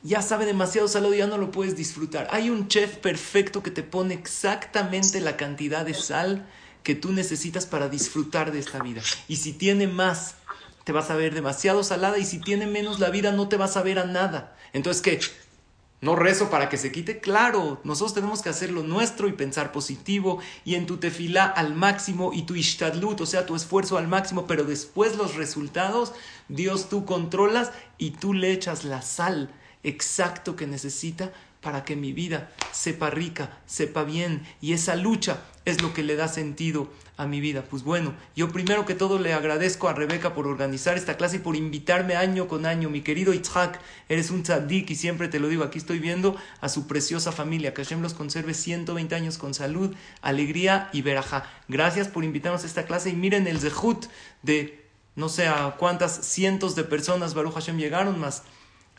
ya 0.04 0.22
sabe 0.22 0.45
demasiado 0.45 0.88
salado 0.88 1.16
y 1.16 1.18
ya 1.18 1.26
no 1.26 1.39
lo 1.39 1.49
puedes 1.49 1.76
disfrutar. 1.76 2.28
Hay 2.30 2.52
un 2.52 2.68
chef 2.68 2.97
perfecto 2.97 3.64
que 3.64 3.72
te 3.72 3.82
pone 3.82 4.14
exactamente 4.14 5.20
la 5.20 5.38
cantidad 5.38 5.84
de 5.84 5.95
sal 5.95 6.45
que 6.84 6.93
tú 6.93 7.12
necesitas 7.14 7.66
para 7.66 7.89
disfrutar 7.89 8.52
de 8.52 8.60
esta 8.60 8.78
vida. 8.78 9.02
Y 9.28 9.38
si 9.38 9.54
tiene 9.54 9.88
más, 9.88 10.36
te 10.84 10.91
vas 10.91 11.10
a 11.10 11.16
ver 11.16 11.34
demasiado 11.34 11.84
salada 11.84 12.20
y 12.20 12.26
si 12.26 12.38
tiene 12.38 12.68
menos 12.68 12.99
la 12.99 13.10
vida 13.10 13.32
no 13.32 13.47
te 13.47 13.58
vas 13.58 13.78
a 13.78 13.82
ver 13.82 13.97
a 13.97 14.06
nada. 14.06 14.56
Entonces, 14.72 15.02
¿qué? 15.02 15.20
No 16.02 16.16
rezo 16.16 16.49
para 16.49 16.68
que 16.68 16.80
se 16.80 16.91
quite, 16.91 17.20
claro, 17.20 17.80
nosotros 17.84 18.16
tenemos 18.16 18.41
que 18.41 18.49
hacer 18.49 18.72
lo 18.72 18.82
nuestro 18.82 19.28
y 19.28 19.34
pensar 19.34 19.72
positivo 19.72 20.39
y 20.66 20.74
en 20.74 20.88
tu 20.88 20.97
tefilá 20.97 21.45
al 21.45 21.76
máximo 21.76 22.34
y 22.34 22.41
tu 22.41 22.56
ishtadlut, 22.56 23.22
o 23.22 23.28
sea, 23.28 23.45
tu 23.45 23.56
esfuerzo 23.56 23.99
al 23.99 24.08
máximo, 24.08 24.47
pero 24.47 24.64
después 24.64 25.16
los 25.16 25.36
resultados, 25.36 26.14
Dios 26.49 26.89
tú 26.89 27.06
controlas 27.06 27.72
y 27.99 28.12
tú 28.12 28.34
le 28.34 28.52
echas 28.52 28.84
la 28.84 29.04
sal 29.04 29.52
exacto 29.84 30.56
que 30.56 30.66
necesita 30.66 31.32
para 31.62 31.86
que 31.86 31.95
mi 31.95 32.14
vida 32.14 32.52
sepa 32.72 33.12
rica, 33.12 33.60
sepa 33.68 34.04
bien. 34.04 34.43
Y 34.60 34.74
esa 34.74 34.95
lucha 34.95 35.41
es 35.66 35.82
lo 35.82 35.93
que 35.93 36.03
le 36.03 36.16
da 36.16 36.28
sentido 36.28 36.89
a 37.18 37.28
mi 37.28 37.39
vida. 37.39 37.64
Pues 37.70 37.84
bueno, 37.84 38.14
yo 38.36 38.49
primero 38.49 38.86
que 38.86 38.95
todo 38.95 39.20
le 39.20 39.34
agradezco 39.34 39.88
a 39.88 39.93
Rebeca 39.93 40.34
por 40.34 40.47
organizar 40.47 40.97
esta 40.97 41.18
clase 41.18 41.38
y 41.38 41.39
por 41.39 41.55
invitarme 41.55 42.16
año 42.16 42.47
con 42.47 42.66
año. 42.66 42.89
Mi 42.89 43.01
querido 43.01 43.34
Itzhak, 43.34 43.80
eres 44.09 44.32
un 44.32 44.43
tzadik 44.43 44.89
y 44.89 44.95
siempre 44.95 45.28
te 45.28 45.39
lo 45.39 45.47
digo, 45.47 45.64
aquí 45.64 45.78
estoy 45.78 45.99
viendo 45.99 46.36
a 46.62 46.70
su 46.70 46.88
preciosa 46.88 47.32
familia. 47.32 47.74
Que 47.74 47.84
Hashem 47.84 48.01
los 48.01 48.14
conserve 48.14 48.53
120 48.53 49.14
años 49.14 49.38
con 49.38 49.53
salud, 49.53 49.93
alegría 50.22 50.89
y 50.93 51.03
verajá. 51.03 51.45
Gracias 51.68 52.07
por 52.07 52.24
invitarnos 52.24 52.64
a 52.64 52.68
esta 52.68 52.86
clase 52.86 53.09
y 53.12 53.14
miren 53.14 53.47
el 53.47 53.59
zehut 53.59 54.05
de 54.41 54.82
no 55.16 55.30
sé 55.30 55.47
a 55.47 55.76
cuántas 55.78 56.26
cientos 56.26 56.76
de 56.76 56.86
personas 56.86 57.34
Baruch 57.34 57.53
Hashem 57.53 57.78
llegaron 57.78 58.20
más 58.20 58.43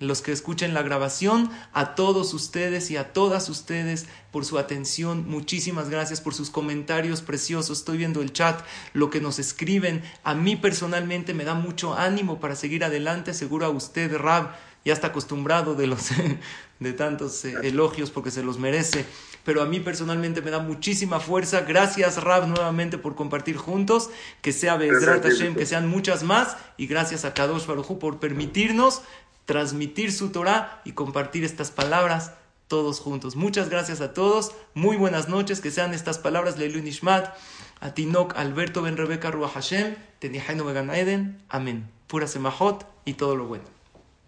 los 0.06 0.22
que 0.22 0.32
escuchen 0.32 0.74
la 0.74 0.82
grabación, 0.82 1.50
a 1.72 1.94
todos 1.94 2.34
ustedes 2.34 2.90
y 2.90 2.96
a 2.96 3.12
todas 3.12 3.48
ustedes 3.48 4.06
por 4.30 4.44
su 4.44 4.58
atención. 4.58 5.28
Muchísimas 5.28 5.88
gracias 5.88 6.20
por 6.20 6.34
sus 6.34 6.50
comentarios 6.50 7.22
preciosos. 7.22 7.78
Estoy 7.78 7.98
viendo 7.98 8.22
el 8.22 8.32
chat, 8.32 8.60
lo 8.92 9.10
que 9.10 9.20
nos 9.20 9.38
escriben. 9.38 10.02
A 10.24 10.34
mí 10.34 10.56
personalmente 10.56 11.34
me 11.34 11.44
da 11.44 11.54
mucho 11.54 11.94
ánimo 11.94 12.40
para 12.40 12.56
seguir 12.56 12.84
adelante. 12.84 13.34
Seguro 13.34 13.66
a 13.66 13.70
usted, 13.70 14.16
Rab, 14.16 14.54
ya 14.84 14.92
está 14.92 15.08
acostumbrado 15.08 15.74
de 15.74 15.86
los 15.86 16.08
de 16.80 16.92
tantos 16.92 17.44
eh, 17.44 17.54
elogios 17.62 18.10
porque 18.10 18.30
se 18.30 18.42
los 18.42 18.58
merece. 18.58 19.06
Pero 19.44 19.60
a 19.60 19.66
mí 19.66 19.80
personalmente 19.80 20.40
me 20.40 20.50
da 20.50 20.60
muchísima 20.60 21.18
fuerza. 21.18 21.62
Gracias, 21.62 22.22
Rab, 22.22 22.46
nuevamente 22.46 22.96
por 22.96 23.16
compartir 23.16 23.56
juntos. 23.56 24.10
Que 24.40 24.52
sea 24.52 24.76
Bezrat 24.76 25.24
Hashem, 25.24 25.56
que 25.56 25.66
sean 25.66 25.88
muchas 25.88 26.22
más. 26.22 26.56
Y 26.76 26.86
gracias 26.86 27.24
a 27.24 27.34
Kadosh 27.34 27.66
Baruj 27.66 27.98
por 27.98 28.20
permitirnos 28.20 29.02
transmitir 29.44 30.12
su 30.12 30.30
Torah 30.30 30.80
y 30.84 30.92
compartir 30.92 31.44
estas 31.44 31.70
palabras 31.70 32.32
todos 32.68 33.00
juntos. 33.00 33.36
Muchas 33.36 33.68
gracias 33.68 34.00
a 34.00 34.14
todos, 34.14 34.52
muy 34.74 34.96
buenas 34.96 35.28
noches, 35.28 35.60
que 35.60 35.70
sean 35.70 35.92
estas 35.92 36.18
palabras 36.18 36.56
Leilu 36.56 36.80
Nishmat, 36.80 37.34
a 37.80 37.94
Tinok, 37.94 38.34
Alberto 38.36 38.80
Ben 38.82 38.96
Rebeca 38.96 39.30
Ruach 39.30 39.52
Hashem, 39.52 39.96
Tenihainu 40.20 40.64
Began 40.64 40.90
Eden, 40.90 41.42
amén. 41.48 41.90
Pura 42.06 42.26
Semahot 42.26 42.86
y 43.04 43.14
todo 43.14 43.36
lo 43.36 43.46
bueno. 43.46 43.64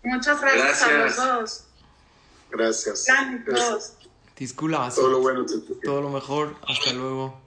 Muchas 0.03 0.41
gracias, 0.41 0.83
a 0.83 0.93
los 0.93 1.17
dos. 1.17 1.65
Gracias. 2.51 3.07
Gracias. 3.47 3.97
Todo 4.95 5.11
lo 5.11 5.21
bueno. 5.21 5.47
Todo 5.83 6.03
lo 6.03 6.11
mejor. 6.11 6.57
Hasta 6.67 6.93
luego. 6.93 7.44